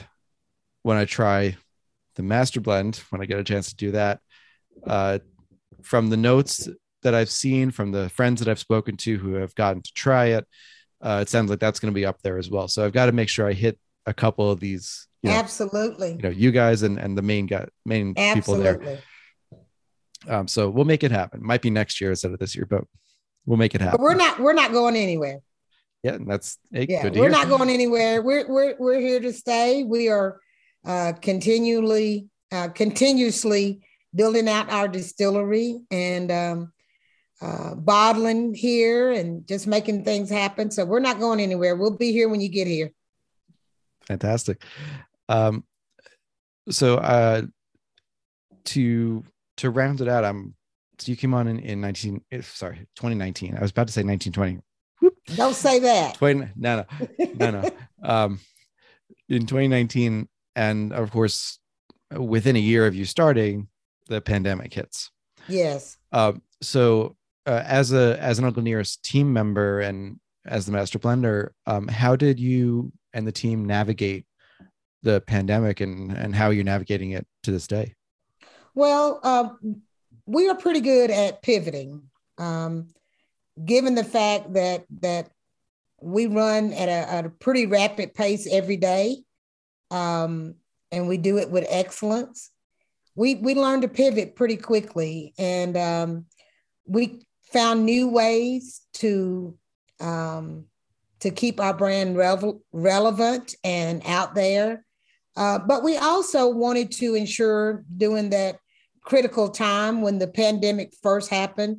when 0.83 0.97
I 0.97 1.05
try 1.05 1.57
the 2.17 2.23
master 2.23 2.61
blend, 2.61 2.97
when 3.11 3.21
I 3.21 3.27
get 3.27 3.39
a 3.39 3.45
chance 3.45 3.71
to 3.71 3.77
do 3.77 3.93
that, 3.93 4.21
uh, 4.87 5.19
from 5.83 6.11
the 6.11 6.17
notes 6.17 6.69
that 7.03 7.15
I've 7.15 7.31
seen 7.31 7.71
from 7.71 7.93
the 7.93 8.09
friends 8.11 8.41
that 8.41 8.49
I've 8.49 8.59
spoken 8.59 8.97
to 8.99 9.17
who 9.19 9.35
have 9.35 9.55
gotten 9.55 9.83
to 9.83 9.93
try 9.95 10.27
it, 10.27 10.47
uh, 11.01 11.21
it 11.23 11.29
sounds 11.29 11.51
like 11.51 11.61
that's 11.61 11.81
going 11.81 11.93
to 11.93 11.99
be 11.99 12.05
up 12.05 12.21
there 12.23 12.39
as 12.39 12.51
well. 12.51 12.69
So 12.69 12.85
I've 12.85 12.93
got 12.93 13.07
to 13.07 13.13
make 13.13 13.29
sure 13.29 13.49
I 13.49 13.53
hit 13.53 13.79
a 14.07 14.13
couple 14.13 14.51
of 14.51 14.61
these. 14.61 15.07
You 15.23 15.31
know, 15.31 15.37
Absolutely. 15.37 16.13
You 16.13 16.23
know, 16.23 16.29
you 16.31 16.51
guys 16.51 16.83
and 16.83 16.99
and 16.99 17.17
the 17.17 17.23
main 17.23 17.47
guy, 17.47 17.67
main 17.85 18.15
Absolutely. 18.17 18.73
people 18.73 18.85
there. 20.27 20.35
Um, 20.35 20.49
so 20.49 20.69
we'll 20.69 20.85
make 20.85 21.05
it 21.05 21.11
happen. 21.11 21.45
Might 21.45 21.63
be 21.63 21.71
next 21.71 22.01
year 22.01 22.11
instead 22.11 22.33
of 22.33 22.39
this 22.39 22.55
year, 22.55 22.67
but 22.67 22.85
we'll 23.47 23.59
make 23.59 23.75
it 23.75 23.81
happen. 23.81 23.99
But 23.99 24.03
we're 24.03 24.15
not 24.15 24.41
we're 24.41 24.53
not 24.53 24.73
going 24.73 24.97
anywhere. 24.97 25.41
Yeah, 26.03 26.19
that's 26.27 26.59
hey, 26.73 26.87
yeah. 26.89 27.09
we're 27.11 27.29
not 27.29 27.49
going 27.49 27.69
anywhere. 27.69 28.23
We're 28.23 28.49
we're 28.49 28.75
we're 28.79 29.01
here 29.01 29.21
to 29.21 29.33
stay. 29.33 29.85
We 29.85 30.09
are 30.09 30.41
uh, 30.85 31.13
continually 31.21 32.29
uh, 32.53 32.69
continuously 32.69 33.81
building 34.15 34.49
out 34.49 34.71
our 34.71 34.89
distillery 34.89 35.81
and 35.91 36.33
um, 36.33 36.73
uh, 37.41 37.75
bottling 37.75 38.55
here 38.55 39.13
and 39.13 39.47
just 39.47 39.67
making 39.67 40.05
things 40.05 40.29
happen. 40.29 40.71
So 40.71 40.85
we're 40.85 41.01
not 41.01 41.21
going 41.21 41.41
anywhere. 41.41 41.77
We'll 41.77 41.97
be 41.97 42.13
here 42.13 42.29
when 42.29 42.41
you 42.41 42.49
get 42.49 42.67
here. 42.67 42.93
Fantastic. 44.07 44.63
Um, 45.29 45.65
so 46.69 46.97
uh, 46.97 47.43
to 48.65 49.25
to 49.59 49.71
round 49.71 50.01
it 50.01 50.09
out, 50.09 50.25
I'm 50.25 50.55
so 50.99 51.11
you 51.11 51.17
came 51.17 51.35
on 51.35 51.49
in, 51.49 51.61
in 51.61 51.81
19 51.81 52.23
eh, 52.33 52.41
sorry 52.43 52.79
2019. 52.97 53.57
I 53.57 53.61
was 53.61 53.71
about 53.71 53.87
to 53.87 53.93
say 53.93 54.03
1920. 54.03 54.61
Whoop. 55.01 55.15
Don't 55.37 55.55
say 55.55 55.79
that. 55.79 56.17
20, 56.17 56.49
no, 56.57 56.85
no, 57.19 57.27
no, 57.35 57.51
no. 57.51 57.71
um, 58.03 58.41
in 59.29 59.47
2019, 59.47 60.29
and 60.57 60.93
of 60.93 61.11
course, 61.11 61.59
within 62.17 62.57
a 62.57 62.61
year 62.61 62.87
of 62.87 62.95
you 62.95 63.05
starting, 63.05 63.69
the 64.09 64.21
pandemic 64.21 64.73
hits. 64.73 65.11
Yes. 65.49 65.97
Um, 66.13 66.43
so 66.61 67.17
uh, 67.47 67.63
as 67.65 67.93
a 67.93 68.19
as 68.21 68.39
an 68.39 68.45
Uncle 68.45 68.63
Nearest 68.63 69.03
team 69.05 69.33
member 69.33 69.81
and 69.81 70.19
as 70.47 70.67
the 70.67 70.73
master 70.73 70.99
blender, 70.99 71.51
um, 71.67 71.89
how 71.89 72.17
did 72.17 72.39
you 72.39 72.93
and 73.13 73.27
the 73.27 73.33
team 73.33 73.65
navigate 73.65 74.27
the 75.03 75.21
pandemic 75.23 75.81
and 75.81 76.13
and 76.13 76.35
how 76.35 76.51
you're 76.51 76.65
navigating 76.65 77.13
it 77.13 77.27
to 77.45 77.51
this 77.51 77.67
day? 77.67 77.95
Well, 78.75 79.21
uh, 79.23 79.51
we 80.27 80.49
are 80.49 80.55
pretty 80.55 80.81
good 80.81 81.11
at 81.11 81.43
pivoting, 81.43 82.03
um, 82.39 82.89
given 83.65 83.95
the 83.95 84.05
fact 84.05 84.53
that 84.55 84.85
that 85.01 85.31
we 86.01 86.27
run 86.27 86.73
at 86.73 86.89
a, 86.89 87.13
at 87.13 87.27
a 87.27 87.31
pretty 87.31 87.67
rapid 87.67 88.15
pace 88.15 88.49
every 88.51 88.77
day, 88.77 89.19
um, 89.91 90.55
and 90.93 91.09
we 91.09 91.17
do 91.17 91.39
it 91.39 91.51
with 91.51 91.67
excellence. 91.69 92.51
We 93.15 93.37
we 93.37 93.55
learned 93.55 93.83
to 93.83 93.89
pivot 93.89 94.37
pretty 94.37 94.57
quickly, 94.57 95.35
and 95.39 95.77
um, 95.77 96.27
we 96.87 97.23
found 97.53 97.85
new 97.85 98.09
ways 98.09 98.83
to 98.95 99.57
um, 100.01 100.67
to 101.21 101.31
keep 101.31 101.61
our 101.61 101.75
brand 101.75 102.17
revel- 102.17 102.63
relevant 102.73 103.55
and 103.63 104.03
out 104.07 104.35
there. 104.35 104.85
Uh, 105.37 105.59
but 105.59 105.83
we 105.83 105.97
also 105.97 106.49
wanted 106.49 106.91
to 106.93 107.15
ensure 107.15 107.85
during 107.97 108.31
that 108.31 108.59
critical 109.03 109.49
time 109.49 110.03
when 110.03 110.19
the 110.19 110.27
pandemic 110.27 110.93
first 111.03 111.31
happened 111.31 111.79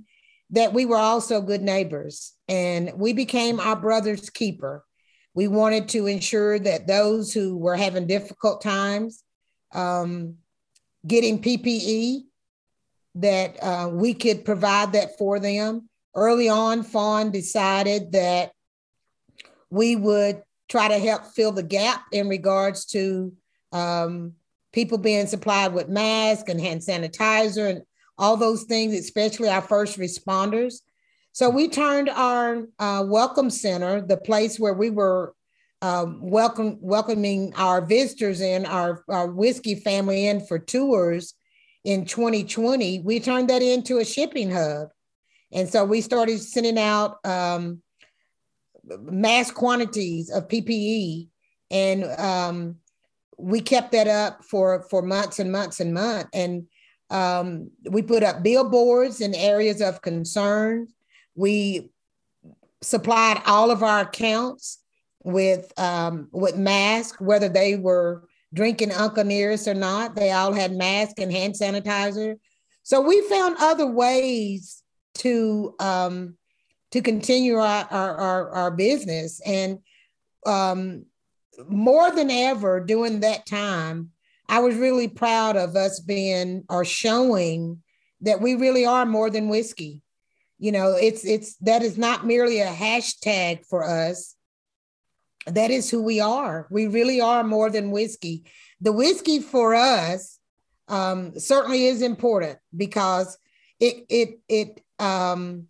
that 0.52 0.74
we 0.74 0.86
were 0.86 0.98
also 0.98 1.42
good 1.42 1.62
neighbors 1.62 2.34
and 2.48 2.92
we 2.96 3.14
became 3.14 3.60
our 3.60 3.76
brother's 3.76 4.30
keeper. 4.30 4.84
We 5.34 5.48
wanted 5.48 5.90
to 5.90 6.08
ensure 6.08 6.60
that 6.60 6.88
those 6.88 7.34
who 7.34 7.58
were 7.58 7.76
having 7.76 8.08
difficult 8.08 8.62
times 8.62 9.24
um, 9.74 10.36
getting 11.06 11.42
PPE, 11.42 12.24
that 13.16 13.62
uh, 13.62 13.90
we 13.92 14.14
could 14.14 14.46
provide 14.46 14.94
that 14.94 15.18
for 15.18 15.40
them. 15.40 15.90
Early 16.16 16.50
on, 16.50 16.84
Fawn 16.84 17.32
decided 17.32 18.12
that 18.14 18.52
we 19.70 19.96
would 19.96 20.44
try 20.70 20.88
to 20.88 21.00
help 21.00 21.26
fill 21.26 21.52
the 21.52 21.64
gap 21.64 22.04
in 22.12 22.30
regards 22.30 22.86
to 22.88 23.34
um, 23.72 24.34
people 24.72 24.98
being 24.98 25.28
supplied 25.28 25.74
with 25.74 25.90
masks 25.90 26.50
and 26.50 26.60
hand 26.60 26.82
sanitizer 26.82 27.70
and 27.70 27.82
all 28.18 28.38
those 28.38 28.64
things, 28.64 28.94
especially 28.94 29.50
our 29.50 29.62
first 29.62 29.98
responders. 29.98 30.82
So 31.34 31.50
we 31.50 31.70
turned 31.70 32.10
our 32.10 32.68
uh, 32.78 33.04
welcome 33.08 33.50
center, 33.50 34.02
the 34.02 34.18
place 34.18 34.60
where 34.60 34.74
we 34.74 34.90
were 34.90 35.34
um, 35.82 36.20
welcome, 36.22 36.78
welcoming 36.82 37.54
our 37.56 37.82
visitors 37.82 38.42
in, 38.42 38.66
our, 38.66 39.04
our 39.08 39.28
whiskey 39.28 39.76
family 39.76 40.28
in 40.28 40.46
for 40.46 40.60
tours 40.60 41.34
in 41.84 42.06
2020, 42.06 43.00
we 43.00 43.20
turned 43.20 43.50
that 43.50 43.62
into 43.62 43.98
a 43.98 44.06
shipping 44.06 44.52
hub. 44.52 44.90
And 45.52 45.68
so 45.68 45.84
we 45.84 46.02
started 46.02 46.40
sending 46.40 46.78
out 46.78 47.18
um, 47.26 47.82
mass 48.84 49.52
quantities 49.52 50.30
of 50.30 50.48
PPE. 50.48 51.28
And 51.72 52.04
um, 52.20 52.76
we 53.38 53.62
kept 53.62 53.94
that 53.94 54.08
up 54.08 54.44
for, 54.46 54.86
for 54.90 55.02
months 55.02 55.40
and 55.40 55.52
months 55.52 55.80
and 55.80 55.94
months. 55.94 56.30
And 56.34 56.68
um, 57.10 57.72
we 57.90 58.02
put 58.02 58.24
up 58.24 58.44
billboards 58.44 59.20
in 59.20 59.34
areas 59.34 59.82
of 59.82 60.02
concern. 60.02 60.88
We 61.36 61.90
supplied 62.82 63.42
all 63.46 63.72
of 63.72 63.84
our 63.84 64.02
accounts 64.02 64.80
with 65.24 65.72
um, 65.80 66.30
with 66.32 66.58
masks, 66.58 67.20
whether 67.20 67.50
they 67.50 67.76
were 67.76 68.24
drinking 68.54 68.92
Uncle 68.92 69.24
Nearest 69.24 69.68
or 69.68 69.74
not. 69.74 70.16
They 70.16 70.32
all 70.32 70.54
had 70.54 70.74
masks 70.74 71.20
and 71.20 71.32
hand 71.32 71.56
sanitizer. 71.56 72.38
So 72.84 73.02
we 73.02 73.22
found 73.30 73.58
other 73.60 73.88
ways 73.88 74.84
to 75.16 75.76
um, 75.80 76.36
to 76.92 77.02
continue 77.02 77.56
our, 77.56 77.88
our, 77.90 78.16
our, 78.16 78.50
our 78.50 78.72
business. 78.72 79.40
And 79.46 79.80
um, 80.46 81.06
more 81.70 82.12
than 82.12 82.30
ever 82.30 82.80
during 82.82 83.22
that 83.22 83.46
time, 83.46 84.12
I 84.50 84.60
was 84.60 84.76
really 84.76 85.08
proud 85.08 85.56
of 85.56 85.76
us 85.76 86.00
being 86.00 86.66
or 86.70 86.84
showing 86.84 87.82
that 88.22 88.42
we 88.42 88.56
really 88.56 88.86
are 88.86 89.06
more 89.06 89.30
than 89.30 89.48
whiskey. 89.48 90.02
You 90.62 90.72
know, 90.72 90.92
it's 90.92 91.26
it's 91.26 91.56
that 91.62 91.82
is 91.82 91.98
not 91.98 92.24
merely 92.24 92.60
a 92.60 92.72
hashtag 92.72 93.66
for 93.66 93.84
us. 93.84 94.36
That 95.48 95.72
is 95.72 95.90
who 95.90 96.04
we 96.04 96.20
are. 96.20 96.68
We 96.70 96.86
really 96.86 97.20
are 97.20 97.44
more 97.44 97.72
than 97.72 97.90
whiskey. 97.90 98.44
The 98.80 98.92
whiskey 98.92 99.40
for 99.40 99.74
us 99.74 100.38
um, 100.88 101.40
certainly 101.40 101.86
is 101.86 102.04
important 102.04 102.60
because 102.78 103.40
it 103.80 104.06
it 104.08 104.40
it 104.48 104.84
um, 105.00 105.66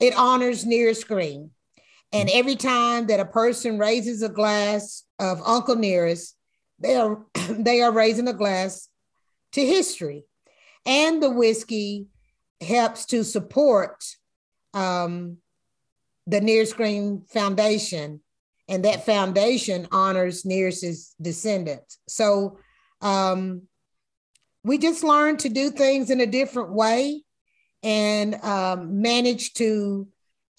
it 0.00 0.16
honors 0.16 0.66
Nearest 0.66 1.06
Green. 1.06 1.50
And 2.12 2.28
every 2.32 2.56
time 2.56 3.06
that 3.06 3.20
a 3.20 3.24
person 3.24 3.78
raises 3.78 4.22
a 4.22 4.28
glass 4.28 5.04
of 5.20 5.40
Uncle 5.46 5.76
Nearest, 5.76 6.34
they 6.80 6.96
are 6.96 7.24
they 7.50 7.82
are 7.82 7.92
raising 7.92 8.26
a 8.26 8.32
glass 8.32 8.88
to 9.52 9.64
history. 9.64 10.24
And 10.84 11.22
the 11.22 11.30
whiskey 11.30 12.08
helps 12.60 13.06
to 13.06 13.24
support 13.24 14.04
um, 14.74 15.38
the 16.26 16.40
Nearest 16.40 16.76
Green 16.76 17.22
Foundation. 17.28 18.20
And 18.68 18.84
that 18.84 19.06
foundation 19.06 19.88
honors 19.90 20.44
Nearest's 20.44 21.14
descendants. 21.20 21.98
So 22.06 22.58
um, 23.00 23.62
we 24.62 24.76
just 24.76 25.02
learned 25.02 25.38
to 25.40 25.48
do 25.48 25.70
things 25.70 26.10
in 26.10 26.20
a 26.20 26.26
different 26.26 26.72
way 26.72 27.22
and 27.82 28.34
um, 28.44 29.00
managed 29.00 29.56
to 29.58 30.08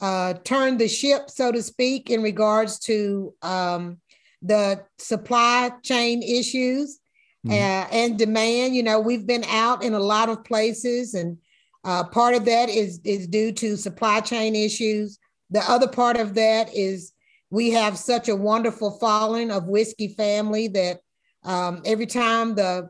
uh, 0.02 0.34
turn 0.44 0.78
the 0.78 0.88
ship, 0.88 1.30
so 1.30 1.52
to 1.52 1.62
speak, 1.62 2.10
in 2.10 2.24
regards 2.24 2.80
to 2.80 3.34
um, 3.42 4.00
the 4.42 4.84
supply 4.98 5.72
chain 5.84 6.24
issues 6.24 7.00
mm-hmm. 7.46 7.52
uh, 7.52 7.88
and 7.96 8.18
demand. 8.18 8.76
You 8.76 8.84
know, 8.84 9.00
we've 9.00 9.28
been 9.28 9.44
out 9.44 9.84
in 9.84 9.94
a 9.94 10.00
lot 10.00 10.30
of 10.30 10.46
places, 10.46 11.14
and 11.14 11.38
uh, 11.84 12.04
part 12.06 12.36
of 12.36 12.46
that 12.46 12.70
is 12.70 13.00
is 13.04 13.28
due 13.28 13.52
to 13.54 13.78
supply 13.78 14.20
chain 14.20 14.56
issues. 14.56 15.18
The 15.50 15.62
other 15.70 15.88
part 15.88 16.18
of 16.18 16.36
that 16.36 16.76
is 16.76 17.14
we 17.50 17.72
have 17.72 17.98
such 17.98 18.30
a 18.30 18.36
wonderful 18.36 18.92
following 19.00 19.52
of 19.52 19.68
whiskey 19.68 20.10
family 20.10 20.68
that 20.70 21.00
um, 21.44 21.82
every 21.86 22.06
time 22.06 22.56
the 22.56 22.90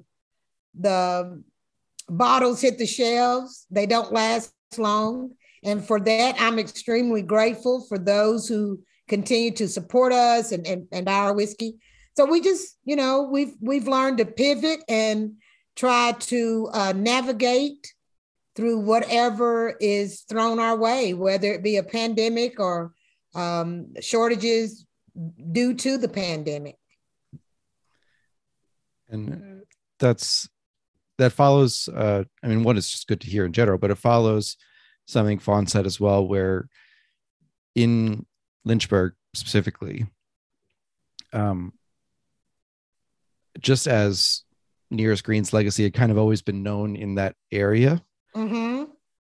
the 0.73 1.43
bottles 2.09 2.61
hit 2.61 2.77
the 2.77 2.85
shelves. 2.85 3.65
They 3.69 3.85
don't 3.85 4.11
last 4.11 4.53
long. 4.77 5.31
And 5.63 5.85
for 5.85 5.99
that, 5.99 6.35
I'm 6.39 6.59
extremely 6.59 7.21
grateful 7.21 7.85
for 7.87 7.97
those 7.97 8.47
who 8.47 8.81
continue 9.07 9.51
to 9.51 9.67
support 9.67 10.13
us 10.13 10.51
and, 10.51 10.65
and, 10.65 10.87
and 10.91 11.09
our 11.09 11.33
whiskey. 11.33 11.75
So 12.15 12.25
we 12.25 12.41
just, 12.41 12.77
you 12.83 12.95
know, 12.95 13.23
we've 13.23 13.53
we've 13.61 13.87
learned 13.87 14.17
to 14.17 14.25
pivot 14.25 14.83
and 14.89 15.33
try 15.75 16.13
to 16.19 16.69
uh, 16.73 16.93
navigate 16.95 17.93
through 18.59 18.79
whatever 18.79 19.77
is 19.79 20.25
thrown 20.27 20.59
our 20.59 20.75
way, 20.75 21.13
whether 21.13 21.53
it 21.53 21.63
be 21.63 21.77
a 21.77 21.83
pandemic 21.83 22.59
or 22.59 22.91
um, 23.33 23.93
shortages 24.01 24.85
due 25.53 25.73
to 25.75 25.97
the 25.97 26.09
pandemic. 26.09 26.75
And 29.07 29.61
that's 29.97 30.49
that 31.19 31.31
follows 31.31 31.87
uh, 31.89 32.23
i 32.43 32.47
mean 32.47 32.63
one 32.63 32.77
is 32.77 32.89
just 32.89 33.07
good 33.07 33.19
to 33.19 33.27
hear 33.27 33.45
in 33.45 33.51
general 33.51 33.77
but 33.77 33.91
it 33.91 33.95
follows 33.95 34.55
something 35.05 35.37
fawn 35.37 35.67
said 35.67 35.85
as 35.85 35.99
well 35.99 36.25
where 36.25 36.69
in 37.75 38.25
lynchburg 38.63 39.13
specifically 39.33 40.05
um, 41.33 41.73
just 43.59 43.87
as 43.87 44.43
nearest 44.89 45.25
green's 45.25 45.51
legacy 45.51 45.83
had 45.83 45.93
kind 45.93 46.11
of 46.11 46.17
always 46.17 46.41
been 46.41 46.63
known 46.63 46.95
in 46.95 47.15
that 47.15 47.35
area 47.51 48.01
mm-hmm. 48.35 48.83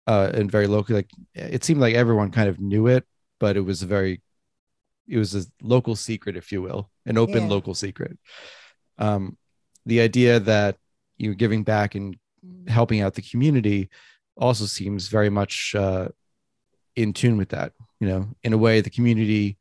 uh, 0.07 0.31
and 0.33 0.51
very 0.51 0.67
local. 0.67 0.95
like 0.95 1.09
it 1.33 1.63
seemed 1.63 1.81
like 1.81 1.95
everyone 1.95 2.31
kind 2.31 2.49
of 2.49 2.59
knew 2.59 2.87
it 2.87 3.05
but 3.39 3.57
it 3.57 3.61
was 3.61 3.81
a 3.81 3.87
very 3.87 4.21
it 5.07 5.17
was 5.17 5.35
a 5.35 5.43
local 5.61 5.95
secret 5.95 6.37
if 6.37 6.51
you 6.51 6.61
will 6.61 6.89
an 7.05 7.17
open 7.17 7.43
yeah. 7.43 7.49
local 7.49 7.73
secret 7.73 8.17
um, 8.99 9.37
the 9.85 9.99
idea 9.99 10.39
that 10.39 10.77
you 11.17 11.29
know 11.29 11.35
giving 11.35 11.63
back 11.63 11.95
and 11.95 12.17
helping 12.67 13.01
out 13.01 13.13
the 13.13 13.21
community 13.21 13.89
also 14.37 14.65
seems 14.65 15.07
very 15.07 15.29
much 15.29 15.75
uh, 15.75 16.07
in 16.95 17.13
tune 17.13 17.37
with 17.37 17.49
that 17.49 17.73
you 17.99 18.07
know 18.07 18.27
in 18.43 18.53
a 18.53 18.57
way 18.57 18.81
the 18.81 18.89
community 18.89 19.57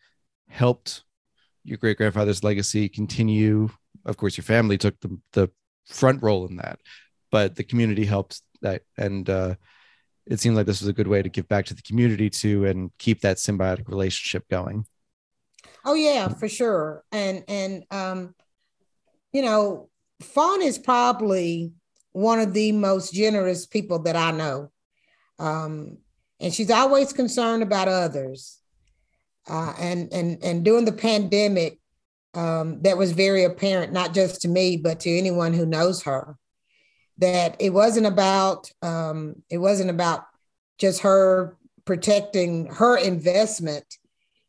helped 0.49 1.05
your 1.65 1.79
great 1.79 1.97
grandfather's 1.97 2.45
legacy 2.45 2.89
continue 2.89 3.69
of 4.05 4.17
course 4.17 4.37
your 4.37 4.45
family 4.45 4.77
took 4.77 4.99
the, 5.01 5.19
the 5.33 5.51
front 5.87 6.23
role 6.23 6.47
in 6.47 6.57
that 6.57 6.79
but 7.31 7.57
the 7.57 7.65
community 7.65 8.05
helped 8.05 8.43
that 8.63 8.83
and 8.97 9.29
uh, 9.29 9.55
it 10.27 10.41
seemed 10.41 10.57
like 10.57 10.67
this 10.67 10.81
was 10.81 10.89
a 10.89 10.93
good 10.93 11.09
way 11.09 11.23
to 11.23 11.29
give 11.29 11.49
back 11.49 11.67
to 11.67 11.75
the 11.75 11.83
community 11.83 12.31
too 12.31 12.65
and 12.65 12.91
keep 12.99 13.21
that 13.21 13.37
symbiotic 13.37 13.89
relationship 13.89 14.49
going 14.49 14.85
oh 15.85 15.95
yeah 15.95 16.29
for 16.29 16.49
sure 16.49 17.03
and 17.13 17.45
and 17.49 17.85
um 17.91 18.35
you 19.33 19.43
know 19.43 19.89
Fawn 20.23 20.63
is 20.63 20.79
probably 20.79 21.73
one 22.13 22.41
of 22.41 22.53
the 22.53 22.73
most 22.73 23.13
generous 23.13 23.67
people 23.67 24.01
that 24.01 24.17
I 24.17 24.31
know. 24.31 24.71
Um, 25.39 25.99
and 26.41 26.53
she's 26.53 26.71
always 26.71 27.13
concerned 27.13 27.63
about 27.63 27.89
others. 27.89 28.59
Uh, 29.49 29.75
and 29.79 30.13
and 30.13 30.43
and 30.43 30.65
during 30.65 30.85
the 30.85 30.93
pandemic, 30.93 31.81
um, 32.35 32.81
that 32.83 32.97
was 32.97 33.13
very 33.13 33.45
apparent, 33.45 33.93
not 33.93 34.15
just 34.15 34.43
to 34.43 34.49
me, 34.49 34.77
but 34.77 35.01
to 35.01 35.11
anyone 35.11 35.53
who 35.53 35.67
knows 35.67 36.03
her, 36.03 36.37
that 37.19 37.57
it 37.61 37.71
wasn't 37.71 38.07
about 38.07 38.71
um, 38.83 39.37
it 39.51 39.59
wasn't 39.59 39.91
about 39.91 40.25
just 40.79 41.03
her 41.03 41.57
protecting 41.85 42.67
her 42.67 42.97
investment 42.97 43.85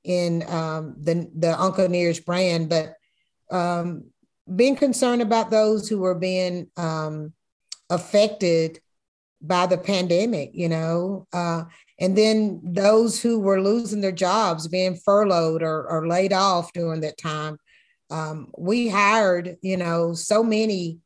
in 0.03 0.43
um, 0.49 0.95
the 0.99 1.29
the 1.35 1.59
Uncle 1.59 1.87
Nearest 1.87 2.25
brand, 2.25 2.69
but 2.69 2.95
um, 3.51 4.05
being 4.55 4.75
concerned 4.75 5.21
about 5.21 5.51
those 5.51 5.87
who 5.87 5.99
were 5.99 6.15
being 6.15 6.69
um, 6.77 7.33
affected 7.89 8.79
by 9.41 9.65
the 9.67 9.77
pandemic, 9.77 10.51
you 10.53 10.69
know, 10.69 11.27
uh, 11.33 11.63
and 11.99 12.17
then 12.17 12.61
those 12.63 13.21
who 13.21 13.39
were 13.39 13.61
losing 13.61 14.01
their 14.01 14.11
jobs, 14.11 14.67
being 14.67 14.95
furloughed 14.95 15.61
or, 15.61 15.87
or 15.89 16.07
laid 16.07 16.33
off 16.33 16.71
during 16.73 17.01
that 17.01 17.17
time. 17.17 17.57
Um, 18.09 18.51
we 18.57 18.87
hired, 18.87 19.57
you 19.61 19.77
know, 19.77 20.13
so 20.13 20.43
many 20.43 20.99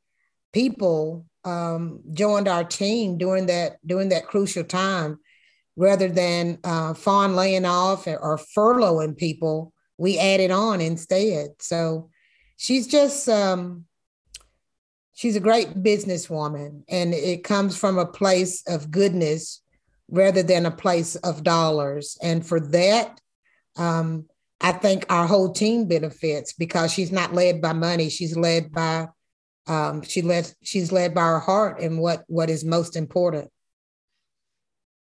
people 0.53 1.25
um, 1.47 2.01
joined 2.11 2.47
our 2.47 2.63
team 2.63 3.17
during 3.17 3.45
that 3.45 3.77
during 3.85 4.09
that 4.09 4.27
crucial 4.27 4.63
time, 4.63 5.19
rather 5.75 6.09
than 6.09 6.59
uh, 6.63 6.93
fawn 6.93 7.35
laying 7.35 7.65
off 7.65 8.05
or, 8.05 8.17
or 8.17 8.37
furloughing 8.37 9.15
people. 9.15 9.73
We 9.97 10.19
added 10.19 10.51
on 10.51 10.81
instead. 10.81 11.51
So 11.59 12.09
she's 12.57 12.85
just 12.85 13.29
um, 13.29 13.85
she's 15.13 15.37
a 15.37 15.41
great 15.41 15.69
businesswoman, 15.75 16.83
and 16.89 17.13
it 17.13 17.43
comes 17.43 17.77
from 17.77 17.97
a 17.97 18.05
place 18.05 18.63
of 18.67 18.91
goodness 18.91 19.61
rather 20.09 20.43
than 20.43 20.65
a 20.65 20.71
place 20.71 21.15
of 21.17 21.43
dollars. 21.43 22.17
And 22.21 22.45
for 22.45 22.59
that, 22.59 23.19
um, 23.77 24.25
I 24.59 24.71
think 24.71 25.05
our 25.09 25.27
whole 25.27 25.51
team 25.53 25.87
benefits 25.87 26.53
because 26.53 26.91
she's 26.91 27.11
not 27.11 27.33
led 27.33 27.61
by 27.61 27.73
money. 27.73 28.09
She's 28.09 28.35
led 28.35 28.71
by 28.71 29.07
um, 29.68 30.01
she 30.01 30.22
led 30.22 30.51
she's 30.63 30.91
led 30.91 31.13
by 31.13 31.22
her 31.22 31.39
heart 31.39 31.80
and 31.80 31.99
what 31.99 32.24
what 32.28 32.49
is 32.49 32.63
most 32.63 32.95
important. 32.95 33.49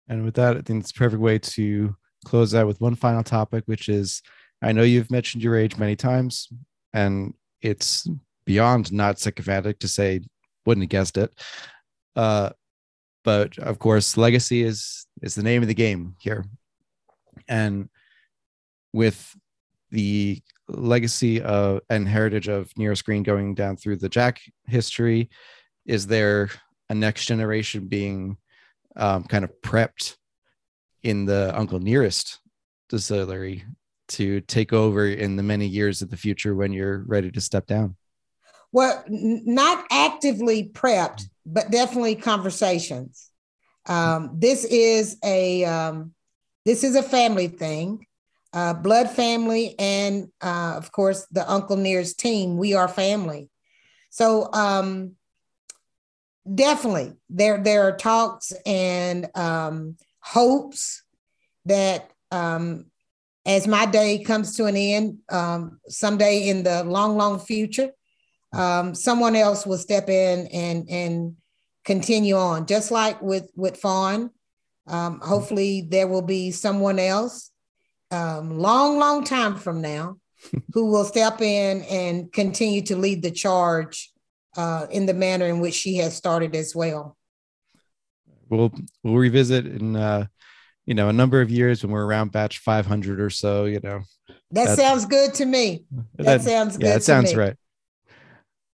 And 0.08 0.24
with 0.24 0.36
that, 0.36 0.56
I 0.58 0.62
think 0.62 0.82
it's 0.82 0.92
a 0.92 0.96
perfect 0.96 1.22
way 1.22 1.38
to 1.40 1.96
close 2.26 2.56
out 2.56 2.68
with 2.68 2.80
one 2.80 2.96
final 2.96 3.24
topic, 3.24 3.64
which 3.66 3.90
is 3.90 4.22
I 4.62 4.72
know 4.72 4.84
you've 4.84 5.12
mentioned 5.12 5.44
your 5.44 5.58
age 5.58 5.78
many 5.78 5.96
times, 5.96 6.50
and 6.94 7.34
it's 7.62 8.08
beyond 8.46 8.92
not 8.94 9.20
sycophantic 9.20 9.80
to 9.80 9.88
say 9.88 10.22
wouldn't 10.66 10.84
have 10.84 10.90
guessed 10.90 11.18
it. 11.18 11.32
Uh, 12.16 12.52
but 13.24 13.58
of 13.60 13.80
course, 13.80 14.18
legacy 14.18 14.64
is 14.64 15.06
is 15.22 15.36
the 15.36 15.44
name 15.44 15.62
of 15.62 15.68
the 15.68 15.74
game 15.74 16.16
here, 16.20 16.46
and 17.48 17.90
with 18.94 19.36
the 19.92 20.42
legacy 20.68 21.42
of 21.42 21.82
and 21.90 22.08
heritage 22.08 22.48
of 22.48 22.72
Nearest 22.78 23.06
Green 23.06 23.24
going 23.24 23.56
down 23.56 23.78
through 23.78 23.98
the 23.98 24.10
Jack 24.10 24.42
history, 24.66 25.30
is 25.86 26.08
there 26.08 26.50
a 26.90 26.96
next 26.96 27.26
generation 27.26 27.88
being 27.88 28.38
um, 28.96 29.24
kind 29.24 29.44
of 29.44 29.52
prepped 29.62 30.16
in 31.04 31.26
the 31.26 31.58
Uncle 31.58 31.80
Nearest 31.80 32.40
distillery 32.90 33.64
to 34.10 34.42
take 34.42 34.74
over 34.74 35.08
in 35.08 35.36
the 35.36 35.44
many 35.44 35.68
years 35.68 36.02
of 36.02 36.10
the 36.10 36.18
future 36.18 36.56
when 36.56 36.74
you're 36.74 37.04
ready 37.08 37.32
to 37.32 37.42
step 37.42 37.68
down? 37.68 37.96
Well, 38.72 39.04
n- 39.08 39.44
not 39.46 39.86
actively 39.92 40.70
prepped, 40.74 41.24
but 41.46 41.72
definitely 41.72 42.16
conversations. 42.16 43.30
Um, 43.86 44.32
this 44.34 44.66
is 44.66 45.18
a 45.24 45.64
um, 45.66 46.14
this 46.66 46.84
is 46.84 46.96
a 46.96 47.04
family 47.04 47.48
thing, 47.48 48.06
uh, 48.54 48.74
blood 48.74 49.10
family, 49.10 49.76
and 49.80 50.30
uh, 50.42 50.74
of 50.78 50.92
course 50.92 51.28
the 51.32 51.50
Uncle 51.50 51.78
Nearest 51.78 52.20
team. 52.20 52.58
We 52.58 52.74
are 52.74 52.88
family, 52.88 53.50
so 54.10 54.52
um, 54.54 55.16
definitely 56.54 57.14
there 57.30 57.62
there 57.62 57.84
are 57.84 57.98
talks 57.98 58.54
and 58.66 59.30
um, 59.36 59.98
hopes 60.20 61.04
that 61.66 62.12
um, 62.32 62.86
as 63.46 63.68
my 63.68 63.86
day 63.86 64.24
comes 64.24 64.56
to 64.58 64.66
an 64.66 64.76
end, 64.76 65.20
um, 65.30 65.80
someday 65.88 66.50
in 66.50 66.64
the 66.64 66.84
long 66.84 67.18
long 67.18 67.40
future, 67.40 67.92
um, 68.54 68.96
someone 68.96 69.36
else 69.36 69.66
will 69.66 69.78
step 69.78 70.10
in 70.10 70.48
and 70.48 70.90
and 70.90 71.36
continue 71.88 72.36
on 72.36 72.66
just 72.66 72.92
like 72.92 73.22
with 73.22 73.50
with 73.56 73.78
fawn 73.78 74.30
um, 74.88 75.22
hopefully 75.22 75.88
there 75.90 76.06
will 76.06 76.22
be 76.22 76.52
someone 76.52 77.00
else 77.00 77.50
um, 78.12 78.58
long 78.58 78.98
long 78.98 79.24
time 79.24 79.56
from 79.56 79.82
now 79.82 80.18
who 80.74 80.92
will 80.92 81.04
step 81.04 81.42
in 81.42 81.82
and 81.84 82.32
continue 82.32 82.82
to 82.82 82.96
lead 82.96 83.22
the 83.22 83.32
charge 83.32 84.12
uh, 84.56 84.88
in 84.92 85.06
the 85.06 85.14
manner 85.14 85.46
in 85.46 85.60
which 85.60 85.76
she 85.76 85.98
has 85.98 86.16
started 86.16 86.56
as 86.56 86.76
well 86.76 87.18
we'll 88.50 88.74
we'll 89.04 89.16
revisit 89.16 89.66
in 89.66 89.96
uh 89.96 90.26
you 90.86 90.94
know 90.94 91.10
a 91.10 91.14
number 91.14 91.42
of 91.42 91.52
years 91.52 91.84
when 91.84 91.92
we're 91.92 92.06
around 92.06 92.32
batch 92.32 92.60
500 92.60 93.20
or 93.20 93.30
so 93.30 93.66
you 93.66 93.80
know 93.84 94.02
that 94.52 94.78
sounds 94.78 95.06
good 95.06 95.34
to 95.34 95.46
me 95.46 95.84
that, 96.16 96.24
that 96.24 96.42
sounds 96.42 96.78
good 96.78 96.88
yeah 96.88 96.96
it 96.96 97.04
sounds 97.04 97.34
me. 97.34 97.40
right 97.40 97.56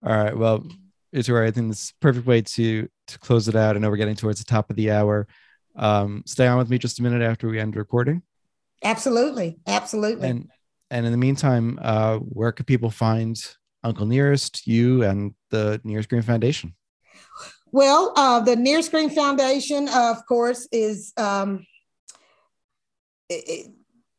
all 0.05 0.17
right. 0.17 0.37
Well, 0.37 0.67
it's 1.13 1.29
right. 1.29 1.47
I 1.47 1.51
think 1.53 1.69
this 1.69 1.85
is 1.85 1.93
perfect 2.01 2.27
way 2.27 2.43
to 2.43 2.89
to 3.09 3.19
close 3.19 3.49
it 3.49 3.55
out. 3.55 3.77
I 3.77 3.79
know 3.79 3.89
we're 3.89 3.97
getting 3.97 4.17
towards 4.17 4.41
the 4.41 4.45
top 4.45 4.69
of 4.69 4.77
the 4.77 4.91
hour. 4.91 5.29
Um, 5.77 6.23
stay 6.27 6.47
on 6.47 6.59
with 6.59 6.71
me 6.71 6.79
just 6.79 6.99
a 6.99 7.03
minute 7.03 7.23
after 7.23 7.49
we 7.49 7.61
end 7.61 7.77
recording. 7.77 8.23
Absolutely. 8.83 9.59
Absolutely. 9.67 10.29
And 10.29 10.49
and 10.91 11.07
in 11.07 11.13
the 11.13 11.19
meantime, 11.19 11.79
uh, 11.81 12.19
where 12.19 12.53
could 12.53 12.67
people 12.67 12.91
find 12.91 13.37
Uncle 13.83 14.05
Nearest, 14.05 14.67
you, 14.67 15.03
and 15.03 15.35
the 15.51 15.81
Nearest 15.85 16.09
Green 16.09 16.23
Foundation? 16.23 16.75
Well, 17.73 18.13
uh, 18.17 18.41
the 18.41 18.57
Nearest 18.57 18.91
Green 18.91 19.09
Foundation, 19.09 19.89
uh, 19.89 20.15
of 20.15 20.27
course, 20.27 20.69
is 20.71 21.15
um, 21.17 21.65
it, 23.31 23.71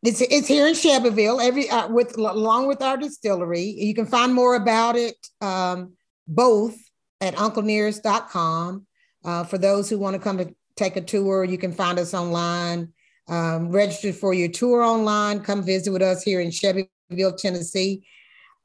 it's, 0.02 0.22
it's 0.22 0.48
here 0.48 0.68
in 0.68 0.74
Shelbyville, 0.74 1.40
every 1.40 1.70
uh, 1.70 1.88
with 1.88 2.18
along 2.18 2.68
with 2.68 2.82
our 2.82 2.98
distillery. 2.98 3.62
You 3.62 3.94
can 3.94 4.08
find 4.08 4.34
more 4.34 4.56
about 4.56 4.96
it 4.96 5.16
um, 5.40 5.94
both 6.28 6.76
at 7.22 7.36
unclenearest.com. 7.36 8.88
Uh, 9.24 9.44
for 9.46 9.58
those 9.58 9.90
who 9.90 9.98
want 9.98 10.16
to 10.16 10.20
come 10.22 10.40
to 10.40 10.54
take 10.76 10.98
a 10.98 11.02
tour, 11.02 11.44
you 11.44 11.58
can 11.58 11.72
find 11.72 12.00
us 12.00 12.14
online. 12.14 12.92
Um, 13.28 13.70
register 13.70 14.12
for 14.12 14.34
your 14.34 14.50
tour 14.50 14.82
online. 14.82 15.40
Come 15.40 15.64
visit 15.64 15.92
with 15.92 16.02
us 16.02 16.24
here 16.24 16.42
in 16.42 16.52
Shelbyville, 16.52 17.38
Tennessee. 17.38 18.06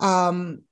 Um, 0.01 0.63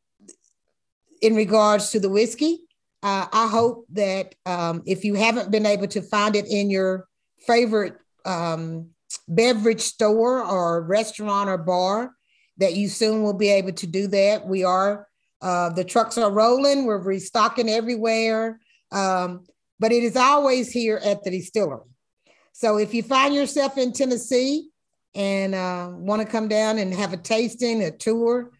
in 1.22 1.34
regards 1.34 1.90
to 1.90 2.00
the 2.00 2.08
whiskey, 2.08 2.60
uh, 3.02 3.26
I 3.32 3.46
hope 3.48 3.86
that 3.92 4.34
um, 4.44 4.82
if 4.86 5.04
you 5.04 5.14
haven't 5.14 5.50
been 5.50 5.66
able 5.66 5.86
to 5.88 6.02
find 6.02 6.34
it 6.34 6.46
in 6.46 6.70
your 6.70 7.06
favorite 7.46 7.96
um, 8.24 8.90
beverage 9.28 9.80
store 9.80 10.44
or 10.44 10.82
restaurant 10.82 11.48
or 11.48 11.58
bar 11.58 12.12
that 12.58 12.74
you 12.74 12.88
soon 12.88 13.22
will 13.22 13.34
be 13.34 13.48
able 13.48 13.72
to 13.72 13.86
do 13.86 14.06
that. 14.08 14.46
We 14.46 14.64
are, 14.64 15.06
uh, 15.42 15.70
the 15.70 15.84
trucks 15.84 16.18
are 16.18 16.30
rolling, 16.30 16.86
we're 16.86 16.98
restocking 16.98 17.68
everywhere, 17.68 18.60
um, 18.92 19.44
but 19.78 19.92
it 19.92 20.02
is 20.02 20.16
always 20.16 20.72
here 20.72 21.00
at 21.04 21.22
the 21.22 21.30
distillery. 21.30 21.82
So 22.58 22.78
if 22.78 22.94
you 22.94 23.02
find 23.02 23.34
yourself 23.34 23.76
in 23.76 23.92
Tennessee 23.92 24.70
and 25.14 25.54
uh, 25.54 25.90
want 25.92 26.22
to 26.22 26.26
come 26.26 26.48
down 26.48 26.78
and 26.78 26.94
have 26.94 27.12
a 27.12 27.18
tasting, 27.18 27.82
a 27.82 27.90
tour, 27.90 28.50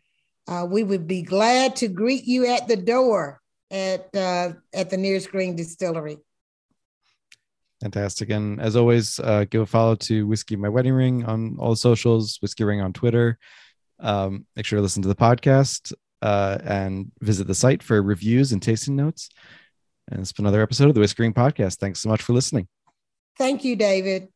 uh, 0.47 0.67
we 0.69 0.85
would 0.85 1.07
be 1.07 1.23
glad 1.23 1.77
to 1.77 1.89
greet 1.89 2.27
you 2.27 2.45
at 2.45 2.69
the 2.69 2.77
door 2.77 3.41
at 3.71 4.15
uh, 4.15 4.53
at 4.75 4.91
the 4.91 4.99
Nearest 4.99 5.31
Green 5.31 5.57
Distillery. 5.57 6.19
Fantastic. 7.81 8.29
And 8.29 8.61
as 8.61 8.77
always, 8.77 9.19
uh, 9.19 9.47
give 9.49 9.63
a 9.63 9.67
follow 9.67 9.95
to 9.95 10.27
Whiskey 10.27 10.57
My 10.57 10.69
Wedding 10.69 10.93
Ring 10.93 11.25
on 11.25 11.57
all 11.59 11.71
the 11.71 11.77
socials, 11.77 12.37
Whiskey 12.43 12.65
Ring 12.65 12.83
on 12.83 12.93
Twitter. 12.93 13.39
Um, 13.99 14.45
make 14.57 14.67
sure 14.67 14.77
to 14.77 14.83
listen 14.83 15.01
to 15.05 15.09
the 15.09 15.17
podcast 15.17 15.95
uh, 16.21 16.59
and 16.63 17.11
visit 17.23 17.47
the 17.47 17.55
site 17.55 17.83
for 17.83 18.03
reviews 18.03 18.53
and 18.53 18.63
tasting 18.63 18.95
notes. 18.95 19.31
And 20.09 20.21
it's 20.21 20.33
been 20.33 20.45
another 20.45 20.61
episode 20.61 20.89
of 20.89 20.95
the 20.95 21.01
Whiskey 21.01 21.23
Ring 21.23 21.33
Podcast. 21.33 21.79
Thanks 21.79 22.01
so 22.01 22.11
much 22.11 22.21
for 22.21 22.35
listening. 22.35 22.69
Thank 23.39 23.65
you, 23.65 23.77
David. 23.77 24.29